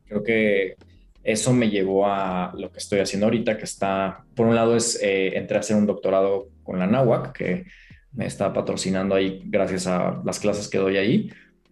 creo 0.07 0.23
que 0.23 0.75
eso 1.23 1.53
me 1.53 1.69
llevó 1.69 2.07
a 2.07 2.53
lo 2.57 2.71
que 2.71 2.79
estoy 2.79 2.99
haciendo 2.99 3.27
ahorita, 3.27 3.57
que 3.57 3.65
está, 3.65 4.25
por 4.35 4.47
un 4.47 4.55
lado 4.55 4.75
es, 4.75 5.01
eh, 5.01 5.37
entré 5.37 5.57
a 5.57 5.59
hacer 5.59 5.75
un 5.75 5.85
doctorado 5.85 6.47
con 6.63 6.79
la 6.79 6.87
NAWAC, 6.87 7.33
que 7.33 7.65
me 8.13 8.25
está 8.25 8.51
patrocinando 8.53 9.13
ahí 9.13 9.41
gracias 9.45 9.87
a 9.87 10.21
las 10.25 10.39
clases 10.39 10.69
que 10.69 10.77
doy 10.77 10.97
ahí, 10.97 11.29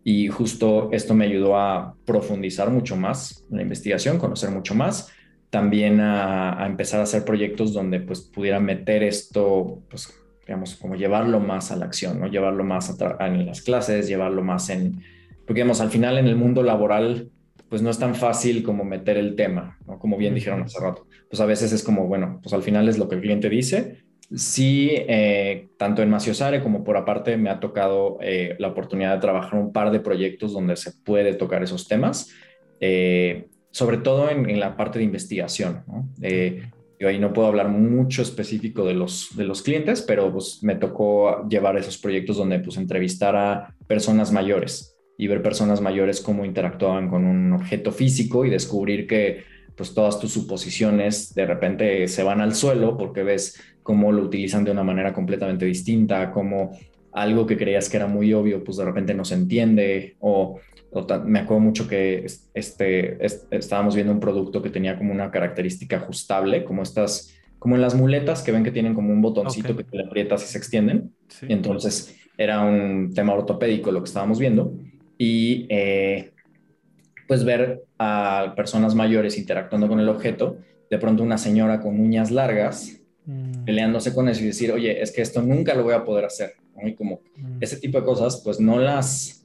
y 0.08 0.28
justo 0.28 0.89
esto 0.91 1.16
me 1.16 1.26
ayudó 1.26 1.58
a 1.58 1.95
profundizar 2.06 2.70
mucho 2.70 2.95
más 2.95 3.43
en 3.49 3.58
la 3.58 3.64
investigación, 3.64 4.20
conocer 4.20 4.51
mucho 4.51 4.76
más, 4.76 5.12
también 5.49 5.99
a, 5.99 6.64
empezar 6.68 6.99
a 6.99 7.03
hacer 7.03 7.26
proyectos 7.26 7.74
donde 7.74 7.99
pues 8.01 8.22
pudiera 8.22 8.60
meter 8.60 9.01
esto, 9.01 9.82
pues 9.89 10.14
digamos, 10.45 10.76
como 10.76 10.95
llevarlo 10.95 11.39
más 11.39 11.72
a 11.72 11.76
la 11.76 11.86
acción, 11.86 12.20
¿no? 12.20 12.28
Llevarlo 12.28 12.64
más 12.64 12.95
en 13.20 13.47
las 13.47 13.64
clases, 13.64 14.08
llevarlo 14.08 14.43
más 14.43 14.70
en, 14.70 15.01
porque 15.47 15.62
digamos, 15.62 15.82
al 15.82 15.89
final 15.89 16.20
en 16.20 16.28
el 16.28 16.36
mundo 16.36 16.62
laboral 16.62 17.32
pues 17.68 17.82
no 17.82 17.89
es 17.89 17.97
tan 17.97 18.14
fácil 18.14 18.62
como 18.62 18.84
meter 18.84 19.18
el 19.18 19.36
tema, 19.36 19.80
¿no? 19.88 19.97
Como 19.97 20.18
bien 20.18 20.36
dijeron 20.36 20.62
hace 20.62 20.80
rato. 20.80 21.08
Pues 21.32 21.41
a 21.41 21.47
veces 21.47 21.74
es 21.74 21.84
como, 21.84 22.06
bueno, 22.06 22.39
pues 22.43 22.53
al 22.53 22.62
final 22.62 22.88
es 22.88 22.99
lo 22.99 23.10
que 23.10 23.16
el 23.16 23.22
cliente 23.22 23.49
dice 23.49 24.05
sí, 24.34 24.89
eh, 24.91 25.69
tanto 25.78 26.01
en 26.01 26.09
Maciosare 26.09 26.61
como 26.61 26.84
por 26.84 26.97
aparte 26.97 27.38
me 27.38 27.49
ha 27.49 27.59
tocado 27.59 28.17
eh, 28.21 28.55
la 28.59 28.69
oportunidad 28.69 29.15
de 29.15 29.21
trabajar 29.21 29.59
un 29.59 29.71
par 29.71 29.91
de 29.91 29.99
proyectos 29.99 30.53
donde 30.53 30.76
se 30.76 30.91
puede 31.03 31.34
tocar 31.34 31.63
esos 31.63 31.88
temas, 31.88 32.32
eh, 32.80 33.47
sobre 33.71 33.97
todo 33.97 34.30
en, 34.30 34.59
la 34.59 34.78
parte 34.78 34.99
de 34.99 35.05
investigación. 35.05 35.84
¿no? 35.88 36.09
yo 36.97 37.09
ahí 37.09 37.19
no 37.19 37.34
puedo 37.34 37.49
hablar 37.49 37.67
mucho 37.67 38.21
específico 38.21 38.86
de 38.86 38.93
los, 38.93 39.36
de 39.36 39.43
los 39.43 39.61
clientes, 39.61 40.01
pero 40.01 40.32
pues 40.32 40.59
me 40.61 40.76
tocó 40.76 41.45
llevar 41.49 41.78
esos 41.78 41.97
proyectos 41.97 42.38
donde 42.38 42.59
pues 42.59 42.78
entrevistar 42.78 43.36
a 43.36 43.76
personas 43.86 44.32
mayores 44.32 44.95
y 45.17 45.28
ver 45.28 45.41
personas 45.41 45.82
mayores 45.82 46.21
cómo 46.21 46.45
interactuaban 46.45 47.09
con 47.09 47.26
un 47.26 47.53
objeto 47.53 47.91
físico 47.91 48.45
y 48.45 48.49
descubrir 48.49 49.07
que 49.07 49.43
pues 49.76 49.93
todas 49.93 50.19
tus 50.19 50.32
suposiciones 50.32 51.34
de 51.34 51.45
repente 51.45 52.07
se 52.07 52.23
van 52.23 52.41
al 52.41 52.55
suelo 52.55 52.97
porque 52.97 53.23
ves 53.23 53.61
cómo 53.84 54.11
lo 54.11 54.23
utilizan 54.23 54.63
de 54.63 54.71
una 54.71 54.84
manera 54.84 55.13
completamente 55.13 55.65
distinta, 55.65 56.32
cómo 56.32 56.71
algo 57.11 57.45
que 57.45 57.57
creías 57.57 57.89
que 57.89 57.97
era 57.97 58.07
muy 58.07 58.34
obvio, 58.34 58.63
pues 58.63 58.78
de 58.78 58.86
repente 58.86 59.13
no 59.13 59.23
se 59.23 59.36
entiende, 59.36 60.15
o, 60.19 60.59
me 61.26 61.39
acuerdo 61.39 61.61
mucho 61.61 61.88
que 61.88 62.26
este, 62.53 63.17
estábamos 63.51 63.95
viendo 63.95 64.13
un 64.13 64.19
producto 64.19 64.61
que 64.61 64.69
tenía 64.69 64.97
como 64.97 65.13
una 65.13 65.32
característica 65.32 65.97
ajustable, 65.97 66.63
como 66.65 66.84
estas, 66.84 67.34
como 67.57 67.76
en 67.76 67.82
las 67.82 67.95
muletas 67.95 68.41
que 68.41 68.51
ven 68.51 68.63
que 68.63 68.71
tienen 68.71 68.93
como 68.93 69.13
un 69.13 69.21
botoncito 69.21 69.76
que 69.78 69.84
te 69.84 70.03
aprietas 70.03 70.43
y 70.43 70.47
se 70.47 70.57
extienden, 70.57 71.13
y 71.47 71.53
entonces 71.53 72.17
era 72.38 72.61
un 72.61 73.13
tema 73.13 73.34
ortopédico 73.34 73.91
lo 73.91 74.01
que 74.01 74.07
estábamos 74.07 74.39
viendo, 74.39 74.73
y 75.17 75.67
eh, 75.69 76.32
pues 77.28 77.43
ver 77.43 77.84
a 77.97 78.53
personas 78.55 78.95
mayores 78.95 79.38
interactuando 79.38 79.88
con 79.88 79.99
el 79.99 80.09
objeto, 80.09 80.57
de 80.89 80.97
pronto 80.97 81.23
una 81.23 81.38
señora 81.38 81.82
con 81.82 81.99
uñas 81.99 82.32
largas 82.32 83.01
mm. 83.26 83.65
peleándose 83.65 84.13
con 84.13 84.30
eso 84.30 84.43
y 84.43 84.47
decir, 84.47 84.71
oye, 84.71 85.01
es 85.01 85.11
que 85.11 85.21
esto 85.21 85.41
nunca 85.41 85.73
lo 85.73 85.84
voy 85.84 85.93
a 85.93 86.03
poder 86.03 86.26
hacer. 86.26 86.53
Y 86.84 86.93
como 86.93 87.21
mm. 87.36 87.57
ese 87.61 87.78
tipo 87.78 87.99
de 87.99 88.05
cosas, 88.05 88.41
pues 88.43 88.59
no 88.59 88.80
las, 88.80 89.43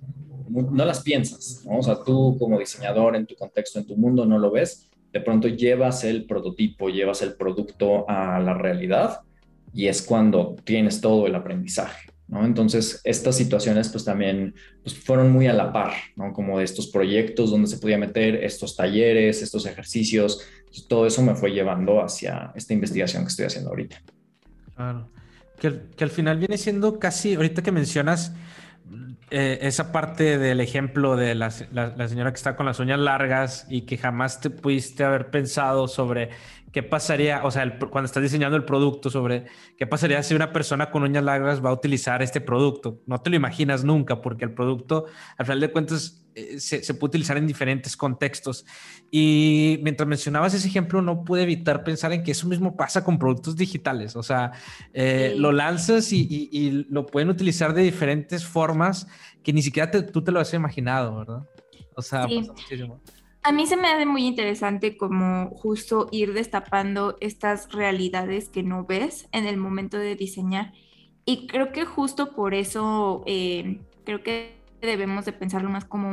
no 0.49 0.85
las 0.85 1.03
piensas, 1.03 1.63
¿no? 1.65 1.79
O 1.79 1.83
sea, 1.83 1.99
tú 2.05 2.37
como 2.39 2.59
diseñador 2.59 3.17
en 3.17 3.27
tu 3.27 3.35
contexto, 3.35 3.79
en 3.79 3.87
tu 3.87 3.97
mundo, 3.97 4.27
no 4.27 4.39
lo 4.39 4.51
ves. 4.51 4.89
De 5.13 5.21
pronto 5.21 5.49
llevas 5.49 6.05
el 6.05 6.27
prototipo, 6.27 6.89
llevas 6.89 7.23
el 7.23 7.35
producto 7.35 8.09
a 8.09 8.39
la 8.41 8.55
realidad 8.55 9.21
y 9.73 9.87
es 9.87 10.03
cuando 10.03 10.57
tienes 10.65 11.01
todo 11.01 11.27
el 11.27 11.35
aprendizaje. 11.35 12.10
Entonces, 12.33 13.01
estas 13.05 13.37
situaciones 13.37 13.89
pues 13.89 14.05
también 14.05 14.55
pues, 14.83 14.97
fueron 14.97 15.33
muy 15.33 15.49
a 15.49 15.53
la 15.53 15.73
par, 15.73 15.93
¿no? 16.15 16.33
Como 16.33 16.59
de 16.59 16.65
estos 16.65 16.87
proyectos 16.87 17.51
donde 17.51 17.67
se 17.67 17.79
podía 17.79 17.99
meter 17.99 18.37
estos 18.45 18.77
talleres, 18.77 19.43
estos 19.43 19.67
ejercicios, 19.67 20.41
todo 20.89 21.07
eso 21.07 21.23
me 21.23 21.35
fue 21.35 21.51
llevando 21.51 22.03
hacia 22.03 22.53
esta 22.55 22.73
investigación 22.73 23.25
que 23.25 23.29
estoy 23.29 23.47
haciendo 23.47 23.71
ahorita. 23.71 24.01
Claro, 24.77 25.09
que, 25.59 26.05
al 26.05 26.11
final 26.11 26.39
viene 26.39 26.57
siendo 26.57 26.99
casi, 26.99 27.35
ahorita 27.35 27.63
que 27.63 27.73
mencionas 27.73 28.33
eh, 29.31 29.59
esa 29.63 29.91
parte 29.91 30.39
del 30.39 30.61
ejemplo 30.61 31.17
de 31.17 31.35
la, 31.35 31.53
la, 31.73 32.09
señora 32.09 32.31
que 32.33 32.37
está 32.37 32.57
con 32.57 32.67
las 32.67 32.79
uñas 32.79 32.99
largas 32.99 33.67
y 33.69 33.83
que 33.83 33.99
jamás 33.99 34.41
te 34.41 34.51
pudiste 34.51 35.05
haber 35.05 35.31
pensado 35.31 35.87
sobre 35.89 36.31
¿qué 36.73 36.83
pasaría? 36.83 37.45
O 37.45 37.51
sea, 37.51 37.79
cuando 37.79 38.07
estás 38.07 38.23
diseñando 38.23 38.57
el 38.57 38.65
producto 38.65 39.11
sobre 39.11 39.47
qué 39.77 39.87
pasaría 39.87 40.23
si 40.23 40.35
una 40.35 40.53
persona 40.53 40.91
con 40.91 41.03
uñas 41.03 41.25
largas 41.25 41.65
va 41.65 41.71
a 41.71 41.73
utilizar 41.73 42.23
este 42.23 42.41
producto. 42.41 43.01
No 43.07 43.21
te 43.21 43.31
lo 43.31 43.37
imaginas 43.37 43.85
nunca 43.85 44.21
porque 44.21 44.45
el 44.45 44.53
producto, 44.53 45.07
al 45.37 45.47
final 45.47 45.61
de 45.61 45.73
cuentas, 45.73 46.27
eh, 46.35 46.61
se, 46.61 46.95
puede 46.95 47.11
utilizar 47.11 47.37
en 47.37 47.47
diferentes 47.47 47.97
contextos. 47.97 48.65
Y 49.11 49.81
mientras 49.83 50.09
mencionabas 50.09 50.55
ese 50.55 50.69
ejemplo, 50.69 51.03
no 51.03 51.25
pude 51.25 51.43
evitar 51.43 51.83
pensar 51.83 52.13
en 52.13 52.23
que 52.23 52.33
eso 52.33 52.47
mismo 52.47 52.77
pasa 52.77 53.03
con 53.03 53.19
productos 53.19 53.57
digitales. 53.57 54.15
O 54.15 54.23
sea, 54.23 54.53
eh, 54.93 55.35
lo 55.37 55.53
lanzas 55.53 56.13
y, 56.13 56.87
lo 56.89 57.07
pueden 57.07 57.31
utilizar 57.31 57.75
de 57.75 57.83
diferentes 57.83 58.45
formas 58.45 59.09
que 59.43 59.53
ni 59.53 59.63
siquiera 59.63 59.91
tú 59.91 60.23
te 60.23 60.31
lo 60.31 60.39
has 60.39 60.53
imaginado, 60.55 61.17
¿verdad? 61.17 61.43
O 61.97 62.03
sea, 62.03 62.23
pasa 62.23 62.53
muchísimo. 62.53 63.01
A 63.43 63.53
mí 63.53 63.67
se 63.67 63.77
me 63.77 63.89
hace 63.89 64.05
muy 64.05 64.27
interesante 64.27 64.99
como 64.99 65.51
justo 65.51 66.09
ir 66.13 66.35
destapando 66.35 67.17
estas 67.21 67.73
realidades 67.73 68.51
que 68.51 68.63
no 68.63 68.85
ves 68.85 69.29
en 69.33 69.47
el 69.47 69.57
momento 69.57 69.97
de 69.99 70.15
diseñar. 70.15 70.73
Y 71.25 71.47
creo 71.47 71.73
que 71.73 71.87
justo 71.87 72.35
por 72.35 72.55
eso 72.55 73.23
eh, 73.27 73.81
creo 74.05 74.23
que 74.23 74.61
debemos 74.83 75.25
de 75.25 75.33
pensarlo 75.33 75.71
más 75.71 75.85
como 75.87 76.11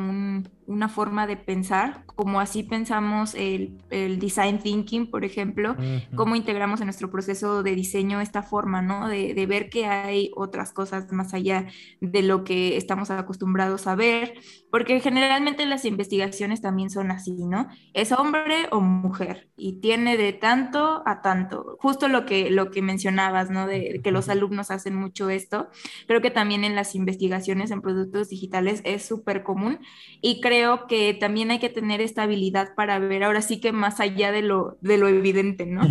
una 0.67 0.89
forma 0.89 1.27
de 1.27 1.37
pensar, 1.37 2.03
como 2.05 2.41
así 2.41 2.61
pensamos 2.61 3.33
el, 3.35 3.77
design 4.19 4.59
thinking, 4.59 5.09
por 5.09 5.23
ejemplo, 5.23 5.75
cómo 6.15 6.35
integramos 6.35 6.81
en 6.81 6.87
nuestro 6.87 7.09
proceso 7.09 7.63
de 7.63 7.73
diseño 7.73 8.19
esta 8.19 8.43
forma, 8.43 8.81
¿no? 8.81 9.07
De, 9.07 9.33
de, 9.33 9.45
ver 9.45 9.69
que 9.69 9.85
hay 9.85 10.29
otras 10.35 10.73
cosas 10.73 11.09
más 11.13 11.33
allá 11.33 11.67
de 12.01 12.21
lo 12.21 12.43
que 12.43 12.75
estamos 12.75 13.09
acostumbrados 13.11 13.87
a 13.87 13.95
ver, 13.95 14.33
porque 14.69 14.99
generalmente 14.99 15.65
las 15.65 15.85
investigaciones 15.85 16.61
también 16.61 16.89
son 16.89 17.11
así, 17.11 17.45
¿no? 17.45 17.69
Es 17.93 18.11
hombre 18.11 18.67
o 18.71 18.81
mujer 18.81 19.49
y 19.55 19.79
tiene 19.79 20.17
de 20.17 20.33
tanto 20.33 21.01
a 21.05 21.21
tanto, 21.21 21.77
justo 21.79 22.09
lo 22.09 22.25
que, 22.25 22.51
lo 22.51 22.71
que 22.71 22.81
mencionabas, 22.81 23.49
¿no? 23.49 23.67
De 23.67 24.01
que 24.03 24.11
los 24.11 24.27
alumnos 24.27 24.69
hacen 24.69 24.95
mucho 24.95 25.29
esto, 25.29 25.69
creo 26.07 26.21
que 26.21 26.29
también 26.29 26.65
en 26.65 26.75
las 26.75 26.93
investigaciones 26.93 27.71
en 27.71 27.81
productos 27.81 28.27
digitales 28.27 28.81
es 28.83 29.05
súper 29.05 29.43
común 29.43 29.79
y 30.21 30.41
creo 30.41 30.56
que 30.87 31.13
también 31.13 31.51
hay 31.51 31.59
que 31.59 31.69
tener 31.69 32.01
esta 32.01 32.23
habilidad 32.23 32.75
para 32.75 32.99
ver 32.99 33.23
ahora 33.23 33.41
sí 33.41 33.59
que 33.59 33.71
más 33.71 33.99
allá 33.99 34.31
de 34.31 34.41
lo, 34.41 34.77
de 34.81 34.97
lo 34.97 35.07
evidente, 35.07 35.65
¿no? 35.65 35.81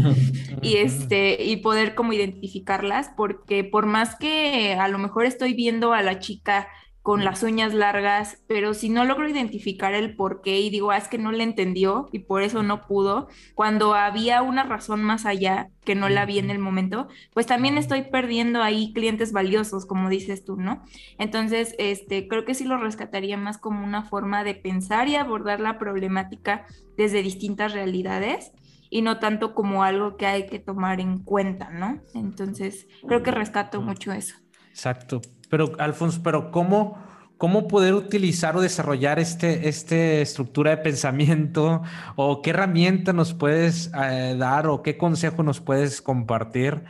y, 0.63 0.77
este, 0.77 1.43
y 1.43 1.57
poder 1.59 1.95
como 1.95 2.13
identificarlas, 2.13 3.11
porque 3.17 3.65
por 3.65 3.87
más 3.87 4.17
que 4.17 4.75
a 4.75 4.89
lo 4.89 4.99
mejor 4.99 5.27
estoy 5.27 5.55
viendo 5.55 5.93
a 5.93 6.03
la 6.03 6.19
chica 6.19 6.69
con 7.07 7.25
las 7.25 7.45
uñas 7.45 7.73
largas, 7.73 8.43
pero 8.49 8.75
si 8.75 8.89
no 8.89 9.05
logro 9.05 9.29
identificar 9.29 9.95
el 9.95 10.17
por 10.17 10.43
qué 10.43 10.59
y 10.59 10.71
digo, 10.71 10.91
ah, 10.91 10.97
es 10.97 11.07
que 11.07 11.19
no 11.19 11.31
le 11.31 11.45
entendió 11.45 12.09
y 12.11 12.19
por 12.19 12.43
eso 12.43 12.65
no 12.65 12.81
pudo, 12.81 13.29
cuando 13.55 13.95
había 13.95 14.43
una 14.43 14.65
razón 14.65 15.05
más 15.05 15.25
allá 15.25 15.71
que 15.85 15.95
no 15.95 16.09
la 16.09 16.27
vi 16.27 16.41
en 16.41 16.51
el 16.51 16.59
momento, 16.59 17.07
pues 17.33 17.47
también 17.47 17.79
estoy 17.79 18.03
perdiendo 18.11 18.61
ahí 18.61 18.93
clientes 18.93 19.31
valiosos, 19.31 19.87
como 19.87 20.09
dices 20.09 20.45
tú, 20.45 20.57
¿no? 20.57 20.83
Entonces, 21.17 21.77
este, 21.79 22.27
creo 22.27 22.45
que 22.45 22.55
sí 22.55 22.65
lo 22.65 22.77
rescataría 22.77 23.37
más 23.37 23.57
como 23.57 23.85
una 23.85 24.03
forma 24.03 24.43
de 24.43 24.57
pensar 24.57 25.07
y 25.07 25.15
abordar 25.15 25.61
la 25.61 25.79
problemática 25.79 26.67
desde 26.97 27.23
distintas 27.23 27.73
realidades 27.73 28.51
y 28.91 29.03
no 29.03 29.21
tanto 29.21 29.55
como 29.55 29.85
algo 29.85 30.17
que 30.17 30.27
hay 30.27 30.47
que 30.47 30.59
tomar 30.59 30.99
en 30.99 31.23
cuenta, 31.23 31.71
¿no? 31.71 32.01
Entonces, 32.15 32.89
creo 33.07 33.23
que 33.23 33.31
rescato 33.31 33.81
mucho 33.81 34.11
eso. 34.11 34.35
Exacto. 34.71 35.21
Pero, 35.49 35.73
Alfonso, 35.79 36.21
pero 36.23 36.51
¿cómo, 36.51 36.99
cómo 37.37 37.69
poder 37.69 37.95
utilizar 37.95 38.57
o 38.57 38.61
desarrollar 38.61 39.19
este, 39.19 39.69
este 39.69 40.23
estructura 40.23 40.71
de 40.71 40.79
pensamiento? 40.79 41.83
¿O 42.17 42.43
qué 42.43 42.51
herramienta 42.51 43.13
nos 43.13 43.35
puedes 43.35 43.91
eh, 44.01 44.37
dar 44.39 44.67
o 44.67 44.83
qué 44.83 44.97
consejo 44.97 45.43
nos 45.43 45.61
puedes 45.61 46.03
compartir 46.03 46.83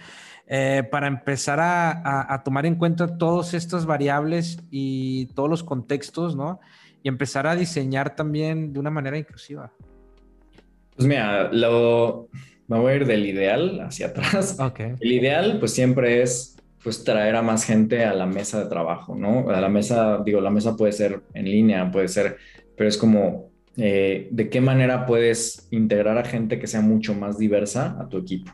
eh, 0.48 0.84
para 0.90 1.08
empezar 1.08 1.58
a, 1.58 2.32
a, 2.32 2.42
tomar 2.44 2.66
en 2.66 2.76
cuenta 2.76 3.18
todas 3.18 3.52
estas 3.52 3.84
variables 3.84 4.60
y 4.70 5.26
todos 5.34 5.50
los 5.50 5.64
contextos, 5.64 6.36
¿no? 6.36 6.60
Y 7.02 7.08
empezar 7.08 7.48
a 7.48 7.56
diseñar 7.56 8.14
también 8.14 8.72
de 8.72 8.78
una 8.78 8.90
manera 8.90 9.18
inclusiva. 9.18 9.72
Pues 10.96 11.06
mira, 11.08 11.52
lo, 11.52 12.28
vamos 12.68 12.90
a 12.90 12.94
ir 12.94 13.06
del 13.06 13.26
ideal 13.26 13.80
hacia 13.80 14.06
atrás. 14.06 14.56
Okay. 14.60 14.94
El 15.00 15.12
ideal, 15.12 15.58
pues 15.58 15.74
siempre 15.74 16.22
es 16.22 16.55
pues 16.86 17.02
traer 17.02 17.34
a 17.34 17.42
más 17.42 17.64
gente 17.64 18.04
a 18.04 18.14
la 18.14 18.26
mesa 18.26 18.62
de 18.62 18.70
trabajo, 18.70 19.16
¿no? 19.16 19.50
A 19.50 19.60
la 19.60 19.68
mesa, 19.68 20.22
digo, 20.24 20.40
la 20.40 20.50
mesa 20.50 20.76
puede 20.76 20.92
ser 20.92 21.20
en 21.34 21.46
línea, 21.46 21.90
puede 21.90 22.06
ser, 22.06 22.36
pero 22.76 22.88
es 22.88 22.96
como, 22.96 23.50
eh, 23.76 24.28
¿de 24.30 24.48
qué 24.48 24.60
manera 24.60 25.04
puedes 25.04 25.66
integrar 25.72 26.16
a 26.16 26.24
gente 26.24 26.60
que 26.60 26.68
sea 26.68 26.82
mucho 26.82 27.12
más 27.12 27.38
diversa 27.38 27.96
a 27.98 28.08
tu 28.08 28.18
equipo? 28.18 28.52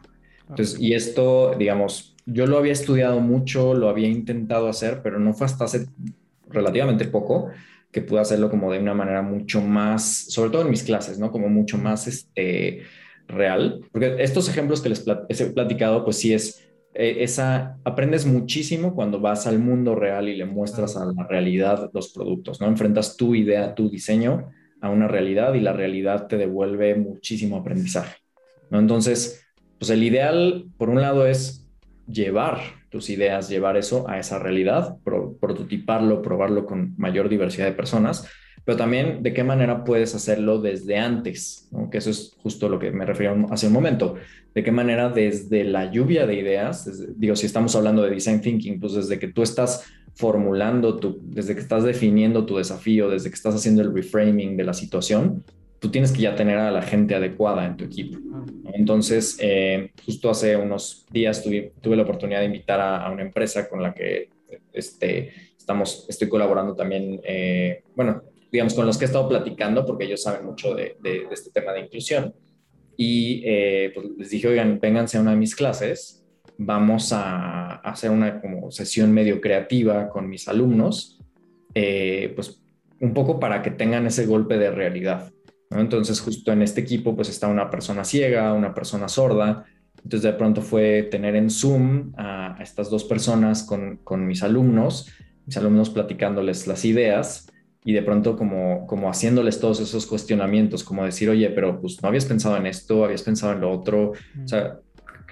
Entonces, 0.48 0.80
y 0.80 0.94
esto, 0.94 1.54
digamos, 1.58 2.16
yo 2.24 2.46
lo 2.46 2.56
había 2.56 2.72
estudiado 2.72 3.20
mucho, 3.20 3.74
lo 3.74 3.90
había 3.90 4.08
intentado 4.08 4.66
hacer, 4.66 5.02
pero 5.02 5.18
no 5.18 5.34
fue 5.34 5.44
hasta 5.44 5.66
hace 5.66 5.88
relativamente 6.48 7.04
poco 7.04 7.50
que 7.90 8.00
pude 8.00 8.20
hacerlo 8.20 8.48
como 8.48 8.72
de 8.72 8.78
una 8.78 8.94
manera 8.94 9.20
mucho 9.20 9.60
más, 9.60 10.24
sobre 10.30 10.48
todo 10.48 10.62
en 10.62 10.70
mis 10.70 10.84
clases, 10.84 11.18
¿no? 11.18 11.30
Como 11.30 11.50
mucho 11.50 11.76
más 11.76 12.08
este, 12.08 12.80
real. 13.28 13.82
Porque 13.92 14.16
estos 14.20 14.48
ejemplos 14.48 14.80
que 14.80 14.88
les 14.88 15.06
he 15.38 15.50
platicado, 15.50 16.02
pues 16.02 16.16
sí 16.16 16.32
es 16.32 16.71
eh, 16.94 17.16
esa, 17.20 17.78
aprendes 17.84 18.26
muchísimo 18.26 18.94
cuando 18.94 19.20
vas 19.20 19.46
al 19.46 19.58
mundo 19.58 19.94
real 19.94 20.28
y 20.28 20.36
le 20.36 20.44
muestras 20.44 20.96
a 20.96 21.06
la 21.06 21.26
realidad 21.26 21.90
los 21.94 22.12
productos, 22.12 22.60
¿no? 22.60 22.66
Enfrentas 22.66 23.16
tu 23.16 23.34
idea, 23.34 23.74
tu 23.74 23.88
diseño 23.88 24.50
a 24.80 24.90
una 24.90 25.08
realidad 25.08 25.54
y 25.54 25.60
la 25.60 25.72
realidad 25.72 26.26
te 26.26 26.36
devuelve 26.36 26.94
muchísimo 26.94 27.56
aprendizaje, 27.56 28.16
¿no? 28.70 28.78
Entonces, 28.78 29.46
pues 29.78 29.90
el 29.90 30.02
ideal, 30.02 30.66
por 30.76 30.90
un 30.90 31.00
lado, 31.00 31.26
es 31.26 31.66
llevar 32.06 32.60
tus 32.90 33.08
ideas, 33.08 33.48
llevar 33.48 33.78
eso 33.78 34.08
a 34.08 34.18
esa 34.18 34.38
realidad, 34.38 34.96
prototiparlo, 35.40 36.20
probarlo 36.20 36.66
con 36.66 36.94
mayor 36.98 37.30
diversidad 37.30 37.66
de 37.66 37.72
personas, 37.72 38.28
pero 38.64 38.76
también 38.76 39.22
de 39.22 39.32
qué 39.32 39.44
manera 39.44 39.84
puedes 39.84 40.14
hacerlo 40.14 40.60
desde 40.60 40.98
antes, 40.98 41.68
que 41.90 41.98
eso 41.98 42.10
es 42.10 42.34
justo 42.42 42.68
lo 42.68 42.78
que 42.78 42.90
me 42.90 43.04
refería 43.04 43.34
hace 43.50 43.66
un 43.66 43.72
momento, 43.72 44.16
de 44.54 44.62
qué 44.62 44.70
manera 44.70 45.08
desde 45.08 45.64
la 45.64 45.90
lluvia 45.90 46.26
de 46.26 46.34
ideas, 46.34 46.88
digo, 47.16 47.34
si 47.34 47.46
estamos 47.46 47.74
hablando 47.74 48.02
de 48.02 48.10
design 48.10 48.40
thinking, 48.40 48.78
pues 48.78 48.94
desde 48.94 49.18
que 49.18 49.28
tú 49.28 49.42
estás 49.42 49.84
formulando, 50.14 50.98
tu, 50.98 51.18
desde 51.22 51.54
que 51.54 51.60
estás 51.60 51.84
definiendo 51.84 52.44
tu 52.44 52.58
desafío, 52.58 53.08
desde 53.08 53.30
que 53.30 53.34
estás 53.34 53.54
haciendo 53.54 53.82
el 53.82 53.94
reframing 53.94 54.56
de 54.56 54.64
la 54.64 54.74
situación, 54.74 55.42
tú 55.78 55.90
tienes 55.90 56.12
que 56.12 56.22
ya 56.22 56.36
tener 56.36 56.58
a 56.58 56.70
la 56.70 56.82
gente 56.82 57.14
adecuada 57.14 57.66
en 57.66 57.76
tu 57.76 57.84
equipo. 57.84 58.18
Entonces, 58.72 59.36
eh, 59.40 59.90
justo 60.06 60.30
hace 60.30 60.56
unos 60.56 61.06
días 61.10 61.42
tuve, 61.42 61.72
tuve 61.80 61.96
la 61.96 62.02
oportunidad 62.02 62.40
de 62.40 62.46
invitar 62.46 62.80
a, 62.80 63.10
una 63.10 63.22
empresa 63.22 63.68
con 63.68 63.82
la 63.82 63.92
que 63.92 64.28
este, 64.72 65.32
estamos, 65.58 66.06
estoy 66.08 66.28
colaborando 66.28 66.74
también, 66.74 67.20
eh, 67.24 67.82
bueno, 67.96 68.22
digamos, 68.52 68.74
con 68.74 68.84
los 68.84 68.98
que 68.98 69.06
he 69.06 69.06
estado 69.06 69.28
platicando, 69.28 69.86
porque 69.86 70.04
ellos 70.04 70.22
saben 70.22 70.44
mucho 70.44 70.74
de, 70.74 70.96
este 71.30 71.50
tema 71.50 71.72
de 71.72 71.80
inclusión. 71.80 72.34
Y 72.98 73.42
eh, 73.46 73.90
pues 73.94 74.06
les 74.18 74.30
dije, 74.30 74.46
oigan, 74.46 74.78
vénganse 74.78 75.16
a 75.16 75.22
una 75.22 75.30
de 75.30 75.38
mis 75.38 75.56
clases, 75.56 76.22
vamos 76.58 77.12
a 77.14 77.76
hacer 77.76 78.10
una 78.10 78.42
como 78.42 78.70
sesión 78.70 79.10
medio 79.10 79.40
creativa 79.40 80.10
con 80.10 80.28
mis 80.28 80.46
alumnos, 80.48 81.18
eh, 81.74 82.30
pues 82.34 82.62
un 83.00 83.14
poco 83.14 83.40
para 83.40 83.62
que 83.62 83.70
tengan 83.70 84.06
ese 84.06 84.26
golpe 84.26 84.58
de 84.58 84.70
realidad. 84.70 85.32
Entonces, 85.70 86.20
justo 86.20 86.52
en 86.52 86.60
este 86.60 86.82
equipo, 86.82 87.16
pues 87.16 87.30
está 87.30 87.48
una 87.48 87.70
persona 87.70 88.04
ciega, 88.04 88.52
una 88.52 88.74
persona 88.74 89.08
sorda. 89.08 89.64
Entonces, 89.96 90.22
de 90.22 90.34
pronto 90.34 90.60
fue 90.60 91.04
tener 91.04 91.34
en 91.36 91.48
Zoom 91.48 92.12
a, 92.18 92.58
estas 92.60 92.90
dos 92.90 93.04
personas 93.04 93.62
con, 93.62 93.96
con 94.04 94.26
mis 94.26 94.42
alumnos, 94.42 95.10
mis 95.46 95.56
alumnos 95.56 95.88
platicándoles 95.88 96.66
las 96.66 96.84
ideas 96.84 97.48
y 97.84 97.92
de 97.92 98.02
pronto 98.02 98.36
como, 98.36 98.86
como 98.86 99.10
haciéndoles 99.10 99.58
todos 99.58 99.80
esos 99.80 100.06
cuestionamientos, 100.06 100.84
como 100.84 101.04
decir, 101.04 101.28
oye, 101.28 101.50
pero 101.50 101.80
pues 101.80 102.00
no 102.02 102.08
habías 102.08 102.24
pensado 102.24 102.56
en 102.56 102.66
esto, 102.66 103.04
habías 103.04 103.22
pensado 103.22 103.52
en 103.52 103.60
lo 103.60 103.72
otro. 103.72 104.12
O 104.12 104.48
sea, 104.48 104.78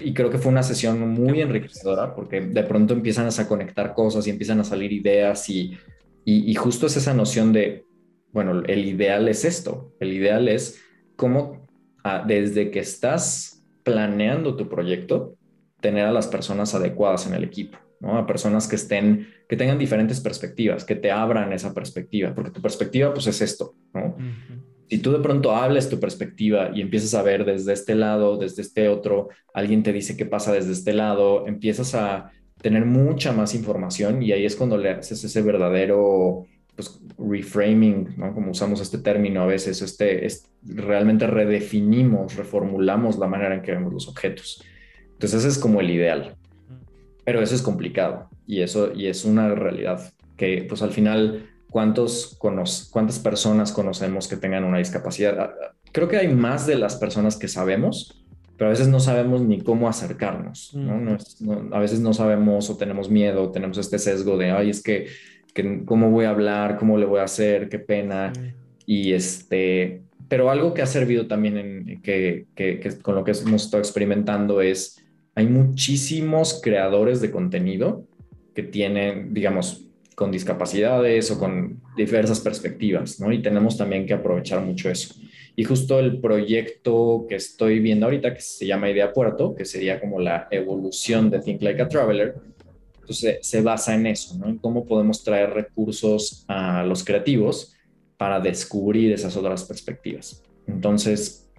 y 0.01 0.13
creo 0.15 0.31
que 0.31 0.39
fue 0.39 0.51
una 0.51 0.63
sesión 0.63 0.99
muy 1.11 1.41
enriquecedora 1.41 2.15
porque 2.15 2.41
de 2.41 2.63
pronto 2.65 2.95
empiezan 2.95 3.29
a 3.29 3.49
conectar 3.49 3.95
cosas 3.95 4.27
y 4.27 4.31
empiezan 4.31 4.61
a 4.61 4.65
salir 4.65 4.93
ideas 4.93 5.49
y, 5.49 5.77
y, 6.25 6.55
justo 6.55 6.87
es 6.87 6.97
esa 6.97 7.15
noción 7.15 7.53
de, 7.53 7.85
bueno, 8.33 8.63
el 8.67 8.85
ideal 8.85 9.29
es 9.29 9.45
esto, 9.45 9.95
el 10.01 10.13
ideal 10.13 10.49
es 10.49 10.81
cómo 11.17 11.67
ah, 12.05 12.25
desde 12.27 12.71
que 12.71 12.81
estás 12.81 13.65
planeando 13.83 14.57
tu 14.57 14.69
proyecto, 14.69 15.37
tener 15.81 16.07
a 16.07 16.13
las 16.13 16.29
personas 16.29 16.75
adecuadas 16.75 17.27
en 17.27 17.35
el 17.35 17.45
equipo. 17.45 17.79
¿No? 18.01 18.19
A 18.19 18.27
personas 18.27 18.67
que 18.67 18.77
estén, 18.77 19.29
que 19.49 19.57
tengan 19.57 19.79
diferentes 19.79 20.21
perspectivas, 20.21 20.85
que 20.85 20.97
te 20.97 21.11
abran 21.11 21.53
esa 21.53 21.73
perspectiva, 21.73 22.35
porque 22.35 22.51
tu 22.51 22.61
perspectiva 22.61 23.13
pues 23.13 23.27
es 23.27 23.41
esto, 23.41 23.75
¿no? 23.95 24.17
Si 24.89 24.99
tú 24.99 25.13
de 25.13 25.21
pronto 25.21 25.55
hables 25.55 25.89
tu 25.89 26.01
perspectiva 26.01 26.73
y 26.75 26.81
empiezas 26.81 27.15
a 27.15 27.23
ver 27.23 27.45
desde 27.45 27.73
este 27.73 27.95
lado, 27.95 28.37
desde 28.39 28.63
este 28.63 28.89
otro, 28.89 29.29
alguien 29.55 29.85
te 29.85 29.93
dice 29.93 30.17
qué 30.17 30.27
pasa 30.27 30.53
desde 30.53 30.73
este 30.73 30.93
lado, 30.93 31.47
empiezas 31.47 31.95
a 31.95 32.33
tener 32.61 32.85
mucha 32.85 33.33
más 33.33 33.55
información 33.55 34.23
y 34.23 34.33
ahí 34.33 34.45
es 34.45 34.57
cuando 34.57 34.77
le 34.77 34.91
haces 34.91 35.23
ese 35.23 35.43
verdadero 35.43 36.47
pues, 36.75 37.01
reframing, 37.19 38.15
¿no? 38.17 38.35
Como 38.35 38.51
usamos 38.51 38.81
este 38.81 38.99
término 38.99 39.43
a 39.43 39.47
veces, 39.47 39.81
este, 39.83 40.27
es, 40.27 40.51
realmente 40.63 41.27
redefinimos, 41.27 42.37
reformulamos 42.37 43.19
la 43.19 43.29
manera 43.29 43.55
en 43.55 43.63
que 43.63 43.73
vemos 43.73 43.93
los 43.93 44.09
objetos. 44.09 44.65
Entonces 45.13 45.41
ese 45.41 45.49
es 45.49 45.59
como 45.59 45.81
el 45.81 45.91
ideal. 45.91 46.37
Pero 47.25 47.41
eso 47.43 47.55
es 47.55 47.63
complicado 47.63 48.29
y 48.47 48.63
eso 48.63 48.93
y 48.95 49.07
es 49.07 49.25
una 49.25 49.55
realidad 49.55 50.13
que 50.37 50.65
pues 50.69 50.83
al 50.83 50.91
final 50.91 51.51
cuántos 51.71 52.37
cuántas 52.39 53.19
personas 53.19 53.73
conocemos 53.73 54.29
que 54.29 54.37
tengan 54.37 54.65
una 54.65 54.79
discapacidad. 54.79 55.39
Ah, 55.39 55.55
ah, 55.63 55.75
creo 55.93 56.09
que 56.09 56.17
hay 56.17 56.29
más 56.29 56.67
de 56.67 56.77
las 56.77 56.97
personas 56.97 57.37
que 57.37 57.49
sabemos, 57.49 58.25
pero 58.57 58.69
a 58.69 58.73
veces 58.73 58.89
no 58.89 59.01
sabemos 59.01 59.41
ni 59.41 59.61
cómo 59.61 59.89
acercarnos, 59.89 60.75
¿no? 60.75 61.17
a 61.73 61.79
veces 61.79 62.01
no 62.01 62.13
sabemos 62.13 62.69
o 62.69 62.77
tenemos 62.77 63.09
miedo, 63.09 63.51
tenemos 63.51 63.79
este 63.79 63.99
sesgo 63.99 64.37
de, 64.37 64.51
ay, 64.51 64.71
es 64.71 64.83
que, 64.83 65.07
que 65.55 65.85
cómo 65.85 66.11
voy 66.11 66.27
a 66.27 66.31
hablar, 66.31 66.77
cómo 66.77 66.99
le 66.99 67.07
voy 67.07 67.21
a 67.21 67.25
hacer, 67.25 67.69
qué 67.69 67.79
pena. 67.79 68.33
Y 68.85 69.13
este, 69.13 70.03
pero 70.29 70.51
algo 70.51 70.75
que 70.75 70.83
ha 70.83 70.87
servido 70.87 71.27
también 71.27 71.57
en, 71.57 72.03
que, 72.03 72.49
que, 72.55 72.81
que 72.81 72.99
con 72.99 73.15
lo 73.15 73.25
que 73.25 73.33
hemos 73.33 73.65
estado 73.65 73.83
experimentando 73.83 74.61
es 74.61 75.00
hay 75.35 75.47
muchísimos 75.47 76.61
creadores 76.63 77.21
de 77.21 77.31
contenido 77.31 78.05
que 78.55 78.63
tienen, 78.63 79.33
digamos, 79.33 79.87
con 80.15 80.31
discapacidades 80.31 81.31
o 81.31 81.39
con 81.39 81.81
diversas 81.97 82.41
perspectivas, 82.41 83.21
¿no? 83.21 83.33
Y 83.33 83.41
tenemos 83.41 83.79
también 83.79 84.07
que 84.07 84.13
aprovechar 84.13 84.61
mucho 84.61 84.91
eso. 84.91 85.15
Y 85.57 85.65
justo 85.65 85.99
el 85.99 86.21
proyecto 86.21 87.27
que 87.29 87.37
estoy 87.37 87.81
viendo 87.81 88.07
ahorita, 88.07 88.35
que 88.35 88.41
se 88.41 88.67
llama 88.67 88.91
Idea 88.91 89.13
Puerto, 89.13 89.55
que 89.55 89.65
sería 89.65 90.01
como 90.01 90.21
la 90.21 90.47
evolución 90.51 91.31
de 91.31 91.41
Think 91.41 91.63
Like 91.63 91.83
a 91.83 91.89
Traveler, 91.89 92.35
entonces 93.01 93.37
pues, 93.37 93.47
se 93.47 93.61
basa 93.61 93.95
en 93.95 94.07
eso, 94.07 94.37
¿no? 94.37 94.49
En 94.49 94.59
cómo 94.59 94.85
podemos 94.85 95.25
traer 95.25 95.51
recursos 95.51 96.45
a 96.49 96.85
los 96.85 97.03
creativos 97.03 97.75
para 98.17 98.39
descubrir 98.39 99.13
esas 99.13 99.37
otras 99.37 99.65
perspectivas. 99.65 100.43
Entonces, 100.67 101.51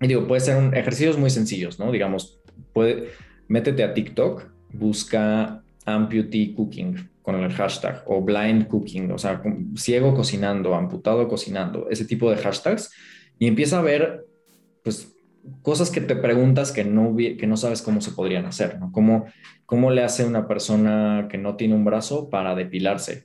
digo, 0.00 0.26
puede 0.26 0.40
ser 0.40 0.56
un 0.56 0.74
ejercicios 0.74 1.16
muy 1.16 1.30
sencillos, 1.30 1.78
¿no? 1.78 1.92
Digamos, 1.92 2.37
puede, 2.72 3.10
métete 3.48 3.82
a 3.82 3.94
TikTok, 3.94 4.50
busca 4.72 5.62
amputee 5.84 6.54
cooking 6.54 6.96
con 7.22 7.36
el 7.36 7.52
hashtag 7.52 8.02
o 8.06 8.20
blind 8.22 8.68
cooking, 8.68 9.10
o 9.10 9.18
sea, 9.18 9.42
ciego 9.76 10.14
cocinando, 10.14 10.74
amputado 10.74 11.28
cocinando, 11.28 11.88
ese 11.90 12.04
tipo 12.04 12.30
de 12.30 12.36
hashtags 12.36 12.90
y 13.38 13.46
empieza 13.46 13.78
a 13.78 13.82
ver, 13.82 14.24
pues, 14.82 15.14
cosas 15.62 15.90
que 15.90 16.00
te 16.00 16.16
preguntas 16.16 16.72
que 16.72 16.84
no, 16.84 17.14
que 17.16 17.46
no 17.46 17.56
sabes 17.56 17.82
cómo 17.82 18.00
se 18.00 18.12
podrían 18.12 18.46
hacer. 18.46 18.78
¿Cómo, 18.92 19.26
¿Cómo 19.66 19.90
le 19.90 20.02
hace 20.02 20.24
una 20.24 20.46
persona 20.46 21.28
que 21.30 21.38
no 21.38 21.56
tiene 21.56 21.74
un 21.74 21.84
brazo 21.84 22.28
para 22.30 22.54
depilarse? 22.54 23.24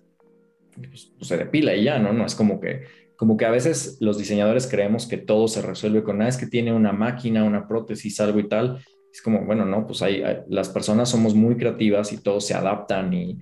Pues, 0.76 1.14
pues, 1.18 1.28
se 1.28 1.38
depila 1.38 1.76
y 1.76 1.84
ya, 1.84 2.00
¿no? 2.00 2.14
No 2.14 2.26
es 2.26 2.36
como 2.36 2.60
que, 2.60 2.84
como 3.16 3.38
que 3.38 3.46
a 3.46 3.52
veces 3.52 3.98
los 4.00 4.18
diseñadores 4.18 4.68
creemos 4.68 5.08
que 5.08 5.18
todo 5.18 5.48
se 5.48 5.62
resuelve 5.62 6.04
con 6.04 6.18
nada, 6.18 6.30
es 6.30 6.38
que 6.38 6.48
tiene 6.48 6.74
una 6.74 6.92
máquina, 6.92 7.44
una 7.44 7.68
prótesis, 7.68 8.20
algo 8.20 8.40
y 8.40 8.48
tal, 8.48 8.84
es 9.14 9.22
como, 9.22 9.46
bueno, 9.46 9.64
no, 9.64 9.86
pues 9.86 10.02
hay, 10.02 10.24
las 10.50 10.70
personas 10.70 11.08
somos 11.08 11.36
muy 11.36 11.56
creativas 11.56 12.12
y 12.12 12.18
todos 12.18 12.48
se 12.48 12.56
adaptan 12.56 13.14
y, 13.14 13.40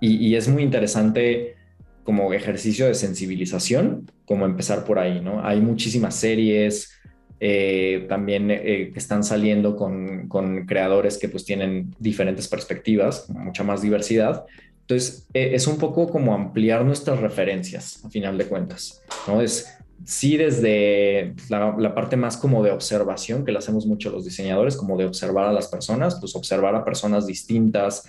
y, 0.00 0.34
es 0.34 0.48
muy 0.48 0.62
interesante 0.62 1.56
como 2.04 2.32
ejercicio 2.32 2.86
de 2.86 2.94
sensibilización, 2.94 4.10
como 4.24 4.46
empezar 4.46 4.84
por 4.84 4.98
ahí, 4.98 5.20
¿no? 5.20 5.44
Hay 5.44 5.60
muchísimas 5.60 6.14
series 6.14 6.90
eh, 7.38 8.06
también 8.08 8.50
eh, 8.50 8.90
que 8.92 8.98
están 8.98 9.24
saliendo 9.24 9.76
con, 9.76 10.26
con, 10.28 10.64
creadores 10.64 11.18
que 11.18 11.28
pues 11.28 11.44
tienen 11.44 11.94
diferentes 11.98 12.48
perspectivas, 12.48 13.28
mucha 13.28 13.62
más 13.62 13.82
diversidad. 13.82 14.46
Entonces, 14.80 15.28
e, 15.34 15.54
es 15.54 15.66
un 15.66 15.76
poco 15.76 16.08
como 16.08 16.34
ampliar 16.34 16.82
nuestras 16.84 17.20
referencias, 17.20 18.02
a 18.04 18.08
final 18.08 18.38
de 18.38 18.46
cuentas, 18.46 19.02
¿no? 19.26 19.42
Es 19.42 19.78
sí 20.04 20.36
desde 20.36 21.34
la, 21.48 21.94
parte 21.94 22.16
más 22.16 22.36
como 22.36 22.62
de 22.62 22.70
observación, 22.70 23.44
que 23.44 23.52
le 23.52 23.58
hacemos 23.58 23.86
mucho 23.86 24.10
los 24.10 24.24
diseñadores, 24.24 24.76
como 24.76 24.96
de 24.96 25.06
observar 25.06 25.46
a 25.46 25.52
las 25.52 25.68
personas, 25.68 26.18
pues 26.20 26.36
observar 26.36 26.74
a 26.74 26.84
personas 26.84 27.26
distintas, 27.26 28.08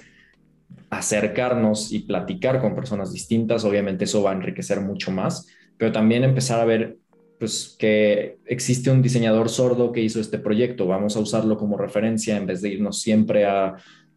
acercarnos 0.89 1.91
y 1.91 1.99
platicar 1.99 2.61
con 2.61 2.75
personas 2.75 3.11
distintas, 3.11 3.63
obviamente 3.63 4.05
eso 4.05 4.23
va 4.23 4.31
a 4.31 4.35
enriquecer 4.35 4.81
mucho 4.81 5.11
más, 5.11 5.47
pero 5.77 5.91
también 5.91 6.23
empezar 6.23 6.59
a 6.59 6.65
ver 6.65 6.97
pues 7.39 7.75
que 7.77 8.37
existe 8.45 8.89
un 8.89 9.01
diseñador 9.01 9.49
sordo 9.49 9.91
que 9.91 10.01
hizo 10.01 10.21
este 10.21 10.39
proyecto, 10.39 10.87
vamos 10.87 11.17
a 11.17 11.19
usarlo 11.19 11.57
como 11.57 11.77
referencia 11.77 12.37
en 12.37 12.45
vez 12.45 12.61
de 12.61 12.69
irnos 12.69 13.01
siempre 13.01 13.45
a 13.45 13.75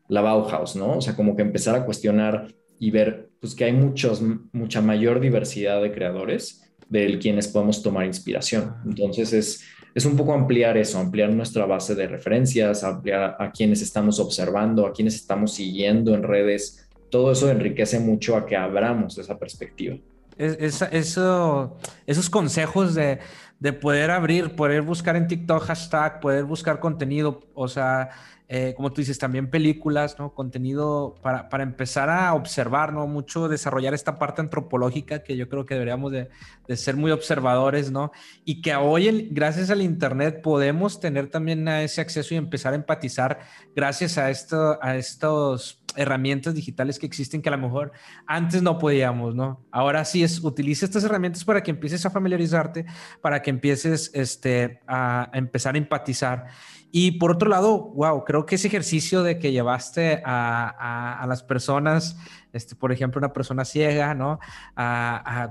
la 0.08 0.20
Bauhaus, 0.20 0.76
¿no? 0.76 0.98
O 0.98 1.00
sea, 1.00 1.16
como 1.16 1.34
que 1.34 1.42
empezar 1.42 1.74
a 1.74 1.84
cuestionar 1.84 2.54
y 2.78 2.90
ver 2.90 3.28
pues 3.40 3.54
que 3.54 3.64
hay 3.64 3.72
muchos, 3.72 4.22
mucha 4.52 4.80
mayor 4.80 5.20
diversidad 5.20 5.82
de 5.82 5.92
creadores 5.92 6.67
de 6.88 7.18
quienes 7.18 7.48
podemos 7.48 7.82
tomar 7.82 8.06
inspiración. 8.06 8.74
Entonces 8.84 9.32
es, 9.32 9.64
es 9.94 10.04
un 10.04 10.16
poco 10.16 10.32
ampliar 10.32 10.76
eso, 10.76 10.98
ampliar 10.98 11.30
nuestra 11.30 11.66
base 11.66 11.94
de 11.94 12.06
referencias, 12.06 12.84
ampliar 12.84 13.36
a 13.38 13.50
quienes 13.50 13.82
estamos 13.82 14.20
observando, 14.20 14.86
a 14.86 14.92
quienes 14.92 15.14
estamos 15.14 15.54
siguiendo 15.54 16.14
en 16.14 16.22
redes. 16.22 16.88
Todo 17.10 17.32
eso 17.32 17.50
enriquece 17.50 17.98
mucho 17.98 18.36
a 18.36 18.46
que 18.46 18.56
abramos 18.56 19.18
esa 19.18 19.38
perspectiva. 19.38 19.96
Es, 20.36 20.82
eso, 20.92 21.76
esos 22.06 22.30
consejos 22.30 22.94
de, 22.94 23.18
de 23.60 23.72
poder 23.72 24.10
abrir, 24.10 24.54
poder 24.54 24.82
buscar 24.82 25.16
en 25.16 25.26
TikTok 25.26 25.64
hashtag, 25.64 26.20
poder 26.20 26.44
buscar 26.44 26.78
contenido, 26.78 27.40
o 27.54 27.68
sea, 27.68 28.10
eh, 28.50 28.72
como 28.74 28.90
tú 28.90 29.02
dices, 29.02 29.18
también 29.18 29.50
películas, 29.50 30.18
¿no? 30.18 30.32
Contenido 30.32 31.16
para, 31.20 31.50
para, 31.50 31.62
empezar 31.62 32.08
a 32.08 32.32
observar, 32.32 32.94
¿no? 32.94 33.06
Mucho 33.06 33.46
desarrollar 33.46 33.92
esta 33.92 34.18
parte 34.18 34.40
antropológica 34.40 35.22
que 35.22 35.36
yo 35.36 35.50
creo 35.50 35.66
que 35.66 35.74
deberíamos 35.74 36.12
de, 36.12 36.30
de 36.66 36.76
ser 36.78 36.96
muy 36.96 37.10
observadores, 37.10 37.90
¿no? 37.90 38.10
Y 38.46 38.62
que 38.62 38.74
hoy, 38.74 39.28
gracias 39.30 39.68
al 39.68 39.82
Internet, 39.82 40.40
podemos 40.40 40.98
tener 40.98 41.28
también 41.28 41.68
ese 41.68 42.00
acceso 42.00 42.32
y 42.32 42.38
empezar 42.38 42.72
a 42.72 42.76
empatizar 42.76 43.40
gracias 43.76 44.16
a, 44.16 44.30
esto, 44.30 44.78
a 44.82 44.96
estos 44.96 45.82
herramientas 45.98 46.54
digitales 46.54 46.98
que 46.98 47.06
existen 47.06 47.42
que 47.42 47.48
a 47.48 47.52
lo 47.52 47.58
mejor 47.58 47.92
antes 48.26 48.62
no 48.62 48.78
podíamos, 48.78 49.34
¿no? 49.34 49.60
Ahora 49.70 50.04
sí 50.04 50.22
es, 50.22 50.42
utiliza 50.42 50.86
estas 50.86 51.04
herramientas 51.04 51.44
para 51.44 51.62
que 51.62 51.70
empieces 51.70 52.06
a 52.06 52.10
familiarizarte, 52.10 52.86
para 53.20 53.42
que 53.42 53.50
empieces 53.50 54.10
este, 54.14 54.80
a, 54.86 55.28
empezar 55.32 55.74
a 55.74 55.78
empatizar. 55.78 56.46
Y 56.90 57.12
por 57.18 57.32
otro 57.32 57.50
lado, 57.50 57.90
wow, 57.90 58.24
creo 58.24 58.46
que 58.46 58.54
ese 58.54 58.68
ejercicio 58.68 59.22
de 59.22 59.38
que 59.38 59.52
llevaste 59.52 60.22
a, 60.24 61.20
a, 61.20 61.26
las 61.26 61.42
personas, 61.42 62.16
este, 62.54 62.76
por 62.76 62.92
ejemplo, 62.92 63.18
una 63.18 63.34
persona 63.34 63.66
ciega, 63.66 64.14
¿no? 64.14 64.38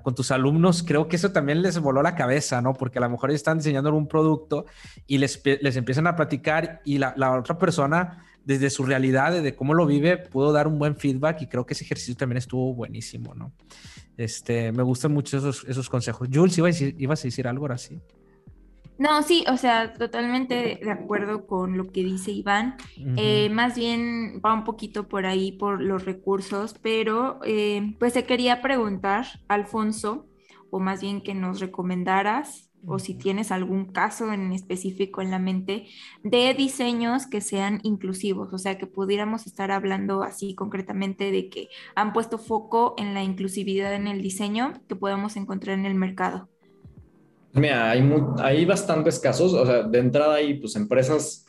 con 0.01 0.15
tus 0.15 0.31
alumnos, 0.31 0.81
creo 0.81 1.07
que 1.07 1.17
eso 1.17 1.31
también 1.31 1.61
les 1.61 1.77
voló 1.77 2.01
la 2.01 2.15
cabeza, 2.15 2.59
¿no? 2.61 2.73
Porque 2.73 2.97
a 2.97 3.01
lo 3.01 3.09
mejor 3.09 3.29
están 3.29 3.59
diseñando 3.59 3.93
un 3.93 4.07
producto 4.07 4.65
y 5.05 5.19
les, 5.19 5.39
les 5.61 5.75
empiezan 5.75 6.07
a 6.07 6.15
platicar 6.15 6.81
y 6.83 6.97
la, 6.97 7.13
la 7.17 7.37
otra 7.37 7.59
persona 7.59 8.23
desde 8.47 8.69
su 8.69 8.85
realidad, 8.85 9.43
de 9.43 9.55
cómo 9.57 9.73
lo 9.73 9.85
vive, 9.85 10.15
pudo 10.15 10.53
dar 10.53 10.69
un 10.69 10.79
buen 10.79 10.95
feedback 10.95 11.41
y 11.41 11.47
creo 11.47 11.65
que 11.65 11.73
ese 11.73 11.83
ejercicio 11.83 12.15
también 12.15 12.37
estuvo 12.37 12.73
buenísimo, 12.73 13.35
¿no? 13.35 13.51
Este, 14.15 14.71
me 14.71 14.83
gustan 14.83 15.11
mucho 15.11 15.37
esos, 15.37 15.65
esos 15.67 15.89
consejos. 15.89 16.29
Jules, 16.33 16.57
¿ibas 16.57 16.69
a, 16.69 16.71
decir, 16.71 16.95
¿ibas 16.97 17.19
a 17.19 17.23
decir 17.23 17.45
algo 17.45 17.65
ahora 17.65 17.77
sí? 17.77 17.99
No, 18.97 19.21
sí, 19.21 19.43
o 19.51 19.57
sea, 19.57 19.93
totalmente 19.93 20.79
de 20.81 20.91
acuerdo 20.91 21.45
con 21.45 21.77
lo 21.77 21.91
que 21.91 22.05
dice 22.05 22.31
Iván. 22.31 22.77
Eh, 23.17 23.49
más 23.49 23.75
bien 23.75 24.41
va 24.43 24.53
un 24.53 24.63
poquito 24.63 25.09
por 25.09 25.25
ahí 25.25 25.51
por 25.51 25.81
los 25.81 26.05
recursos, 26.05 26.73
pero 26.81 27.41
eh, 27.43 27.95
pues 27.99 28.13
te 28.13 28.23
quería 28.23 28.61
preguntar, 28.61 29.25
Alfonso, 29.49 30.25
o 30.71 30.79
más 30.79 31.01
bien 31.01 31.21
que 31.21 31.35
nos 31.35 31.59
recomendaras 31.59 32.66
o 32.85 32.99
si 32.99 33.13
tienes 33.13 33.51
algún 33.51 33.85
caso 33.85 34.31
en 34.31 34.53
específico 34.53 35.21
en 35.21 35.31
la 35.31 35.39
mente 35.39 35.87
de 36.23 36.53
diseños 36.53 37.25
que 37.25 37.41
sean 37.41 37.79
inclusivos, 37.83 38.53
o 38.53 38.57
sea, 38.57 38.77
que 38.77 38.87
pudiéramos 38.87 39.47
estar 39.47 39.71
hablando 39.71 40.23
así 40.23 40.55
concretamente 40.55 41.31
de 41.31 41.49
que 41.49 41.69
han 41.95 42.13
puesto 42.13 42.37
foco 42.37 42.95
en 42.97 43.13
la 43.13 43.23
inclusividad 43.23 43.93
en 43.93 44.07
el 44.07 44.21
diseño 44.21 44.73
que 44.87 44.95
podemos 44.95 45.35
encontrar 45.35 45.77
en 45.77 45.85
el 45.85 45.95
mercado. 45.95 46.49
Mira, 47.53 47.89
hay, 47.89 48.07
hay 48.39 48.65
bastantes 48.65 49.19
casos, 49.19 49.53
o 49.53 49.65
sea, 49.65 49.83
de 49.83 49.99
entrada 49.99 50.35
hay 50.35 50.55
pues 50.55 50.75
empresas, 50.75 51.45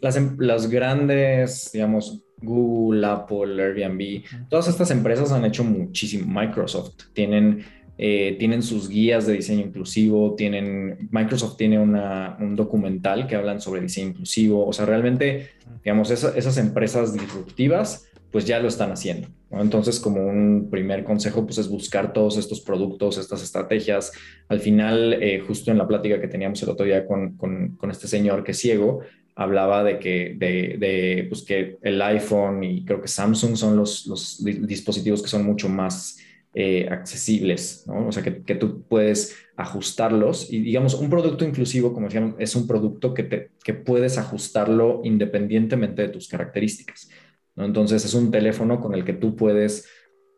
las, 0.00 0.16
em, 0.16 0.36
las 0.38 0.68
grandes, 0.68 1.70
digamos, 1.72 2.22
Google, 2.40 3.04
Apple, 3.06 3.60
Airbnb, 3.62 4.22
todas 4.48 4.68
estas 4.68 4.90
empresas 4.90 5.32
han 5.32 5.44
hecho 5.44 5.64
muchísimo, 5.64 6.40
Microsoft, 6.40 7.12
tienen 7.12 7.64
eh, 8.00 8.36
tienen 8.38 8.62
sus 8.62 8.88
guías 8.88 9.26
de 9.26 9.32
diseño 9.32 9.66
inclusivo, 9.66 10.36
tienen, 10.36 11.08
Microsoft 11.10 11.56
tiene 11.56 11.80
un 11.80 12.54
documental 12.54 13.26
que 13.26 13.34
hablan 13.34 13.60
sobre 13.60 13.80
diseño 13.80 14.10
inclusivo, 14.10 14.64
o 14.64 14.72
sea, 14.72 14.86
realmente, 14.86 15.50
digamos, 15.84 16.12
esas 16.12 16.58
empresas 16.58 17.12
disruptivas, 17.12 18.08
pues 18.30 18.44
ya 18.44 18.60
lo 18.60 18.68
están 18.68 18.92
haciendo. 18.92 19.28
Entonces, 19.50 19.98
como 19.98 20.24
un 20.24 20.68
primer 20.70 21.02
consejo, 21.02 21.44
pues 21.44 21.58
es 21.58 21.68
buscar 21.68 22.12
todos 22.12 22.36
estos 22.36 22.60
productos, 22.60 23.18
estas 23.18 23.42
estrategias. 23.42 24.12
Al 24.48 24.60
final, 24.60 25.14
eh, 25.14 25.42
justo 25.44 25.72
en 25.72 25.78
la 25.78 25.88
plática 25.88 26.20
que 26.20 26.28
teníamos 26.28 26.62
el 26.62 26.68
otro 26.68 26.86
día 26.86 27.04
con, 27.04 27.36
con, 27.36 27.90
este 27.90 28.06
señor 28.06 28.44
que 28.44 28.52
es 28.52 28.58
ciego, 28.58 29.00
hablaba 29.34 29.82
de 29.82 29.98
que, 29.98 30.36
de, 30.36 30.76
de, 30.78 31.26
pues 31.28 31.42
que 31.42 31.78
el 31.82 32.00
iPhone 32.02 32.62
y 32.62 32.84
creo 32.84 33.00
que 33.00 33.08
Samsung 33.08 33.56
son 33.56 33.76
los, 33.76 34.06
los 34.06 34.44
dispositivos 34.44 35.22
que 35.22 35.28
son 35.28 35.44
mucho 35.44 35.68
más 35.68 36.18
eh, 36.54 36.88
accesibles, 36.90 37.84
¿no? 37.86 38.08
O 38.08 38.12
sea, 38.12 38.22
que, 38.22 38.54
tú 38.54 38.82
puedes 38.82 39.36
ajustarlos 39.56 40.52
y 40.52 40.60
digamos, 40.60 40.94
un 40.94 41.10
producto 41.10 41.44
inclusivo, 41.44 41.92
como 41.92 42.06
decíamos, 42.06 42.34
es 42.38 42.56
un 42.56 42.66
producto 42.66 43.12
que, 43.14 43.22
te, 43.24 43.50
que 43.62 43.74
puedes 43.74 44.18
ajustarlo 44.18 45.00
independientemente 45.04 46.02
de 46.02 46.08
tus 46.08 46.26
características. 46.28 47.10
Entonces 47.56 48.04
es 48.04 48.14
un 48.14 48.30
teléfono 48.30 48.80
con 48.80 48.94
el 48.94 49.04
que 49.04 49.12
tú 49.12 49.36
puedes 49.36 49.88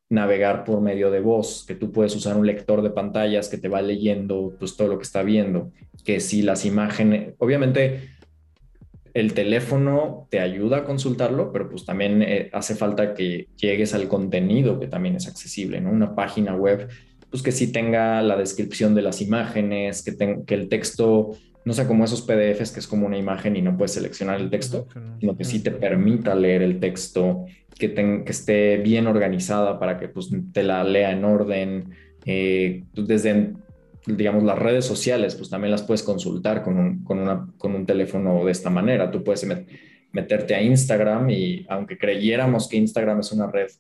navegar 0.09 0.65
por 0.65 0.81
medio 0.81 1.11
de 1.11 1.21
voz, 1.21 1.65
que 1.67 1.77
tú 1.77 1.93
puedes 1.93 2.15
usar 2.17 2.37
un 2.37 2.47
lector 2.47 2.83
de 2.83 2.91
pantallas 2.91 3.49
que 3.49 3.59
te 3.59 3.69
va 3.69 3.81
leyendo 3.81 4.57
pues 4.59 4.77
todo 4.77 4.89
lo 4.89 4.99
que 4.99 5.05
está 5.05 5.23
viendo, 5.23 5.71
que 6.05 6.19
si 6.19 6.43
las 6.43 6.67
imágenes, 6.67 7.35
obviamente 7.39 8.11
el 9.15 9.35
teléfono 9.35 10.27
te 10.31 10.41
ayuda 10.41 10.79
a 10.79 10.85
consultarlo, 10.85 11.53
pero 11.53 11.69
pues 11.69 11.85
también 11.85 12.23
eh, 12.23 12.51
hace 12.53 12.75
falta 12.75 13.15
que 13.15 13.49
llegues 13.57 13.95
al 13.95 14.09
contenido 14.09 14.79
que 14.79 14.87
también 14.87 15.17
es 15.17 15.27
accesible, 15.27 15.81
¿no? 15.81 15.91
Una 15.91 16.15
página 16.15 16.55
web, 16.55 16.89
pues 17.31 17.43
que 17.43 17.53
sí 17.53 17.73
tenga 17.73 18.23
la 18.23 18.37
descripción 18.37 18.95
de 18.95 19.03
las 19.03 19.21
imágenes, 19.21 20.03
que, 20.03 20.43
que 20.47 20.55
el 20.55 20.69
texto 20.69 21.37
no 21.65 21.73
sea 21.75 21.87
como 21.87 22.05
esos 22.05 22.23
PDFs 22.23 22.73
que 22.73 22.81
es 22.81 22.87
como 22.87 23.07
una 23.07 23.19
imagen 23.19 23.57
y 23.57 23.63
no 23.63 23.77
puedes 23.77 23.93
seleccionar 23.93 24.41
el 24.41 24.51
texto, 24.51 24.87
sino 25.21 25.37
que 25.37 25.45
sí 25.45 25.63
te 25.63 25.71
permita 25.71 26.35
leer 26.35 26.63
el 26.63 26.81
texto, 26.81 27.45
que, 27.79 27.93
que 27.93 28.23
esté 28.27 28.79
bien 28.79 29.07
organizada 29.07 29.79
para 29.79 29.99
que 29.99 30.09
pues, 30.09 30.31
te 30.53 30.63
la 30.63 30.83
lea 30.85 31.13
en 31.13 31.25
orden. 31.25 31.91
Eh, 32.27 32.85
desde 32.95 33.55
digamos, 34.07 34.43
las 34.43 34.59
redes 34.59 34.85
sociales, 34.85 35.35
pues 35.35 35.51
también 35.51 35.71
las 35.71 35.83
puedes 35.83 36.03
consultar 36.03 36.63
con 36.63 36.79
un, 36.79 37.05
con 37.05 37.19
una, 37.19 37.49
con 37.59 37.75
un 37.75 37.87
teléfono 37.87 38.45
de 38.45 38.53
esta 38.53 38.71
manera. 38.71 39.11
Tú 39.11 39.23
puedes 39.23 39.47
meterte 40.13 40.55
a 40.55 40.63
Instagram 40.63 41.31
y 41.31 41.67
aunque 41.69 41.99
creyéramos 41.99 42.69
que 42.69 42.77
Instagram 42.77 43.21
es 43.21 43.33
una 43.33 43.51
red 43.51 43.71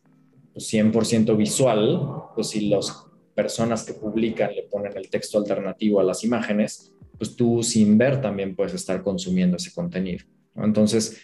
100% 0.55 0.93
pues, 0.93 1.37
visual, 1.37 2.03
pues 2.35 2.49
si 2.49 2.69
las 2.69 3.05
personas 3.35 3.85
que 3.85 3.95
publican 3.95 4.55
le 4.55 4.65
ponen 4.65 4.97
el 4.97 5.09
texto 5.09 5.39
alternativo 5.39 6.01
a 6.01 6.05
las 6.05 6.23
imágenes, 6.25 6.93
pues 7.17 7.37
tú 7.37 7.63
sin 7.63 7.97
ver 7.97 8.21
también 8.21 8.55
puedes 8.55 8.75
estar 8.75 9.03
consumiendo 9.03 9.57
ese 9.57 9.73
contenido. 9.73 10.25
Entonces, 10.57 11.21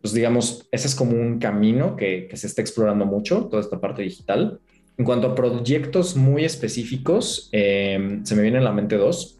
pues 0.00 0.12
digamos, 0.12 0.68
ese 0.70 0.86
es 0.86 0.94
como 0.94 1.12
un 1.12 1.38
camino 1.38 1.96
que 1.96 2.28
se 2.34 2.46
está 2.46 2.62
explorando 2.62 3.04
mucho, 3.04 3.46
toda 3.46 3.62
esta 3.62 3.80
parte 3.80 4.02
digital. 4.02 4.60
En 4.98 5.04
cuanto 5.04 5.28
a 5.28 5.34
proyectos 5.36 6.16
muy 6.16 6.44
específicos, 6.44 7.48
em, 7.52 8.24
se 8.24 8.34
me 8.34 8.42
vienen 8.42 8.62
a 8.62 8.64
la 8.64 8.72
mente 8.72 8.96
dos. 8.96 9.38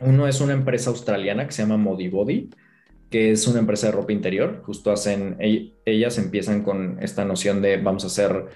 Uno 0.00 0.26
es 0.26 0.40
una 0.40 0.52
empresa 0.52 0.90
australiana 0.90 1.46
que 1.46 1.52
se 1.52 1.62
llama 1.62 1.76
Modibody, 1.76 2.50
que 3.08 3.30
es 3.30 3.46
una 3.46 3.60
empresa 3.60 3.86
de 3.86 3.92
ropa 3.92 4.12
interior. 4.12 4.62
Justo 4.64 4.90
hacen, 4.90 5.36
ellas 5.84 6.18
empiezan 6.18 6.64
con 6.64 6.98
esta 7.00 7.24
noción 7.24 7.62
de 7.62 7.76
vamos 7.76 8.02
a 8.02 8.08
hacer, 8.08 8.46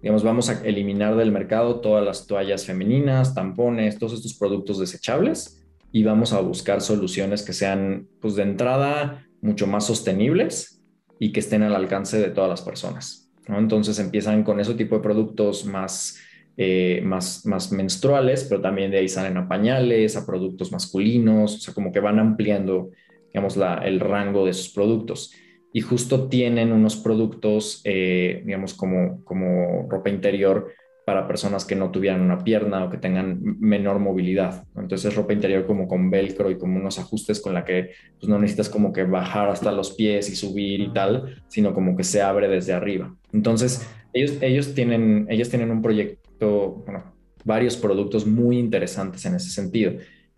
digamos, 0.00 0.22
vamos 0.22 0.48
a 0.48 0.64
eliminar 0.64 1.16
del 1.16 1.32
mercado 1.32 1.80
todas 1.80 2.02
las 2.02 2.26
toallas 2.26 2.64
femeninas, 2.64 3.34
tampones, 3.34 3.98
todos 3.98 4.14
estos 4.14 4.32
productos 4.32 4.78
desechables 4.78 5.66
y 5.92 6.02
vamos 6.02 6.32
a 6.32 6.40
buscar 6.40 6.80
soluciones 6.80 7.42
que 7.42 7.52
sean, 7.52 8.08
pues 8.20 8.36
de 8.36 8.42
entrada, 8.42 9.26
mucho 9.42 9.66
más 9.66 9.86
sostenibles 9.86 10.82
y 11.18 11.30
que 11.30 11.40
estén 11.40 11.62
al 11.62 11.74
alcance 11.74 12.18
de 12.18 12.30
todas 12.30 12.48
las 12.48 12.62
personas. 12.62 13.23
Entonces 13.48 13.98
empiezan 13.98 14.42
con 14.42 14.60
ese 14.60 14.74
tipo 14.74 14.96
de 14.96 15.02
productos 15.02 15.66
más, 15.66 16.18
eh, 16.56 17.02
más, 17.04 17.44
más 17.46 17.72
menstruales, 17.72 18.44
pero 18.44 18.60
también 18.60 18.90
de 18.90 18.98
ahí 18.98 19.08
salen 19.08 19.36
a 19.36 19.48
pañales, 19.48 20.16
a 20.16 20.26
productos 20.26 20.72
masculinos, 20.72 21.56
o 21.56 21.58
sea, 21.58 21.74
como 21.74 21.92
que 21.92 22.00
van 22.00 22.18
ampliando, 22.18 22.90
digamos, 23.32 23.56
la, 23.56 23.78
el 23.78 24.00
rango 24.00 24.46
de 24.46 24.52
sus 24.52 24.70
productos. 24.70 25.32
Y 25.72 25.80
justo 25.80 26.28
tienen 26.28 26.72
unos 26.72 26.96
productos, 26.96 27.80
eh, 27.84 28.42
digamos, 28.46 28.74
como, 28.74 29.24
como 29.24 29.88
ropa 29.90 30.08
interior 30.08 30.72
para 31.04 31.26
personas 31.26 31.64
que 31.64 31.76
no 31.76 31.90
tuvieran 31.90 32.20
una 32.20 32.42
pierna 32.42 32.84
o 32.84 32.90
que 32.90 32.96
tengan 32.96 33.38
menor 33.60 33.98
movilidad. 33.98 34.64
Entonces 34.76 35.14
ropa 35.14 35.32
interior 35.32 35.66
como 35.66 35.86
con 35.86 36.10
velcro 36.10 36.50
y 36.50 36.56
como 36.56 36.78
unos 36.78 36.98
ajustes 36.98 37.40
con 37.40 37.52
la 37.52 37.64
que 37.64 37.90
pues, 38.18 38.28
no 38.28 38.38
necesitas 38.38 38.68
como 38.68 38.92
que 38.92 39.04
bajar 39.04 39.50
hasta 39.50 39.70
los 39.70 39.92
pies 39.92 40.30
y 40.30 40.36
subir 40.36 40.80
y 40.80 40.92
tal, 40.92 41.42
sino 41.48 41.74
como 41.74 41.96
que 41.96 42.04
se 42.04 42.22
abre 42.22 42.48
desde 42.48 42.72
arriba. 42.72 43.14
Entonces 43.32 43.86
ellos, 44.12 44.38
ellos, 44.40 44.74
tienen, 44.74 45.26
ellos 45.28 45.50
tienen 45.50 45.70
un 45.70 45.82
proyecto, 45.82 46.82
bueno, 46.86 47.14
varios 47.44 47.76
productos 47.76 48.26
muy 48.26 48.58
interesantes 48.58 49.24
en 49.26 49.34
ese 49.34 49.50
sentido. 49.50 49.92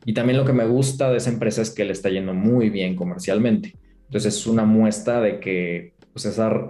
Y 0.05 0.15
también 0.15 0.39
lo 0.39 0.45
que 0.45 0.53
me 0.53 0.67
gusta 0.67 1.11
de 1.11 1.19
esa 1.19 1.31
empresa 1.31 1.63
es 1.63 1.71
que 1.71 1.85
le 1.85 1.93
está 1.93 2.11
yendo 2.11 2.35
muy 2.35 2.71
bien 2.71 2.97
comercialmente. 2.97 3.75
Entonces 4.07 4.35
es 4.35 4.47
una 4.47 4.65
muestra 4.65 5.21
de 5.21 5.41
que, 5.41 5.95
pues 6.13 6.27
esa, 6.27 6.69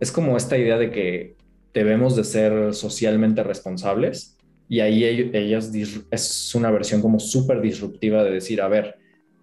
es 0.00 0.12
como 0.12 0.36
esta 0.36 0.56
idea 0.58 0.78
de 0.78 0.90
que 0.90 1.36
debemos 1.74 2.16
de 2.16 2.24
ser 2.24 2.72
socialmente 2.72 3.42
responsables 3.42 4.38
y 4.68 4.80
ahí 4.80 5.04
ellas 5.04 5.70
es 6.10 6.54
una 6.54 6.70
versión 6.70 7.02
como 7.02 7.20
súper 7.20 7.60
disruptiva 7.60 8.24
de 8.24 8.30
decir, 8.30 8.62
a 8.62 8.68
ver, 8.68 8.96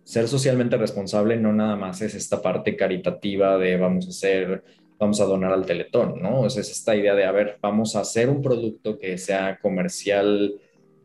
ser 0.04 0.28
socialmente 0.28 0.78
responsable 0.78 1.38
no 1.38 1.54
nada 1.54 1.76
más 1.76 2.02
es 2.02 2.16
esta 2.16 2.42
parte 2.42 2.76
caritativa 2.76 3.58
de 3.58 3.78
vamos 3.78 4.08
a 4.08 4.10
hacer, 4.10 4.64
vamos 4.98 5.22
a 5.22 5.26
donar 5.26 5.52
al 5.52 5.66
teletón, 5.66 6.22
¿no? 6.22 6.48
Es, 6.48 6.58
es 6.58 6.72
esta 6.72 6.96
idea 6.96 7.14
de, 7.14 7.26
a 7.26 7.32
ver, 7.32 7.58
vamos 7.62 7.96
a 7.96 8.00
hacer 8.00 8.30
un 8.30 8.42
producto 8.42 8.98
que 8.98 9.18
sea 9.18 9.60
comercial, 9.62 10.56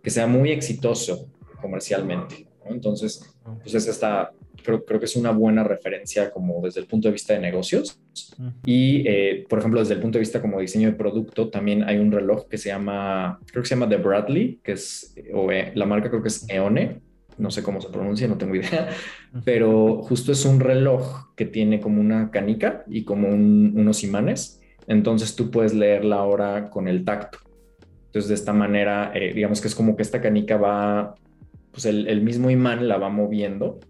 que 0.03 0.11
sea 0.11 0.27
muy 0.27 0.51
exitoso 0.51 1.29
comercialmente, 1.61 2.47
¿no? 2.64 2.72
Entonces, 2.72 3.37
pues 3.62 3.74
es 3.74 3.87
esta 3.87 4.33
creo, 4.67 4.85
creo, 4.85 4.99
que 4.99 5.07
es 5.07 5.17
una 5.17 5.31
buena 5.31 5.62
referencia 5.64 6.31
como 6.31 6.61
desde 6.61 6.81
el 6.81 6.87
punto 6.87 7.09
de 7.09 7.12
vista 7.12 7.33
de 7.33 7.41
negocios. 7.41 8.01
Y, 8.64 9.07
eh, 9.07 9.47
por 9.49 9.61
ejemplo, 9.61 9.81
desde 9.81 9.95
el 9.95 10.01
punto 10.01 10.19
de 10.19 10.21
vista 10.21 10.43
como 10.43 10.61
diseño 10.61 10.91
de 10.91 10.97
producto, 10.97 11.49
también 11.49 11.85
hay 11.85 11.99
un 11.99 12.11
reloj 12.11 12.49
que 12.49 12.59
se 12.59 12.69
llama, 12.69 13.39
creo 13.51 13.62
que 13.62 13.69
se 13.69 13.75
llama 13.77 13.89
The 13.89 13.97
Bradley, 13.97 14.61
que 14.62 14.73
es, 14.73 15.14
o 15.33 15.51
eh, 15.53 15.73
la 15.75 15.87
marca 15.87 16.11
creo 16.11 16.23
que 16.23 16.29
es 16.29 16.45
Eone, 16.49 17.01
no 17.39 17.51
sé 17.51 17.62
cómo 17.62 17.81
se 17.81 17.89
pronuncia, 17.89 18.29
no 18.29 18.39
tengo 18.39 18.55
idea, 18.55 18.89
pero 19.45 20.03
justo 20.03 20.33
es 20.33 20.45
un 20.45 20.61
reloj 20.61 21.35
que 21.37 21.45
tiene 21.45 21.81
como 21.81 22.01
una 22.01 22.31
canica 22.31 22.85
y 22.89 23.05
como 23.05 23.29
unos 23.29 24.03
imanes. 24.05 24.61
Entonces 24.87 25.35
tú 25.37 25.51
puedes 25.51 25.75
leer 25.75 26.05
la 26.05 26.23
hora 26.23 26.71
con 26.71 26.89
el 26.89 27.05
tacto. 27.05 27.39
Entonces 28.07 28.29
de 28.29 28.35
esta 28.35 28.53
manera, 28.53 29.12
eh, 29.14 29.33
digamos 29.35 29.61
que 29.61 29.69
es 29.69 29.75
como 29.75 29.97
que 29.97 30.03
esta 30.03 30.21
canica 30.21 30.57
va, 30.57 31.14
pues 31.71 31.85
el, 31.85 32.23
mismo 32.23 32.51
imán 32.51 32.89
la 32.89 32.97
va 32.97 33.11
moviendo 33.11 33.81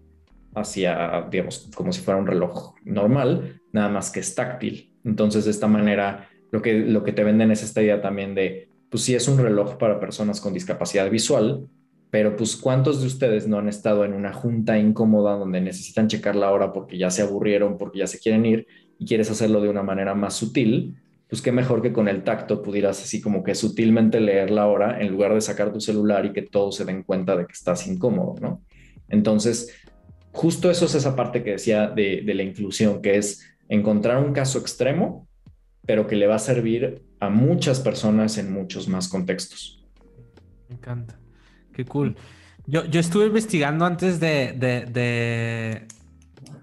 hacia, 0.59 1.27
digamos, 1.29 1.69
como 1.75 1.91
si 1.91 2.01
fuera 2.01 2.19
un 2.19 2.27
reloj 2.27 2.75
normal, 2.83 3.61
nada 3.71 3.89
más 3.89 4.11
que 4.11 4.19
es 4.19 4.35
táctil. 4.35 4.93
Entonces 5.03 5.45
de 5.45 5.51
esta 5.51 5.67
manera, 5.67 6.29
lo 6.51 6.61
que, 6.61 6.73
lo 6.79 7.03
que 7.03 7.13
te 7.13 7.23
venden 7.23 7.51
es 7.51 7.63
esta 7.63 7.81
idea 7.81 8.01
también 8.01 8.35
de, 8.35 8.69
pues 8.89 9.03
sí 9.03 9.15
es 9.15 9.27
un 9.27 9.37
reloj 9.37 9.77
para 9.77 9.99
personas 9.99 10.41
con 10.41 10.53
discapacidad 10.53 11.09
visual, 11.09 11.67
pero 12.09 12.35
pues 12.35 12.55
cuántos 12.55 13.01
de 13.01 13.07
ustedes 13.07 13.47
no 13.47 13.57
han 13.57 13.67
estado 13.67 14.05
en 14.05 14.13
una 14.13 14.33
junta 14.33 14.77
incómoda 14.79 15.35
donde 15.35 15.61
necesitan 15.61 16.07
checar 16.07 16.35
la 16.35 16.51
hora 16.51 16.71
porque 16.71 16.97
ya 16.97 17.11
se 17.11 17.21
aburrieron, 17.21 17.77
porque 17.77 17.99
ya 17.99 18.07
se 18.07 18.19
quieren 18.19 18.45
ir 18.45 18.67
y 18.97 19.05
quieres 19.05 19.29
hacerlo 19.29 19.61
de 19.61 19.69
una 19.69 19.83
manera 19.83 20.15
más 20.15 20.33
sutil, 20.35 20.95
pues 21.29 21.41
qué 21.41 21.51
mejor 21.51 21.81
que 21.81 21.91
con 21.91 22.07
el 22.07 22.23
tacto 22.23 22.61
pudieras 22.61 23.01
así 23.03 23.19
como 23.19 23.43
que 23.43 23.55
sutilmente 23.55 24.21
leer 24.21 24.51
la 24.51 24.67
hora 24.67 25.01
en 25.01 25.11
lugar 25.11 25.33
de 25.33 25.41
sacar 25.41 25.73
tu 25.73 25.81
celular 25.81 26.25
y 26.25 26.31
que 26.31 26.43
todos 26.43 26.77
se 26.77 26.85
den 26.85 27.03
cuenta 27.03 27.35
de 27.35 27.45
que 27.45 27.53
estás 27.53 27.85
incómodo, 27.87 28.35
¿no? 28.39 28.61
Entonces, 29.09 29.73
justo 30.37 30.69
eso 30.69 30.85
es 30.85 30.95
esa 30.95 31.15
parte 31.15 31.43
que 31.43 31.51
decía 31.51 31.87
de, 31.87 32.21
de 32.23 32.33
la 32.35 32.43
inclusión, 32.43 33.01
que 33.01 33.17
es 33.17 33.43
encontrar 33.67 34.23
un 34.23 34.33
caso 34.33 34.59
extremo, 34.59 35.27
pero 35.85 36.05
que 36.05 36.15
le 36.15 36.27
va 36.27 36.35
a 36.35 36.39
servir 36.39 37.01
a 37.19 37.29
muchas 37.29 37.79
personas 37.79 38.37
en 38.37 38.53
muchos 38.53 38.87
más 38.87 39.07
contextos. 39.07 39.83
Me 40.69 40.75
encanta. 40.75 41.19
Qué 41.73 41.85
cool. 41.85 42.15
Yo, 42.67 42.85
yo 42.85 42.99
estuve 42.99 43.25
investigando 43.25 43.85
antes 43.85 44.19
de, 44.19 44.53
de, 44.53 45.85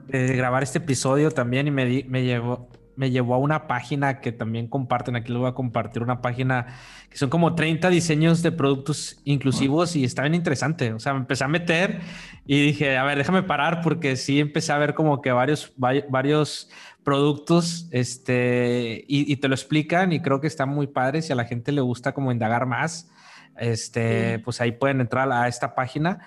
de, 0.06 0.36
grabar 0.36 0.62
este 0.62 0.78
episodio 0.78 1.30
también 1.30 1.66
y 1.66 1.70
me, 1.70 2.04
me, 2.06 2.22
llevó, 2.22 2.68
me 2.96 3.10
llevó 3.10 3.34
a 3.34 3.38
una 3.38 3.66
página 3.66 4.20
que 4.20 4.32
también 4.32 4.66
comparten. 4.66 5.16
Aquí 5.16 5.32
les 5.32 5.38
voy 5.38 5.48
a 5.48 5.54
compartir 5.54 6.02
una 6.02 6.20
página 6.22 6.66
que 7.10 7.18
son 7.18 7.30
como 7.30 7.54
30 7.54 7.90
diseños 7.90 8.42
de 8.42 8.52
productos 8.52 9.20
inclusivos 9.24 9.96
y 9.96 10.04
está 10.04 10.22
bien 10.22 10.34
interesante. 10.34 10.92
O 10.92 10.98
sea, 10.98 11.12
me 11.12 11.20
empecé 11.20 11.44
a 11.44 11.48
meter 11.48 12.00
y 12.46 12.60
dije, 12.60 12.96
a 12.96 13.04
ver, 13.04 13.18
déjame 13.18 13.42
parar 13.42 13.80
porque 13.82 14.16
sí 14.16 14.40
empecé 14.40 14.72
a 14.72 14.78
ver 14.78 14.94
como 14.94 15.22
que 15.22 15.32
varios, 15.32 15.72
varios 15.76 16.70
productos 17.02 17.88
este, 17.90 19.04
y, 19.08 19.30
y 19.32 19.36
te 19.36 19.48
lo 19.48 19.54
explican 19.54 20.12
y 20.12 20.20
creo 20.20 20.40
que 20.40 20.46
está 20.46 20.66
muy 20.66 20.86
padre 20.86 21.22
si 21.22 21.32
a 21.32 21.36
la 21.36 21.44
gente 21.44 21.72
le 21.72 21.80
gusta 21.80 22.12
como 22.12 22.32
indagar 22.32 22.66
más 22.66 23.10
este, 23.58 24.38
pues 24.40 24.60
ahí 24.60 24.72
pueden 24.72 25.00
entrar 25.00 25.30
a 25.30 25.48
esta 25.48 25.74
página 25.74 26.20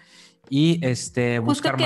y 0.49 0.84
este, 0.86 1.39
buscar 1.39 1.78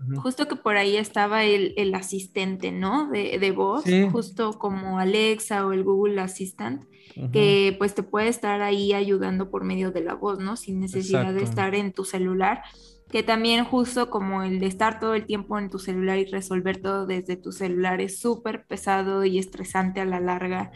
justo 0.00 0.14
que, 0.14 0.20
Justo 0.20 0.48
que 0.48 0.56
por 0.56 0.76
ahí 0.76 0.96
estaba 0.96 1.44
el, 1.44 1.74
el 1.76 1.94
asistente, 1.94 2.72
¿no? 2.72 3.08
De, 3.10 3.38
de 3.38 3.50
voz, 3.50 3.84
justo 4.12 4.58
como 4.58 4.98
Alexa 4.98 5.66
o 5.66 5.72
el 5.72 5.84
Google 5.84 6.20
Assistant, 6.20 6.84
que 7.32 7.74
pues 7.78 7.94
te 7.94 8.02
puede 8.02 8.28
estar 8.28 8.62
ahí 8.62 8.92
ayudando 8.92 9.50
por 9.50 9.64
medio 9.64 9.90
de 9.90 10.02
la 10.02 10.14
voz, 10.14 10.38
¿no? 10.38 10.56
Sin 10.56 10.80
necesidad 10.80 11.34
de 11.34 11.42
estar 11.42 11.74
en 11.74 11.92
tu 11.92 12.04
celular 12.04 12.62
que 13.10 13.22
también 13.22 13.64
justo 13.64 14.08
como 14.08 14.42
el 14.42 14.60
de 14.60 14.66
estar 14.66 15.00
todo 15.00 15.14
el 15.14 15.26
tiempo 15.26 15.58
en 15.58 15.68
tu 15.68 15.78
celular 15.78 16.18
y 16.18 16.26
resolver 16.26 16.80
todo 16.80 17.06
desde 17.06 17.36
tu 17.36 17.52
celular 17.52 18.00
es 18.00 18.20
súper 18.20 18.66
pesado 18.66 19.24
y 19.24 19.38
estresante 19.38 20.00
a 20.00 20.04
la 20.04 20.20
larga 20.20 20.70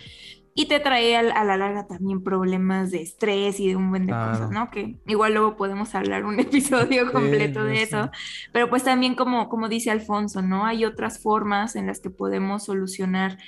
y 0.54 0.66
te 0.66 0.78
trae 0.78 1.16
a, 1.16 1.22
la 1.22 1.56
larga 1.56 1.86
también 1.88 2.22
problemas 2.22 2.92
de 2.92 3.02
estrés 3.02 3.58
y 3.58 3.68
de 3.68 3.76
un 3.76 3.90
buen 3.90 4.06
de 4.06 4.12
cosas, 4.12 4.50
¿no? 4.50 4.70
Que 4.70 4.96
igual 5.06 5.34
luego 5.34 5.56
podemos 5.56 5.94
hablar 5.96 6.24
un 6.24 6.38
episodio 6.40 7.10
completo 7.10 7.64
de 7.64 7.82
eso, 7.82 8.10
pero 8.52 8.70
pues 8.70 8.84
también 8.84 9.16
como, 9.16 9.48
como 9.48 9.68
dice 9.68 9.90
Alfonso, 9.90 10.42
¿no? 10.42 10.64
Hay 10.64 10.84
otras 10.84 11.20
formas 11.20 11.74
en 11.74 11.88
las 11.88 11.98
que 11.98 12.10
podemos 12.10 12.64
solucionar 12.64 13.38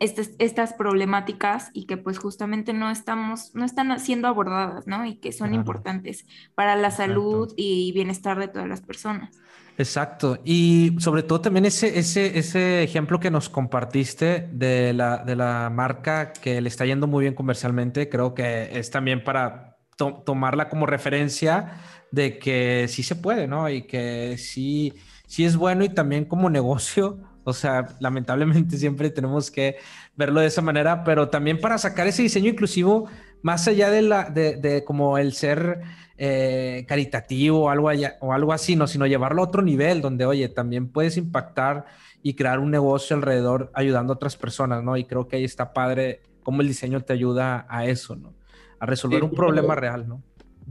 estas, 0.00 0.32
estas 0.38 0.74
problemáticas 0.74 1.70
y 1.72 1.86
que 1.86 1.96
pues 1.96 2.18
justamente 2.18 2.72
no 2.72 2.90
estamos, 2.90 3.54
no 3.54 3.64
están 3.64 3.98
siendo 4.00 4.26
abordadas, 4.26 4.88
¿no? 4.88 5.06
Y 5.06 5.16
que 5.16 5.30
son 5.30 5.54
importantes 5.54 6.26
para 6.56 6.74
la 6.74 6.90
salud 6.90 7.52
y 7.56 7.92
bienestar 7.92 8.38
de 8.40 8.48
todas 8.48 8.68
las 8.68 8.82
personas. 8.82 9.38
Exacto. 9.78 10.38
Y 10.44 10.96
sobre 10.98 11.22
todo 11.22 11.42
también 11.42 11.66
ese, 11.66 11.98
ese, 11.98 12.38
ese 12.38 12.82
ejemplo 12.82 13.20
que 13.20 13.30
nos 13.30 13.50
compartiste 13.50 14.48
de 14.52 14.94
la, 14.94 15.18
de 15.18 15.36
la 15.36 15.68
marca 15.70 16.32
que 16.32 16.60
le 16.62 16.68
está 16.68 16.86
yendo 16.86 17.06
muy 17.06 17.22
bien 17.24 17.34
comercialmente, 17.34 18.08
creo 18.08 18.32
que 18.34 18.78
es 18.78 18.90
también 18.90 19.22
para 19.22 19.76
tomarla 19.96 20.68
como 20.68 20.86
referencia 20.86 21.80
de 22.10 22.38
que 22.38 22.86
sí 22.88 23.02
se 23.02 23.16
puede, 23.16 23.46
¿no? 23.46 23.68
Y 23.68 23.82
que 23.82 24.36
sí, 24.38 24.94
sí 25.26 25.44
es 25.44 25.56
bueno 25.56 25.84
y 25.84 25.90
también 25.90 26.24
como 26.24 26.48
negocio. 26.48 27.18
O 27.44 27.52
sea, 27.52 27.86
lamentablemente 28.00 28.76
siempre 28.78 29.10
tenemos 29.10 29.50
que 29.50 29.76
verlo 30.16 30.40
de 30.40 30.46
esa 30.46 30.62
manera, 30.62 31.04
pero 31.04 31.28
también 31.28 31.60
para 31.60 31.76
sacar 31.78 32.06
ese 32.06 32.22
diseño 32.22 32.48
inclusivo, 32.50 33.08
más 33.42 33.68
allá 33.68 33.90
de, 33.90 34.02
la, 34.02 34.24
de, 34.30 34.56
de 34.56 34.84
como 34.84 35.18
el 35.18 35.32
ser 35.34 35.82
eh, 36.18 36.84
caritativo 36.88 37.64
o 37.64 37.68
algo, 37.68 37.90
o 38.20 38.32
algo 38.32 38.52
así, 38.52 38.76
no, 38.76 38.86
sino 38.86 39.06
llevarlo 39.06 39.42
a 39.42 39.44
otro 39.44 39.62
nivel 39.62 40.00
donde, 40.00 40.24
oye, 40.24 40.48
también 40.48 40.88
puedes 40.88 41.16
impactar 41.16 41.84
y 42.22 42.34
crear 42.34 42.58
un 42.58 42.70
negocio 42.70 43.14
alrededor 43.14 43.70
ayudando 43.74 44.12
a 44.12 44.16
otras 44.16 44.36
personas, 44.36 44.82
¿no? 44.82 44.96
Y 44.96 45.04
creo 45.04 45.28
que 45.28 45.36
ahí 45.36 45.44
está 45.44 45.72
padre 45.72 46.22
cómo 46.42 46.60
el 46.60 46.68
diseño 46.68 47.02
te 47.02 47.12
ayuda 47.12 47.66
a 47.68 47.86
eso, 47.86 48.16
¿no? 48.16 48.34
A 48.78 48.86
resolver 48.86 49.22
un 49.24 49.30
problema 49.30 49.74
real, 49.74 50.08
¿no? 50.08 50.22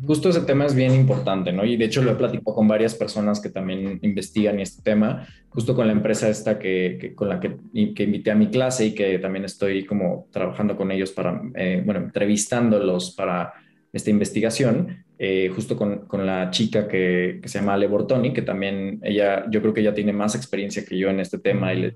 Justo 0.05 0.27
ese 0.27 0.41
tema 0.41 0.65
es 0.65 0.75
bien 0.75 0.93
importante, 0.93 1.53
¿no? 1.53 1.63
Y 1.63 1.77
de 1.77 1.85
hecho 1.85 2.01
lo 2.01 2.11
he 2.11 2.15
platicado 2.15 2.53
con 2.55 2.67
varias 2.67 2.95
personas 2.95 3.39
que 3.39 3.49
también 3.49 3.99
investigan 4.01 4.59
este 4.59 4.81
tema, 4.81 5.25
justo 5.47 5.73
con 5.73 5.87
la 5.87 5.93
empresa 5.93 6.27
esta 6.27 6.59
que, 6.59 7.13
con 7.15 7.29
la 7.29 7.39
que, 7.39 7.55
que, 7.93 8.03
invité 8.03 8.31
a 8.31 8.35
mi 8.35 8.47
clase 8.47 8.87
y 8.87 8.93
que 8.93 9.19
también 9.19 9.45
estoy 9.45 9.85
como 9.85 10.27
trabajando 10.31 10.75
con 10.75 10.91
ellos 10.91 11.11
para, 11.11 11.41
eh, 11.55 11.81
bueno, 11.85 12.01
entrevistándolos 12.01 13.11
para 13.11 13.53
esta 13.93 14.09
investigación. 14.09 15.04
Eh, 15.17 15.49
justo 15.55 15.77
con, 15.77 15.99
con, 16.07 16.25
la 16.25 16.51
chica 16.51 16.89
que, 16.89 17.39
que, 17.41 17.47
se 17.47 17.59
llama 17.59 17.75
Ale 17.75 17.87
Bortoni, 17.87 18.33
que 18.33 18.41
también 18.41 18.99
ella, 19.01 19.45
yo 19.49 19.61
creo 19.61 19.73
que 19.73 19.79
ella 19.79 19.93
tiene 19.93 20.11
más 20.11 20.35
experiencia 20.35 20.83
que 20.83 20.97
yo 20.97 21.09
en 21.09 21.21
este 21.21 21.39
tema 21.39 21.73
y 21.73 21.93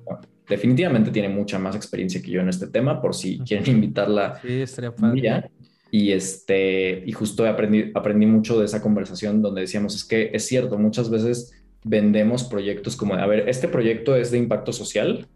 definitivamente 0.47 1.11
tiene 1.11 1.28
mucha 1.28 1.59
más 1.59 1.76
experiencia 1.76 2.22
que 2.22 2.32
yo 2.32 2.39
en 2.39 2.47
este 2.47 2.67
tema, 2.67 3.01
por 3.01 3.13
si 3.13 3.39
quieren 3.39 3.67
invitarla. 3.76 4.39
Sí, 4.41 4.61
estaría 4.61 4.95
padre. 4.95 5.51
Y, 5.91 6.11
este, 6.11 7.03
y 7.05 7.11
justo 7.11 7.45
aprendí, 7.45 7.91
aprendí 7.93 8.26
mucho 8.26 8.57
de 8.59 8.65
esa 8.65 8.82
conversación 8.82 9.41
donde 9.41 9.61
decíamos, 9.61 9.95
es 9.95 10.05
que 10.05 10.30
es 10.34 10.45
cierto, 10.45 10.78
muchas 10.78 11.09
veces 11.09 11.51
vendemos 11.84 12.43
proyectos 12.43 12.95
como, 12.95 13.15
a 13.15 13.26
ver, 13.26 13.49
este 13.49 13.67
proyecto 13.67 14.15
es 14.15 14.32
de 14.32 14.38
impacto 14.38 14.72
social, 14.72 15.28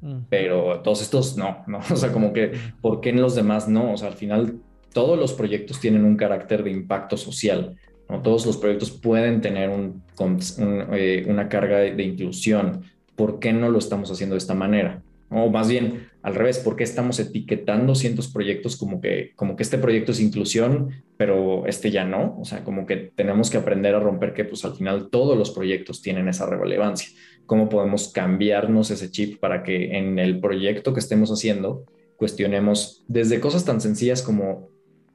mm. 0.00 0.18
pero 0.28 0.80
todos 0.82 1.02
estos 1.02 1.36
no, 1.36 1.64
¿no? 1.66 1.80
O 1.90 1.96
sea, 1.96 2.12
como 2.12 2.32
que. 2.32 2.52
¿por 2.80 3.00
qué 3.00 3.10
en 3.10 3.20
los 3.20 3.34
demás 3.34 3.68
no? 3.68 3.92
O 3.92 3.96
sea, 3.96 4.08
al 4.08 4.14
final 4.14 4.60
todos 4.92 5.18
los 5.18 5.32
proyectos 5.32 5.80
tienen 5.80 6.04
un 6.04 6.16
carácter 6.16 6.64
de 6.64 6.70
impacto 6.70 7.16
social. 7.16 7.76
Todos 8.22 8.44
los 8.44 8.56
proyectos 8.56 8.90
pueden 8.90 9.40
tener 9.40 9.70
eh, 9.70 11.24
una 11.28 11.48
carga 11.48 11.78
de, 11.78 12.02
inclusión. 12.02 12.82
¿Por 13.14 13.38
qué 13.38 13.52
no 13.52 13.68
lo 13.68 13.78
estamos 13.78 14.10
haciendo 14.10 14.34
de 14.34 14.38
esta 14.38 14.54
manera? 14.54 15.02
O 15.30 15.48
más 15.48 15.68
bien, 15.68 16.08
al 16.22 16.34
revés, 16.34 16.58
¿por 16.58 16.74
qué 16.74 16.82
estamos 16.82 17.20
etiquetando 17.20 17.94
cientos 17.94 18.26
proyectos 18.26 18.76
como 18.76 19.00
que, 19.00 19.30
como 19.36 19.54
que 19.54 19.62
este 19.62 19.78
proyecto 19.78 20.10
es 20.10 20.20
inclusión, 20.20 20.90
pero 21.16 21.66
este 21.66 21.92
ya 21.92 22.04
no? 22.04 22.36
O 22.40 22.44
sea, 22.44 22.64
como 22.64 22.84
que 22.84 22.96
tenemos 23.14 23.48
que 23.48 23.58
aprender 23.58 23.94
a 23.94 24.00
romper 24.00 24.34
que 24.34 24.44
pues 24.44 24.64
al 24.64 24.74
final 24.74 25.08
todos 25.08 25.38
los 25.38 25.52
proyectos 25.52 26.02
tienen 26.02 26.28
esa 26.28 26.46
relevancia. 26.46 27.10
¿Cómo 27.46 27.68
podemos 27.68 28.08
cambiarnos 28.08 28.90
ese 28.90 29.10
chip 29.10 29.38
para 29.38 29.62
que 29.62 29.96
en 29.96 30.18
el 30.18 30.40
proyecto 30.40 30.92
que 30.92 31.00
estemos 31.00 31.30
haciendo 31.30 31.84
cuestionemos 32.16 33.04
desde 33.06 33.40
cosas 33.40 33.64
tan 33.64 33.80
sencillas 33.80 34.22
como 34.22 34.68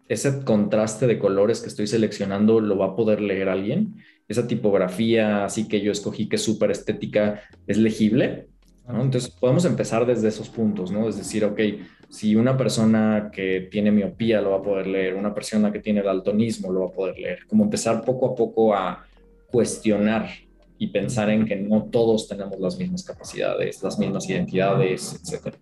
ese 0.08 0.44
contraste 0.44 1.08
de 1.08 1.20
colores 1.20 1.62
que 1.62 1.68
estoy 1.68 1.88
seleccionando 1.88 2.60
lo 2.60 2.78
va 2.78 2.88
a 2.88 2.96
poder 2.96 3.22
leer 3.22 3.50
alguien. 3.50 3.96
Esa 4.28 4.48
tipografía 4.48 5.46
así 5.46 5.68
que 5.68 5.82
yo 5.82 5.92
escogí 5.92 6.28
que 6.28 6.36
es 6.36 6.44
súper 6.44 6.72
estética 6.72 7.42
es 7.68 7.78
legible. 7.78 8.48
Entonces 8.88 9.32
podemos 9.32 9.66
empezar 9.66 10.06
desde 10.06 10.28
esos 10.28 10.50
puntos, 10.50 10.92
¿no? 10.92 11.10
Es 11.10 11.18
decir, 11.18 11.44
ok, 11.44 11.60
si 12.10 12.36
una 12.36 12.56
persona 12.56 13.32
que 13.34 13.68
tiene 13.72 13.92
miopía 13.92 14.42
lo 14.42 14.52
va 14.52 14.58
a 14.58 14.62
poder 14.62 14.86
leer, 14.86 15.16
una 15.16 15.34
persona 15.34 15.72
que 15.72 15.80
tiene 15.80 16.04
daltonismo 16.04 16.72
lo 16.72 16.82
va 16.82 16.88
a 16.88 16.92
poder 16.92 17.18
leer, 17.18 17.40
como 17.48 17.64
empezar 17.64 18.04
poco 18.04 18.28
a 18.28 18.36
poco 18.36 18.76
a 18.76 19.04
cuestionar 19.48 20.30
y 20.78 20.88
pensar 20.88 21.32
en 21.32 21.46
que 21.46 21.56
no 21.56 21.86
todos 21.86 22.28
tenemos 22.28 22.60
las 22.60 22.78
mismas 22.78 23.04
capacidades, 23.04 23.82
las 23.82 23.98
mismas 23.98 24.30
identidades, 24.30 25.20
etcétera. 25.20 25.58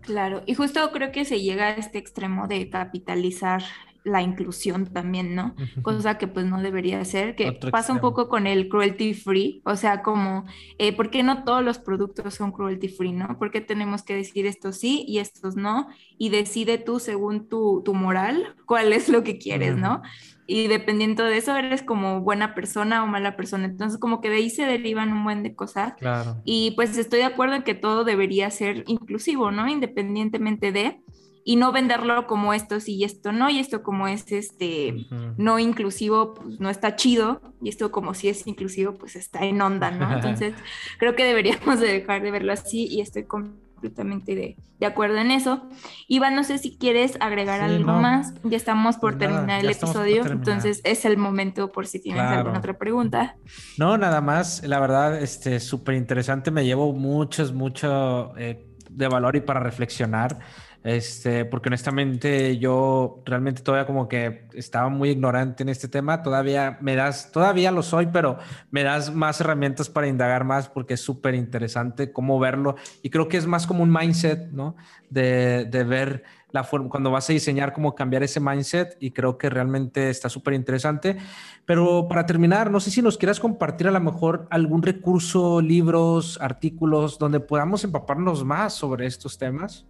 Claro, 0.00 0.42
y 0.46 0.54
justo 0.54 0.90
creo 0.92 1.12
que 1.12 1.24
se 1.24 1.40
llega 1.40 1.66
a 1.66 1.70
este 1.70 1.98
extremo 1.98 2.46
de 2.46 2.70
capitalizar 2.70 3.62
la 4.04 4.22
inclusión 4.22 4.86
también, 4.86 5.34
¿no? 5.34 5.54
Cosa 5.82 6.18
que 6.18 6.26
pues 6.28 6.46
no 6.46 6.60
debería 6.60 7.04
ser, 7.04 7.34
que 7.34 7.52
pasa 7.52 7.92
un 7.92 8.00
poco 8.00 8.28
con 8.28 8.46
el 8.46 8.68
cruelty 8.68 9.14
free, 9.14 9.62
o 9.64 9.76
sea, 9.76 10.02
como, 10.02 10.44
eh, 10.78 10.92
¿por 10.94 11.10
qué 11.10 11.22
no 11.22 11.44
todos 11.44 11.62
los 11.62 11.78
productos 11.78 12.34
son 12.34 12.52
cruelty 12.52 12.88
free, 12.88 13.12
¿no? 13.12 13.38
¿Por 13.38 13.50
qué 13.50 13.60
tenemos 13.60 14.02
que 14.02 14.14
decir 14.14 14.46
esto 14.46 14.72
sí 14.72 15.04
y 15.06 15.18
estos 15.18 15.56
no? 15.56 15.88
Y 16.16 16.30
decide 16.30 16.78
tú 16.78 16.98
según 16.98 17.48
tu, 17.48 17.82
tu 17.84 17.94
moral 17.94 18.56
cuál 18.66 18.92
es 18.92 19.08
lo 19.08 19.22
que 19.22 19.38
quieres, 19.38 19.76
¿no? 19.76 20.02
y 20.50 20.66
dependiendo 20.66 21.24
de 21.24 21.36
eso 21.36 21.54
eres 21.54 21.82
como 21.82 22.22
buena 22.22 22.54
persona 22.54 23.04
o 23.04 23.06
mala 23.06 23.36
persona. 23.36 23.66
Entonces 23.66 24.00
como 24.00 24.22
que 24.22 24.30
de 24.30 24.36
ahí 24.36 24.48
se 24.48 24.64
derivan 24.64 25.12
un 25.12 25.22
buen 25.22 25.42
de 25.42 25.54
cosas. 25.54 25.92
Claro. 25.98 26.40
Y 26.42 26.70
pues 26.70 26.96
estoy 26.96 27.18
de 27.18 27.26
acuerdo 27.26 27.54
en 27.54 27.64
que 27.64 27.74
todo 27.74 28.02
debería 28.02 28.50
ser 28.50 28.82
inclusivo, 28.86 29.50
¿no? 29.50 29.68
Independientemente 29.68 30.72
de 30.72 31.02
y 31.48 31.56
no 31.56 31.72
venderlo 31.72 32.26
como 32.26 32.52
esto 32.52 32.78
sí 32.78 32.96
y 32.96 33.04
esto 33.04 33.32
no, 33.32 33.48
y 33.48 33.58
esto 33.58 33.82
como 33.82 34.06
es 34.06 34.30
este 34.32 35.06
no 35.38 35.58
inclusivo, 35.58 36.34
pues 36.34 36.60
no 36.60 36.68
está 36.68 36.94
chido, 36.94 37.40
y 37.62 37.70
esto 37.70 37.90
como 37.90 38.12
si 38.12 38.28
es 38.28 38.46
inclusivo, 38.46 38.92
pues 38.92 39.16
está 39.16 39.46
en 39.46 39.62
onda, 39.62 39.90
¿no? 39.90 40.12
Entonces 40.12 40.52
creo 40.98 41.16
que 41.16 41.24
deberíamos 41.24 41.80
de 41.80 41.86
dejar 41.86 42.20
de 42.20 42.30
verlo 42.30 42.52
así 42.52 42.86
y 42.88 43.00
estoy 43.00 43.24
completamente 43.24 44.34
de, 44.34 44.56
de, 44.78 44.86
acuerdo 44.86 45.16
en 45.16 45.30
eso. 45.30 45.62
Iván, 46.06 46.34
no 46.34 46.44
sé 46.44 46.58
si 46.58 46.76
quieres 46.76 47.16
agregar 47.18 47.62
algo 47.62 47.92
más. 47.92 48.34
Ya 48.42 48.58
estamos 48.58 48.96
por 48.98 49.16
pues 49.16 49.30
terminar 49.30 49.60
el 49.60 49.70
episodio, 49.70 50.26
entonces 50.26 50.82
es 50.84 51.06
el 51.06 51.16
momento 51.16 51.72
por 51.72 51.86
si 51.86 51.98
tienes 51.98 52.24
alguna 52.24 52.58
otra 52.58 52.76
pregunta. 52.76 53.36
No, 53.78 53.96
nada 53.96 54.20
más. 54.20 54.62
La 54.64 54.80
verdad, 54.80 55.18
este 55.18 55.60
súper 55.60 55.94
interesante. 55.94 56.50
Me 56.50 56.66
llevo 56.66 56.92
muchos, 56.92 57.54
mucho 57.54 58.36
eh, 58.36 58.66
de 58.90 59.08
valor 59.08 59.34
y 59.36 59.40
para 59.40 59.60
reflexionar. 59.60 60.40
Este, 60.84 61.44
porque 61.44 61.68
honestamente 61.68 62.56
yo 62.58 63.22
realmente 63.26 63.62
todavía 63.62 63.86
como 63.86 64.08
que 64.08 64.46
estaba 64.54 64.88
muy 64.88 65.10
ignorante 65.10 65.62
en 65.62 65.68
este 65.68 65.88
tema. 65.88 66.22
Todavía 66.22 66.78
me 66.80 66.94
das, 66.94 67.32
todavía 67.32 67.70
lo 67.72 67.82
soy, 67.82 68.06
pero 68.06 68.38
me 68.70 68.84
das 68.84 69.12
más 69.12 69.40
herramientas 69.40 69.88
para 69.88 70.06
indagar 70.06 70.44
más 70.44 70.68
porque 70.68 70.94
es 70.94 71.00
súper 71.00 71.34
interesante 71.34 72.12
cómo 72.12 72.38
verlo. 72.38 72.76
Y 73.02 73.10
creo 73.10 73.28
que 73.28 73.36
es 73.36 73.46
más 73.46 73.66
como 73.66 73.82
un 73.82 73.92
mindset, 73.92 74.50
¿no? 74.52 74.76
De, 75.10 75.64
de 75.64 75.84
ver 75.84 76.24
la 76.52 76.64
forma, 76.64 76.88
cuando 76.88 77.10
vas 77.10 77.28
a 77.28 77.32
diseñar, 77.32 77.72
cómo 77.72 77.94
cambiar 77.94 78.22
ese 78.22 78.40
mindset. 78.40 78.96
Y 79.00 79.10
creo 79.10 79.36
que 79.36 79.50
realmente 79.50 80.10
está 80.10 80.28
súper 80.28 80.54
interesante. 80.54 81.18
Pero 81.66 82.06
para 82.08 82.24
terminar, 82.24 82.70
no 82.70 82.78
sé 82.78 82.90
si 82.92 83.02
nos 83.02 83.18
quieras 83.18 83.40
compartir 83.40 83.88
a 83.88 83.90
lo 83.90 84.00
mejor 84.00 84.46
algún 84.50 84.82
recurso, 84.82 85.60
libros, 85.60 86.38
artículos 86.40 87.18
donde 87.18 87.40
podamos 87.40 87.82
empaparnos 87.82 88.44
más 88.44 88.74
sobre 88.74 89.06
estos 89.06 89.38
temas. 89.38 89.84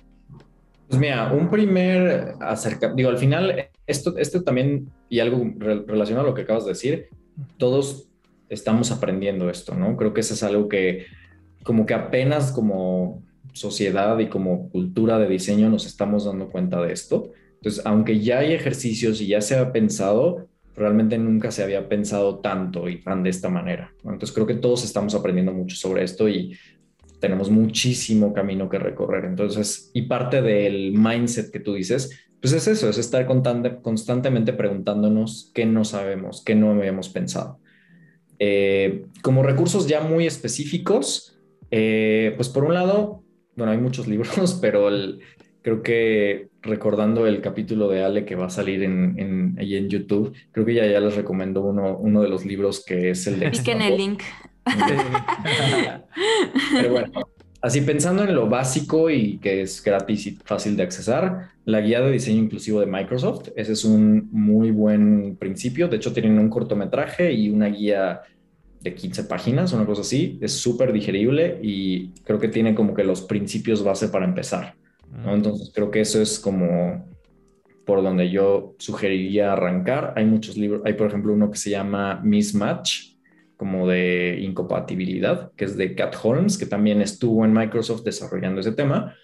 Pues 0.89 1.01
mira, 1.01 1.33
un 1.33 1.51
primer 1.51 2.35
acerca, 2.41 2.93
digo, 2.95 3.11
al 3.11 3.19
final, 3.19 3.69
esto, 3.87 4.17
esto 4.17 4.43
también, 4.43 4.91
y 5.09 5.21
algo 5.21 5.45
relacionado 5.59 6.27
a 6.27 6.31
lo 6.31 6.35
que 6.35 6.43
acabas 6.43 6.65
de 6.65 6.71
decir, 6.71 7.09
todos 7.59 8.09
estamos 8.49 8.91
aprendiendo 8.91 9.51
esto, 9.51 9.75
¿no? 9.75 9.97
Creo 9.97 10.15
que 10.15 10.21
eso 10.21 10.35
es 10.35 10.43
algo 10.43 10.69
que 10.69 11.07
como 11.63 11.85
que 11.85 11.93
apenas 11.93 12.53
como 12.53 13.23
sociedad 13.53 14.19
y 14.19 14.29
como 14.29 14.71
cultura 14.71 15.19
de 15.19 15.29
diseño 15.29 15.69
nos 15.69 15.87
estamos 15.87 16.25
dando 16.25 16.49
cuenta 16.49 16.81
de 16.81 16.93
esto. 16.93 17.33
Entonces, 17.57 17.85
aunque 17.85 18.21
ya 18.21 18.39
hay 18.39 18.53
ejercicios 18.53 19.21
y 19.21 19.27
ya 19.27 19.41
se 19.41 19.59
ha 19.59 19.73
pensado, 19.73 20.49
realmente 20.75 21.19
nunca 21.19 21.51
se 21.51 21.63
había 21.63 21.89
pensado 21.89 22.39
tanto 22.39 22.89
y 22.89 23.03
tan 23.03 23.23
de 23.23 23.31
esta 23.31 23.49
manera. 23.49 23.93
Entonces, 24.05 24.33
creo 24.33 24.47
que 24.47 24.55
todos 24.55 24.85
estamos 24.85 25.15
aprendiendo 25.15 25.53
mucho 25.53 25.77
sobre 25.77 26.05
esto 26.05 26.29
y 26.29 26.57
tenemos 27.21 27.51
muchísimo 27.51 28.33
camino 28.33 28.69
que 28.69 28.79
recorrer. 28.79 29.25
Entonces, 29.25 29.91
y 29.95 30.03
parte 30.03 30.43
del 30.43 30.93
mindset 30.93 31.51
que 31.51 31.61
tú 31.61 31.75
dices, 31.75 32.29
pues 32.41 32.53
es 32.53 32.69
eso, 32.69 32.89
es 32.89 32.99
estar 32.99 33.27
constantemente 33.27 34.53
preguntándonos 34.53 35.51
qué 35.55 35.67
no 35.67 35.85
sabemos, 35.85 36.43
qué 36.45 36.55
no 36.55 36.71
habíamos 36.71 37.09
pensado. 37.09 37.59
Eh, 38.39 39.07
como 39.23 39.43
recursos 39.43 39.89
ya 39.89 40.01
muy 40.01 40.27
específicos, 40.27 41.37
eh, 41.71 42.33
pues 42.37 42.49
por 42.49 42.65
un 42.65 42.75
lado, 42.75 43.23
bueno, 43.57 43.73
hay 43.73 43.79
muchos 43.79 44.07
libros, 44.09 44.59
pero 44.61 44.89
creo 45.63 45.83
que 45.83 46.49
recordando 46.63 47.27
el 47.27 47.41
capítulo 47.41 47.89
de 47.89 48.05
Ale 48.05 48.25
que 48.25 48.37
va 48.37 48.47
a 48.47 48.51
salir 48.51 48.85
en, 48.85 49.19
en, 49.19 49.57
en 49.59 49.89
YouTube, 49.89 50.33
creo 50.53 50.65
que 50.65 50.75
ya, 50.75 50.87
ya 50.87 51.01
les 51.01 51.17
recomiendo 51.17 51.63
uno, 51.63 51.97
uno 51.99 52.23
de 52.23 52.29
los 52.29 52.45
libros 52.45 52.85
que 52.85 53.11
es 53.11 53.27
el 53.27 53.41
de... 53.41 53.51
Piquen 53.51 53.83
el 53.83 53.97
link. 53.97 54.23
Pero 56.73 56.93
bueno, 56.93 57.13
así 57.61 57.81
pensando 57.81 58.25
en 58.25 58.35
lo 58.35 58.49
básico 58.49 59.11
y 59.11 59.39
que 59.39 59.63
es 59.63 59.83
gratis 59.83 60.27
y 60.27 60.31
fácil 60.45 60.77
de 60.77 60.83
accesar, 60.83 61.51
la 61.65 61.81
guía 61.81 62.01
de 62.01 62.13
diseño 62.13 62.43
inclusivo 62.43 62.81
de 62.81 62.87
Microsoft, 62.87 63.49
ese 63.57 63.73
es 63.73 63.85
un 63.85 64.29
muy 64.33 64.71
buen 64.71 65.37
principio. 65.37 65.89
De 65.89 65.97
hecho, 65.97 66.13
tienen 66.13 66.39
un 66.39 66.49
cortometraje 66.49 67.33
y 67.33 67.51
una 67.51 67.67
guía 67.67 68.23
de 68.81 68.95
15 68.95 69.25
páginas, 69.25 69.73
una 69.73 69.87
cosa 69.87 70.03
así. 70.03 70.39
Es 70.41 70.53
súper 70.53 70.93
digerible 70.93 71.59
y 71.63 72.11
creo 72.25 72.39
que 72.39 72.49
tiene 72.49 72.75
como 72.75 72.95
que 72.95 73.05
los 73.05 73.23
principios 73.23 73.83
base 73.83 74.09
para 74.09 74.25
empezar. 74.25 74.75
Mm. 75.11 75.29
Entonces, 75.31 75.73
creo 75.75 75.91
que 75.91 76.01
eso 76.01 76.23
es 76.23 76.39
como 76.39 77.05
por 77.85 78.03
donde 78.03 78.31
yo 78.31 78.75
sugeriría 78.79 79.53
arrancar. 79.53 80.13
Hay 80.17 80.27
muchos 80.27 80.57
libros, 80.57 80.83
hay 80.85 80.93
por 80.93 81.09
ejemplo 81.09 81.33
uno 81.33 81.51
que 81.51 81.59
se 81.59 81.71
llama 81.71 82.21
Mismatch, 82.23 83.15
como 83.59 83.89
de 83.89 84.39
incompatibilidad, 84.41 85.51
que 85.57 85.65
es 85.65 85.77
de 85.77 85.97
Cat 85.97 86.15
Holmes, 86.23 86.57
que 86.57 86.65
también 86.65 87.03
estuvo 87.03 87.45
en 87.45 87.53
Microsoft 87.53 88.05
desarrollando 88.05 88.61
ese 88.61 88.71
tema, 88.71 89.17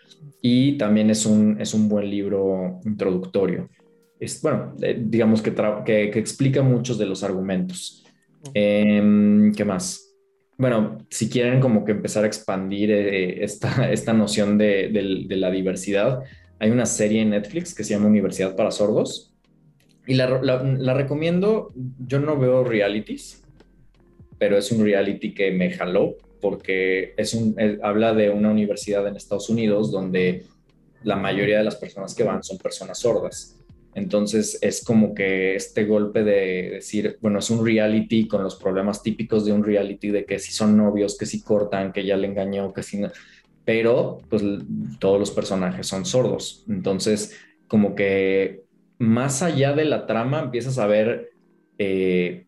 y 0.43 0.76
también 0.76 1.09
es 1.09 1.24
un, 1.24 1.57
es 1.61 1.72
un 1.72 1.89
buen 1.89 2.11
libro 2.11 2.80
introductorio. 2.85 3.70
Es, 4.18 4.43
bueno, 4.43 4.74
eh, 4.82 5.01
digamos 5.01 5.41
que, 5.41 5.55
que, 5.85 6.18
explica 6.18 6.62
muchos 6.62 6.99
de 6.99 7.07
los 7.07 7.22
argumentos. 7.22 8.05
Em, 8.53 9.53
¿Qué 9.55 9.64
más? 9.64 10.12
Bueno, 10.59 10.99
si 11.11 11.30
quieren 11.30 11.61
como 11.61 11.85
que 11.85 11.93
empezar 11.93 12.24
a 12.24 12.26
expandir 12.26 12.91
eh, 12.91 13.45
esta, 13.45 13.89
esta 13.93 14.12
noción 14.12 14.59
de, 14.59 14.89
de, 15.28 15.37
la 15.37 15.53
diversidad, 15.53 16.24
hay 16.59 16.70
una 16.70 16.87
serie 16.87 17.22
en 17.22 17.30
Netflix 17.30 17.72
que 17.72 17.85
se 17.85 17.95
llama 17.95 18.09
Universidad 18.09 18.57
para 18.57 18.72
Sordos, 18.72 19.32
y 20.09 20.14
la, 20.14 20.43
la, 20.43 20.61
la 20.62 20.93
recomiendo, 20.93 21.72
yo 22.05 22.18
no 22.18 22.37
veo 22.37 22.64
realities, 22.64 23.43
pero 24.45 24.59
es 24.59 24.70
un 24.72 24.84
reality 24.84 25.32
que 25.32 25.51
me 25.53 25.70
jaló 25.70 26.16
porque 26.38 27.14
es 27.16 27.32
un, 27.32 27.57
habla 27.82 28.12
de 28.12 28.28
una 28.28 28.51
universidad 28.51 29.09
en 29.09 29.16
Estados 29.16 29.49
Unidos 29.49 29.90
donde 29.90 30.45
la 31.03 31.16
mayoría 31.16 31.57
de 31.57 31.64
las 31.64 31.76
personas 31.76 32.14
que 32.14 32.24
van 32.24 32.42
son 32.42 32.59
personas 32.59 32.99
sordas. 32.99 33.59
Entonces 33.95 34.59
es 34.61 34.84
como 34.84 35.14
que 35.14 35.55
este 35.55 35.86
golpe 35.86 36.24
de 36.24 36.72
decir, 36.72 37.16
bueno, 37.22 37.38
es 37.38 37.49
un 37.49 37.64
reality 37.64 38.28
con 38.28 38.42
los 38.42 38.57
problemas 38.57 39.03
típicos 39.03 39.47
de 39.47 39.53
un 39.53 39.64
reality 39.64 40.11
de 40.11 40.26
que 40.26 40.38
si 40.38 40.53
son 40.53 40.76
novios, 40.76 41.16
que 41.16 41.24
si 41.24 41.40
cortan, 41.40 41.90
que 41.90 42.05
ya 42.05 42.18
le 42.18 42.26
engañó, 42.26 42.70
que 42.74 42.82
si 42.82 42.99
no, 42.99 43.11
pero 43.64 44.18
pues 44.28 44.42
todos 44.99 45.18
los 45.18 45.30
personajes 45.30 45.86
son 45.86 46.05
sordos. 46.05 46.66
Entonces 46.68 47.34
como 47.66 47.95
que 47.95 48.64
más 48.99 49.40
allá 49.40 49.72
de 49.72 49.86
la 49.86 50.05
trama 50.05 50.40
empiezas 50.40 50.76
a 50.76 50.86
ver 50.86 51.30
eh, 51.78 52.45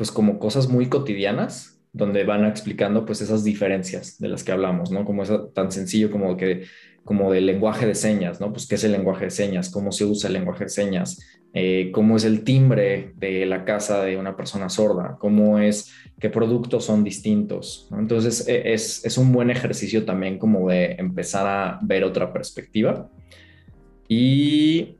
pues 0.00 0.10
como 0.10 0.38
cosas 0.38 0.66
muy 0.66 0.86
cotidianas 0.86 1.78
donde 1.92 2.24
van 2.24 2.46
explicando 2.46 3.04
pues 3.04 3.20
esas 3.20 3.44
diferencias 3.44 4.18
de 4.18 4.28
las 4.28 4.42
que 4.42 4.50
hablamos, 4.50 4.90
¿no? 4.90 5.04
Como 5.04 5.22
es 5.22 5.30
tan 5.52 5.70
sencillo 5.70 6.10
como 6.10 6.38
que 6.38 6.64
como 7.04 7.30
del 7.30 7.44
lenguaje 7.44 7.84
de 7.84 7.94
señas, 7.94 8.40
¿no? 8.40 8.50
Pues 8.50 8.66
qué 8.66 8.76
es 8.76 8.84
el 8.84 8.92
lenguaje 8.92 9.26
de 9.26 9.30
señas, 9.30 9.68
cómo 9.68 9.92
se 9.92 10.06
usa 10.06 10.28
el 10.28 10.32
lenguaje 10.32 10.64
de 10.64 10.70
señas, 10.70 11.20
eh, 11.52 11.90
cómo 11.92 12.16
es 12.16 12.24
el 12.24 12.44
timbre 12.44 13.12
de 13.16 13.44
la 13.44 13.66
casa 13.66 14.02
de 14.02 14.16
una 14.16 14.38
persona 14.38 14.70
sorda, 14.70 15.18
cómo 15.20 15.58
es, 15.58 15.92
qué 16.18 16.30
productos 16.30 16.86
son 16.86 17.04
distintos, 17.04 17.86
¿no? 17.90 17.98
Entonces 17.98 18.48
e, 18.48 18.72
es, 18.72 19.04
es, 19.04 19.18
un 19.18 19.30
buen 19.32 19.50
ejercicio 19.50 20.06
también 20.06 20.38
como 20.38 20.70
de 20.70 20.92
empezar 20.92 21.46
a 21.46 21.78
ver 21.82 22.04
otra 22.04 22.32
perspectiva. 22.32 23.10
Y 24.08 24.96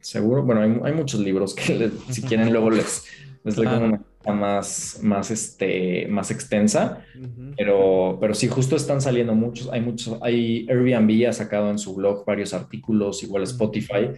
seguro, 0.00 0.42
bueno, 0.42 0.62
hay, 0.62 0.80
hay 0.82 0.98
muchos 0.98 1.20
libros 1.20 1.54
que 1.54 1.92
si 2.10 2.22
quieren 2.22 2.50
luego 2.50 2.70
les 2.70 3.04
es 3.48 3.56
como 3.56 3.84
una 3.84 4.00
más, 4.34 5.00
más, 5.02 5.30
este, 5.30 6.06
más 6.08 6.30
extensa, 6.30 7.04
pero, 7.56 8.18
pero 8.20 8.34
sí, 8.34 8.48
justo 8.48 8.76
están 8.76 9.00
saliendo 9.00 9.34
muchos, 9.34 9.70
hay 9.72 9.80
muchos, 9.80 10.18
hay 10.22 10.66
Airbnb 10.68 11.28
ha 11.28 11.32
sacado 11.32 11.70
en 11.70 11.78
su 11.78 11.94
blog 11.94 12.24
varios 12.24 12.52
artículos, 12.52 13.22
igual 13.22 13.44
Spotify, 13.44 14.10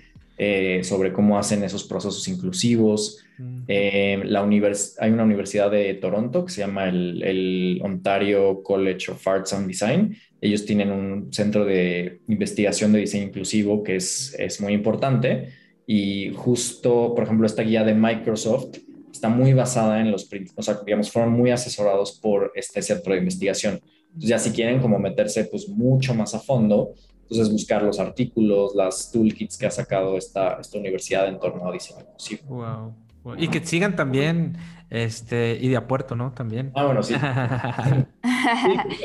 eh, 0.43 0.83
sobre 0.85 1.13
cómo 1.13 1.39
hacen 1.39 1.63
esos 1.65 1.85
procesos 1.85 2.27
inclusivos. 2.27 3.23
Eh, 3.69 4.23
la 4.25 4.43
univers 4.43 4.97
hay 4.99 5.11
una 5.11 5.25
universidad 5.25 5.71
de 5.71 5.93
Toronto 5.95 6.47
que 6.47 6.53
se 6.53 6.63
llama 6.63 6.89
el, 6.89 7.23
el, 7.23 7.81
Ontario 7.83 8.63
College 8.63 9.13
of 9.13 9.29
Arts 9.29 9.53
and 9.53 9.67
Design. 9.67 10.17
Ellos 10.41 10.65
tienen 10.65 10.93
un 10.93 11.31
centro 11.31 11.67
de 11.67 12.21
investigación 12.29 12.91
de 12.93 13.01
diseño 13.01 13.25
inclusivo 13.25 13.83
que 13.83 13.97
es, 13.97 14.35
es 14.39 14.63
muy 14.63 14.73
importante. 14.73 15.51
Y 15.87 16.33
justo, 16.35 17.15
por 17.15 17.25
ejemplo, 17.25 17.47
esta 17.47 17.63
guía 17.63 17.85
de 17.85 17.95
Microsoft 17.95 18.79
está 19.13 19.29
muy 19.29 19.53
basada 19.53 20.01
en 20.01 20.11
los, 20.11 20.29
o 20.57 20.63
sea, 20.63 20.81
digamos, 20.85 21.11
fueron 21.11 21.33
muy 21.33 21.51
asesorados 21.51 22.13
por 22.21 22.53
este 22.55 22.83
centro 22.83 23.13
de 23.13 23.21
investigación. 23.21 23.81
Entonces, 24.07 24.31
ya 24.31 24.39
si 24.39 24.51
quieren 24.51 24.81
como 24.81 24.99
meterse 24.99 25.45
pues 25.45 25.69
mucho 25.69 26.15
más 26.15 26.35
a 26.35 26.41
fondo, 26.41 26.95
Entonces, 27.23 27.53
buscar 27.53 27.83
los 27.83 28.01
artículos, 28.01 28.75
las 28.75 29.13
toolkits 29.13 29.57
que 29.57 29.67
ha 29.67 29.71
sacado 29.71 30.17
esta, 30.17 30.59
esta 30.61 30.79
universidad 30.79 31.29
en 31.29 31.39
torno 31.39 31.69
a 31.69 31.73
diseño 31.73 32.01
inclusivo. 32.01 32.43
Wow. 32.49 33.37
Y 33.39 33.49
que 33.49 33.65
sigan 33.65 33.95
también 33.95 34.57
este, 34.89 35.57
y 35.61 35.69
de 35.69 35.77
a 35.77 35.87
puerto, 35.87 36.17
¿no? 36.17 36.33
También. 36.33 36.73
Ah, 36.75 36.87
bueno, 36.87 37.03
sí. 37.05 37.15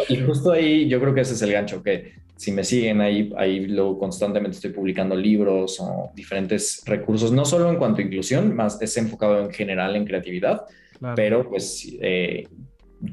y 0.09 0.21
justo 0.21 0.51
ahí 0.51 0.87
yo 0.89 0.99
creo 0.99 1.13
que 1.13 1.21
ese 1.21 1.33
es 1.33 1.41
el 1.41 1.51
gancho, 1.51 1.83
que 1.83 2.13
si 2.35 2.51
me 2.51 2.63
siguen 2.63 3.01
ahí, 3.01 3.33
ahí 3.37 3.65
luego 3.65 3.97
constantemente 3.97 4.55
estoy 4.55 4.71
publicando 4.71 5.15
libros 5.15 5.79
o 5.79 6.11
diferentes 6.13 6.83
recursos, 6.85 7.31
no 7.31 7.45
solo 7.45 7.69
en 7.69 7.77
cuanto 7.77 8.01
a 8.01 8.03
inclusión, 8.03 8.55
más 8.55 8.81
es 8.81 8.97
enfocado 8.97 9.39
en 9.39 9.51
general 9.51 9.95
en 9.95 10.05
creatividad, 10.05 10.65
pero 11.15 11.49
pues 11.49 11.95
eh, 12.01 12.47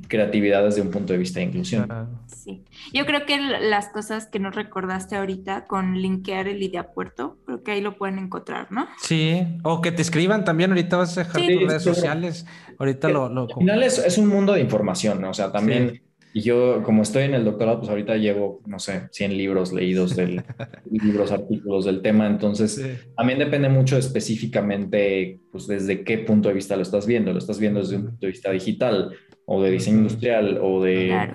creatividad 0.08 0.64
desde 0.64 0.80
un 0.80 0.90
punto 0.90 1.12
de 1.12 1.18
vista 1.18 1.38
de 1.40 1.46
inclusión. 1.46 1.88
Sí, 2.26 2.64
yo 2.92 3.06
creo 3.06 3.24
que 3.26 3.38
las 3.38 3.88
cosas 3.90 4.26
que 4.26 4.40
nos 4.40 4.54
recordaste 4.54 5.16
ahorita 5.16 5.66
con 5.66 6.00
linkear 6.00 6.48
el 6.48 6.62
idea 6.62 6.92
puerto, 6.92 7.38
creo 7.44 7.62
que 7.62 7.72
ahí 7.72 7.80
lo 7.80 7.96
pueden 7.96 8.18
encontrar, 8.18 8.72
¿no? 8.72 8.88
Sí, 9.00 9.46
o 9.62 9.80
que 9.80 9.92
te 9.92 10.02
escriban 10.02 10.44
también, 10.44 10.70
ahorita 10.70 10.96
vas 10.96 11.16
a 11.16 11.24
dejar 11.24 11.42
tus 11.42 11.68
redes 11.68 11.82
sociales, 11.82 12.46
ahorita 12.78 13.08
lo... 13.08 13.28
lo... 13.28 13.42
Al 13.42 13.54
final 13.54 13.82
es, 13.82 13.98
es, 13.98 14.18
un 14.18 14.26
mundo 14.26 14.54
de 14.54 14.60
información, 14.60 15.20
¿no? 15.20 15.30
O 15.30 15.34
sea, 15.34 15.52
también... 15.52 16.02
Y 16.34 16.40
yo, 16.40 16.82
como 16.82 17.02
estoy 17.02 17.24
en 17.24 17.34
el 17.34 17.44
doctorado, 17.44 17.78
pues 17.78 17.90
ahorita 17.90 18.16
llevo, 18.16 18.62
no 18.66 18.78
sé, 18.78 19.08
100 19.10 19.36
libros 19.36 19.72
leídos, 19.72 20.16
del, 20.16 20.42
libros, 20.90 21.30
artículos 21.30 21.84
del 21.84 22.00
tema. 22.00 22.26
Entonces, 22.26 22.82
también 23.16 23.38
depende 23.38 23.68
mucho 23.68 23.98
específicamente, 23.98 25.40
pues, 25.50 25.66
desde 25.66 26.04
qué 26.04 26.18
punto 26.18 26.48
de 26.48 26.54
vista 26.54 26.76
lo 26.76 26.82
estás 26.82 27.06
viendo. 27.06 27.32
Lo 27.32 27.38
estás 27.38 27.58
viendo 27.58 27.80
desde 27.80 27.96
un 27.96 28.06
punto 28.06 28.26
de 28.26 28.32
vista 28.32 28.50
digital, 28.50 29.10
o 29.44 29.62
de 29.62 29.70
diseño 29.70 29.98
industrial, 29.98 30.58
o 30.62 30.82
de 30.82 31.30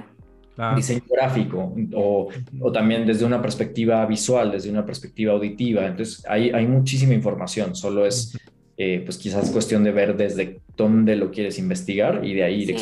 diseño 0.75 1.03
gráfico, 1.07 1.75
o, 1.93 2.29
o, 2.59 2.71
también 2.71 3.05
desde 3.05 3.25
una 3.25 3.39
perspectiva 3.39 4.03
visual, 4.07 4.51
desde 4.51 4.71
una 4.71 4.83
perspectiva 4.83 5.33
auditiva. 5.33 5.85
Entonces, 5.85 6.25
hay, 6.27 6.49
hay 6.49 6.65
muchísima 6.65 7.13
información. 7.13 7.75
Solo 7.75 8.07
es, 8.07 8.35
eh, 8.77 9.03
pues, 9.05 9.19
quizás 9.19 9.51
cuestión 9.51 9.83
de 9.83 9.91
ver 9.91 10.17
desde 10.17 10.59
dónde 10.75 11.15
lo 11.15 11.29
quieres 11.29 11.59
investigar 11.59 12.25
y 12.25 12.33
de 12.33 12.43
ahí 12.43 12.63
ir 12.63 12.75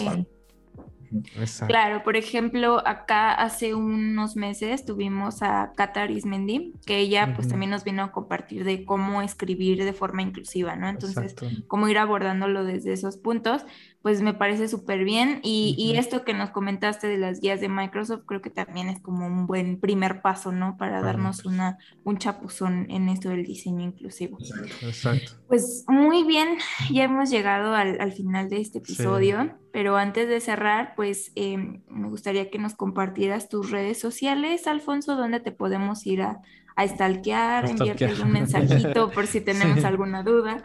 Claro, 1.67 2.03
por 2.03 2.15
ejemplo, 2.15 2.81
acá 2.85 3.33
hace 3.33 3.75
unos 3.75 4.35
meses 4.35 4.85
tuvimos 4.85 5.41
a 5.41 5.71
Cata 5.75 6.07
Mendy, 6.07 6.73
que 6.85 6.99
ella 6.99 7.33
pues 7.35 7.47
también 7.47 7.71
nos 7.71 7.83
vino 7.83 8.03
a 8.03 8.11
compartir 8.11 8.63
de 8.63 8.85
cómo 8.85 9.21
escribir 9.21 9.83
de 9.83 9.93
forma 9.93 10.21
inclusiva, 10.21 10.75
¿no? 10.75 10.87
Entonces, 10.89 11.35
cómo 11.67 11.87
ir 11.87 11.97
abordándolo 11.97 12.63
desde 12.63 12.93
esos 12.93 13.17
puntos 13.17 13.65
pues 14.05 14.21
me 14.21 14.35
parece 14.35 14.67
súper 14.67 15.03
bien. 15.03 15.39
Y, 15.41 15.95
esto 15.97 16.23
que 16.23 16.35
nos 16.35 16.51
comentaste 16.51 17.07
de 17.07 17.17
las 17.17 17.41
guías 17.41 17.59
de 17.59 17.69
Microsoft, 17.69 18.21
creo 18.27 18.39
que 18.39 18.51
también 18.51 18.87
es 18.87 18.99
como 18.99 19.25
un 19.25 19.47
buen 19.47 19.79
primer 19.79 20.21
paso, 20.21 20.51
¿no? 20.51 20.77
Para 20.77 21.01
darnos 21.01 21.43
una, 21.43 21.79
un 22.03 22.19
chapuzón 22.19 22.85
en 22.91 23.09
esto 23.09 23.29
del 23.29 23.43
diseño 23.43 23.81
inclusivo. 23.81 24.37
Exacto. 24.83 25.31
Pues 25.47 25.85
muy 25.87 26.23
bien, 26.23 26.49
ya 26.91 27.05
hemos 27.05 27.31
llegado 27.31 27.73
al, 27.73 28.11
final 28.11 28.47
de 28.47 28.61
este 28.61 28.77
episodio, 28.77 29.57
pero 29.75 29.97
antes 29.97 30.29
de 30.29 30.39
cerrar, 30.39 30.93
pues 30.95 31.33
em, 31.35 31.81
me 31.89 32.07
gustaría 32.07 32.49
que 32.49 32.57
nos 32.59 32.75
compartieras 32.75 33.49
tus 33.49 33.71
redes 33.71 33.99
sociales, 33.99 34.67
Alfonso, 34.67 35.17
donde 35.17 35.41
te 35.41 35.51
podemos 35.51 36.07
ir 36.07 36.21
a, 36.21 36.39
a 36.77 36.87
stalkear, 36.87 37.69
enviarte 37.69 38.05
algún 38.05 38.31
mensajito 38.31 39.11
por 39.11 39.27
si 39.27 39.41
tenemos 39.49 39.83
alguna 39.83 40.23
duda. 40.23 40.63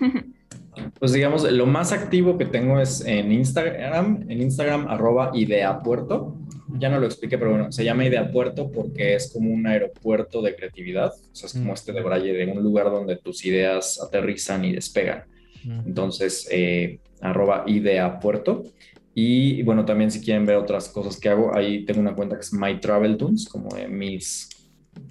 Pues 0.98 1.12
digamos, 1.12 1.42
lo 1.52 1.66
más 1.66 1.92
activo 1.92 2.38
que 2.38 2.46
tengo 2.46 2.80
es 2.80 3.04
en 3.04 3.30
Instagram, 3.30 4.24
en 4.30 4.40
Instagram 4.40 4.88
arroba 4.88 5.30
ideapuerto. 5.34 6.38
Ya 6.78 6.88
no 6.88 6.98
lo 6.98 7.04
expliqué, 7.04 7.36
pero 7.36 7.50
bueno, 7.50 7.70
se 7.70 7.84
llama 7.84 8.06
Ideapuerto 8.06 8.70
porque 8.70 9.14
es 9.14 9.30
como 9.30 9.52
un 9.52 9.66
aeropuerto 9.66 10.40
de 10.40 10.56
creatividad. 10.56 11.12
O 11.12 11.34
sea, 11.34 11.48
es 11.48 11.52
como 11.52 11.72
mm. 11.72 11.74
este 11.74 11.92
de 11.92 12.00
Braille, 12.00 12.32
de 12.32 12.50
un 12.50 12.62
lugar 12.62 12.86
donde 12.86 13.16
tus 13.16 13.44
ideas 13.44 14.00
aterrizan 14.02 14.64
y 14.64 14.72
despegan. 14.72 15.24
Mm. 15.62 15.88
Entonces, 15.88 16.48
eh, 16.50 17.00
arroba 17.22 17.64
Ideapuerto. 17.66 18.64
Y 19.14 19.62
bueno, 19.62 19.84
también 19.84 20.10
si 20.10 20.20
quieren 20.20 20.46
ver 20.46 20.56
otras 20.56 20.88
cosas 20.88 21.18
que 21.18 21.28
hago, 21.28 21.54
ahí 21.54 21.84
tengo 21.84 22.00
una 22.00 22.14
cuenta 22.14 22.36
que 22.36 22.42
es 22.42 22.52
My 22.52 22.80
Travel 22.80 23.16
Tunes, 23.16 23.48
como 23.48 23.74
de 23.74 23.88
mis 23.88 24.48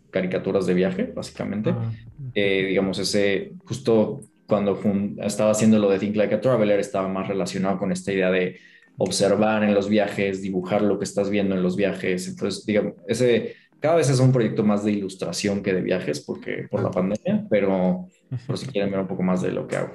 caricaturas 0.09 0.65
de 0.65 0.73
viaje, 0.73 1.11
básicamente. 1.15 1.71
Ah, 1.71 1.91
eh, 2.33 2.65
digamos, 2.69 2.99
ese 2.99 3.53
justo 3.65 4.21
cuando 4.47 4.79
estaba 5.19 5.51
haciendo 5.51 5.79
lo 5.79 5.89
de 5.89 5.99
Think 5.99 6.15
Like 6.15 6.35
a 6.35 6.41
Traveler, 6.41 6.79
estaba 6.79 7.07
más 7.07 7.27
relacionado 7.27 7.77
con 7.77 7.91
esta 7.91 8.11
idea 8.11 8.29
de 8.31 8.57
observar 8.97 9.63
en 9.63 9.73
los 9.73 9.87
viajes, 9.87 10.41
dibujar 10.41 10.81
lo 10.81 10.97
que 10.99 11.05
estás 11.05 11.29
viendo 11.29 11.55
en 11.55 11.63
los 11.63 11.75
viajes. 11.75 12.27
Entonces, 12.27 12.65
digamos, 12.65 12.93
ese 13.07 13.55
cada 13.81 13.95
vez 13.95 14.09
es 14.09 14.19
un 14.19 14.31
proyecto 14.31 14.63
más 14.63 14.85
de 14.85 14.91
ilustración 14.91 15.63
que 15.63 15.73
de 15.73 15.81
viajes 15.81 16.21
porque 16.21 16.67
por 16.69 16.83
la 16.83 16.91
pandemia, 16.91 17.47
pero 17.49 18.07
por 18.47 18.57
si 18.57 18.67
quieren 18.67 18.91
ver 18.91 19.01
un 19.01 19.07
poco 19.07 19.23
más 19.23 19.41
de 19.41 19.51
lo 19.51 19.67
que 19.67 19.77
hago. 19.77 19.91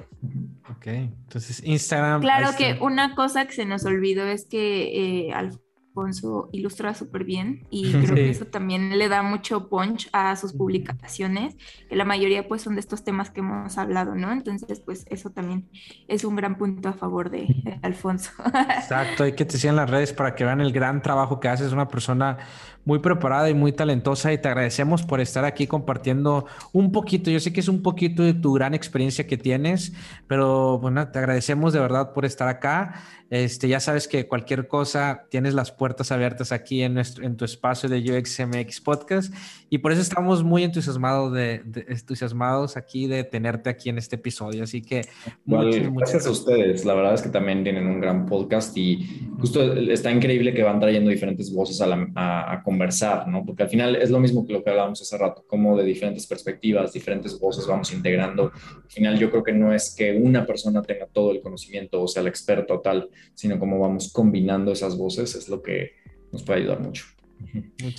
Ok, 0.70 0.87
entonces 0.87 1.62
Instagram. 1.64 2.20
Claro 2.20 2.51
que 2.57 2.78
una 2.80 3.14
cosa 3.14 3.47
que 3.47 3.53
se 3.53 3.64
nos 3.64 3.84
olvidó 3.84 4.26
es 4.26 4.47
que 4.47 5.26
eh, 5.28 5.32
al 5.32 5.59
Alfonso 5.97 6.51
ilustra 6.53 6.93
súper 6.95 7.24
bien 7.24 7.66
y 7.70 7.93
creo 8.05 8.14
que 8.14 8.28
eso 8.28 8.45
también 8.45 8.99
le 8.99 9.09
da 9.09 9.22
mucho 9.22 9.68
punch 9.68 10.09
a 10.12 10.37
sus 10.37 10.53
publicaciones, 10.53 11.57
que 11.89 11.97
la 11.97 12.05
mayoría 12.05 12.47
pues 12.47 12.62
son 12.62 12.74
de 12.74 12.80
estos 12.80 13.03
temas 13.03 13.30
que 13.30 13.41
hemos 13.41 13.78
hablado, 13.78 14.14
¿no? 14.14 14.30
Entonces 14.30 14.80
pues 14.80 15.07
eso 15.09 15.30
también 15.30 15.68
es 16.07 16.24
un 16.24 16.37
gran 16.37 16.59
punto 16.59 16.91
a 16.91 16.93
favor 16.93 17.30
de, 17.30 17.78
Alfonso. 17.82 18.30
Exacto, 18.76 19.24
hay 19.24 19.32
que 19.32 19.47
te 19.47 19.57
sigan 19.57 19.76
las 19.76 19.89
redes 19.89 20.12
para 20.12 20.34
que 20.34 20.45
vean 20.45 20.61
el 20.61 20.72
gran 20.72 21.01
trabajo 21.01 21.41
que 21.41 21.49
haces, 21.49 21.72
una 21.72 21.89
persona 21.89 22.39
muy 22.87 23.01
preparada 23.01 23.51
y 23.51 23.55
muy 23.55 23.72
talentosa 23.72 24.32
y 24.32 24.39
te 24.39 24.49
agradecemos 24.49 25.03
por 25.03 25.20
estar 25.20 25.45
aquí 25.45 25.66
compartiendo 25.66 26.47
un 26.72 26.93
poquito. 26.93 27.30
Yo 27.30 27.41
sé 27.41 27.53
que 27.53 27.61
es 27.61 27.68
un 27.68 27.82
poquito 27.82 28.22
de 28.22 28.32
tu 28.32 28.55
gran 28.55 28.74
experiencia 28.74 29.26
que 29.26 29.37
tienes, 29.37 29.93
pero 30.28 30.78
bueno, 30.78 31.07
te 31.09 31.18
agradecemos 31.18 31.72
de 31.72 31.80
verdad 31.80 32.12
por 32.14 32.24
estar 32.24 32.47
acá. 32.49 32.95
Este, 33.29 33.68
ya 33.68 33.81
sabes 33.81 34.07
que 34.07 34.29
cualquier 34.29 34.68
cosa 34.68 35.27
tienes 35.31 35.55
las 35.55 35.72
puertas 35.72 36.12
abiertas 36.12 36.53
aquí 36.53 36.83
en, 36.83 36.95
nuestro, 36.95 37.24
en 37.24 37.37
tu 37.37 37.45
espacio 37.45 37.89
de 37.89 37.99
UXMX 37.99 38.81
Podcast 38.81 39.35
y 39.68 39.79
por 39.79 39.91
eso 39.91 40.01
estamos 40.01 40.45
muy 40.45 40.62
entusiasmados, 40.62 41.33
de, 41.33 41.62
entusiasmados 41.89 42.77
aquí 42.77 43.09
de 43.09 43.24
tenerte 43.24 43.68
aquí 43.68 43.89
en 43.89 43.99
este 43.99 44.16
episodio. 44.16 44.62
Así 44.62 44.81
que 44.81 45.03
muchas, 45.45 45.93
gracias 45.93 46.27
a 46.27 46.31
ustedes. 46.31 46.85
La 46.85 46.95
verdad 46.95 47.14
es 47.14 47.22
que 47.22 47.29
también 47.29 47.64
tienen 47.64 47.87
un 47.87 48.01
gran 48.01 48.27
podcast 48.27 48.77
y 48.77 49.29
justo 49.41 49.72
está 49.72 50.11
increíble 50.12 50.55
que 50.55 50.62
van 50.62 50.79
trayendo 50.79 51.11
diferentes 51.11 51.53
voces 51.53 51.81
a, 51.81 51.87
a, 52.14 52.53
a 52.53 52.62
conversar, 52.62 53.27
¿no? 53.27 53.45
Porque 53.45 53.64
al 53.64 53.68
final 53.68 53.97
es 53.97 54.11
lo 54.11 54.20
mismo 54.20 54.47
que 54.47 54.53
lo 54.53 54.62
que 54.62 54.70
hablábamos 54.70 55.03
hace 55.03 55.18
rato, 55.18 55.45
como 55.49 55.77
de 55.77 55.85
diferentes 55.85 56.27
perspectivas, 56.27 56.93
diferentes 56.93 57.39
voces 57.41 57.66
vamos 57.66 57.93
integrando. 57.93 58.53
Al 58.55 58.91
final 58.91 59.18
yo 59.18 59.31
creo 59.31 59.43
que 59.43 59.53
no 59.53 59.72
es 59.72 59.95
que 59.97 60.16
una 60.16 60.47
persona 60.47 60.83
tenga 60.83 61.07
todo 61.07 61.33
el 61.33 61.41
conocimiento 61.41 62.03
o 62.03 62.09
sea 62.09 62.22
el 62.22 62.29
experto 62.29 62.81
tal, 62.81 63.09
sino 63.35 63.59
como 63.59 63.79
vamos 63.79 64.12
combinando 64.12 64.73
esas 64.73 64.97
voces 64.97 65.35
es 65.35 65.49
lo 65.49 65.62
que 65.62 65.93
nos 66.33 66.43
puede 66.43 66.61
ayudar 66.61 66.81
mucho. 66.81 67.05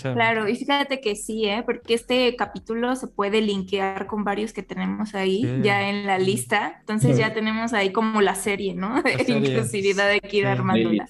Claro, 0.01 0.47
y 0.47 0.55
fíjate 0.55 0.99
que 0.99 1.15
sí, 1.15 1.45
¿eh? 1.45 1.61
porque 1.65 1.93
este 1.93 2.35
capítulo 2.35 2.95
se 2.95 3.07
puede 3.07 3.41
linkear 3.41 4.07
con 4.07 4.23
varios 4.23 4.51
que 4.51 4.63
tenemos 4.63 5.15
ahí 5.15 5.61
ya 5.63 5.89
en 5.89 6.05
la 6.05 6.17
lista. 6.17 6.77
Entonces 6.79 7.17
ya 7.17 7.33
tenemos 7.33 7.73
ahí 7.73 7.91
como 7.91 8.21
la 8.21 8.35
serie, 8.35 8.73
¿no? 8.73 9.01
De 9.01 9.23
inclusividad 9.27 10.09
de 10.09 10.21
Kira 10.21 10.53
Armandula. 10.53 11.07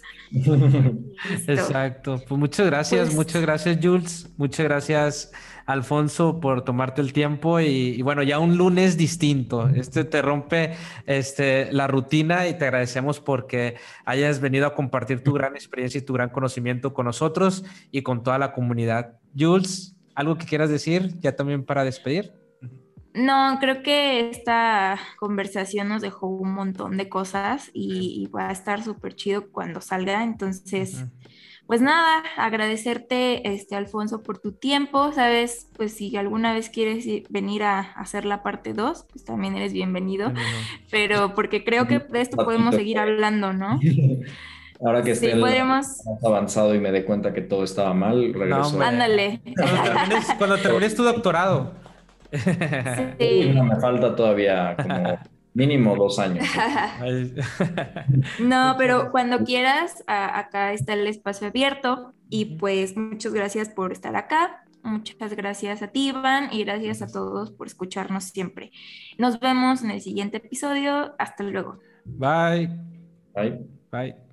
Exacto. 1.47 2.21
Pues 2.27 2.39
muchas 2.39 2.65
gracias, 2.67 3.07
pues 3.07 3.15
muchas 3.15 3.41
gracias, 3.41 3.79
Jules. 3.81 4.29
Muchas 4.37 4.65
gracias 4.65 5.31
Alfonso, 5.67 6.39
por 6.39 6.63
tomarte 6.63 7.01
el 7.01 7.11
tiempo 7.11 7.59
y, 7.59 8.01
bueno, 8.01 8.23
ya 8.23 8.39
un 8.39 8.55
lunes 8.55 8.97
distinto. 8.97 9.67
Este 9.67 10.05
te 10.05 10.21
rompe 10.21 10.75
este, 11.05 11.71
la 11.73 11.87
rutina 11.87 12.47
y 12.47 12.57
te 12.57 12.63
agradecemos 12.65 13.19
porque 13.19 13.75
hayas 14.05 14.39
venido 14.39 14.65
a 14.65 14.73
compartir 14.73 15.23
tu 15.23 15.33
gran 15.33 15.55
experiencia 15.55 15.99
y 15.99 16.01
tu 16.01 16.13
gran 16.13 16.29
conocimiento 16.29 16.93
con 16.93 17.05
nosotros 17.05 17.65
y 17.91 18.01
con 18.01 18.23
toda 18.23 18.39
la 18.39 18.53
comunidad. 18.53 19.19
Jules, 19.37 19.97
¿algo 20.15 20.37
que 20.37 20.45
quieras 20.45 20.69
decir 20.69 21.19
ya 21.19 21.35
también 21.35 21.65
para 21.65 21.83
despedir? 21.83 22.31
No, 23.13 23.57
creo 23.59 23.83
que 23.83 24.29
esta 24.29 24.97
conversación 25.19 25.89
nos 25.89 26.01
dejó 26.01 26.27
un 26.27 26.53
montón 26.53 26.95
de 26.95 27.09
cosas 27.09 27.71
y, 27.73 28.27
va 28.27 28.49
a 28.49 28.51
estar 28.53 28.83
súper 28.83 29.15
chido 29.15 29.51
cuando 29.51 29.81
salga. 29.81 30.23
Entonces, 30.23 31.03
pues 31.67 31.81
nada, 31.81 32.23
agradecerte, 32.37 33.53
este, 33.53 33.75
Alfonso, 33.75 34.23
por 34.23 34.39
tu 34.39 34.53
tiempo. 34.53 35.11
Sabes, 35.11 35.67
pues 35.75 35.93
si 35.93 36.15
alguna 36.15 36.53
vez 36.53 36.69
quieres 36.69 37.05
venir 37.29 37.63
a 37.63 37.79
hacer 37.79 38.23
la 38.23 38.41
parte 38.41 38.73
2, 38.73 39.05
pues 39.11 39.25
también 39.25 39.55
eres 39.55 39.73
bienvenido. 39.73 40.31
Pero 40.89 41.35
porque 41.35 41.65
creo 41.65 41.85
que 41.87 41.99
de 41.99 42.21
esto 42.21 42.37
podemos 42.37 42.73
seguir 42.73 42.97
hablando, 42.99 43.51
¿no? 43.51 43.79
Ahora 44.79 45.01
que 45.01 45.11
esté 45.11 45.35
más 45.35 46.03
avanzado 46.23 46.75
y 46.75 46.79
me 46.79 46.91
dé 46.91 47.03
cuenta 47.03 47.33
que 47.33 47.41
todo 47.41 47.63
estaba 47.63 47.93
mal, 47.93 48.33
regreso. 48.33 48.77
No, 48.77 48.85
ándale. 48.85 49.41
Cuando 50.37 50.57
termines, 50.57 50.95
tu 50.95 51.03
doctorado. 51.03 51.73
Sí. 52.31 53.51
no, 53.55 53.63
me 53.63 53.75
falta 53.77 54.15
todavía 54.15 54.75
como 54.81 55.17
Mínimo 55.57 55.95
dos 55.95 56.19
años. 56.19 56.45
no, 58.39 58.75
pero 58.77 59.11
cuando 59.11 59.43
quieras, 59.43 60.03
acá 60.05 60.73
está 60.73 60.93
el 60.93 61.07
espacio 61.07 61.47
abierto 61.47 62.13
y 62.29 62.57
pues 62.57 62.95
muchas 62.95 63.33
gracias 63.33 63.69
por 63.69 63.91
estar 63.91 64.15
acá 64.15 64.63
Muchas 64.87 65.33
gracias 65.35 65.81
a 65.81 65.89
ti, 65.89 66.09
Iván, 66.09 66.47
y 66.51 66.63
gracias 66.63 67.01
a 67.01 67.07
todos 67.07 67.51
por 67.51 67.67
escucharnos 67.67 68.23
siempre. 68.25 68.71
Nos 69.17 69.37
vemos 69.39 69.83
en 69.83 69.91
el 69.91 70.01
siguiente 70.01 70.37
episodio. 70.37 71.13
Hasta 71.19 71.43
luego. 71.43 71.79
Bye. 72.05 72.69
Bye. 73.35 73.67
Bye. 73.91 74.26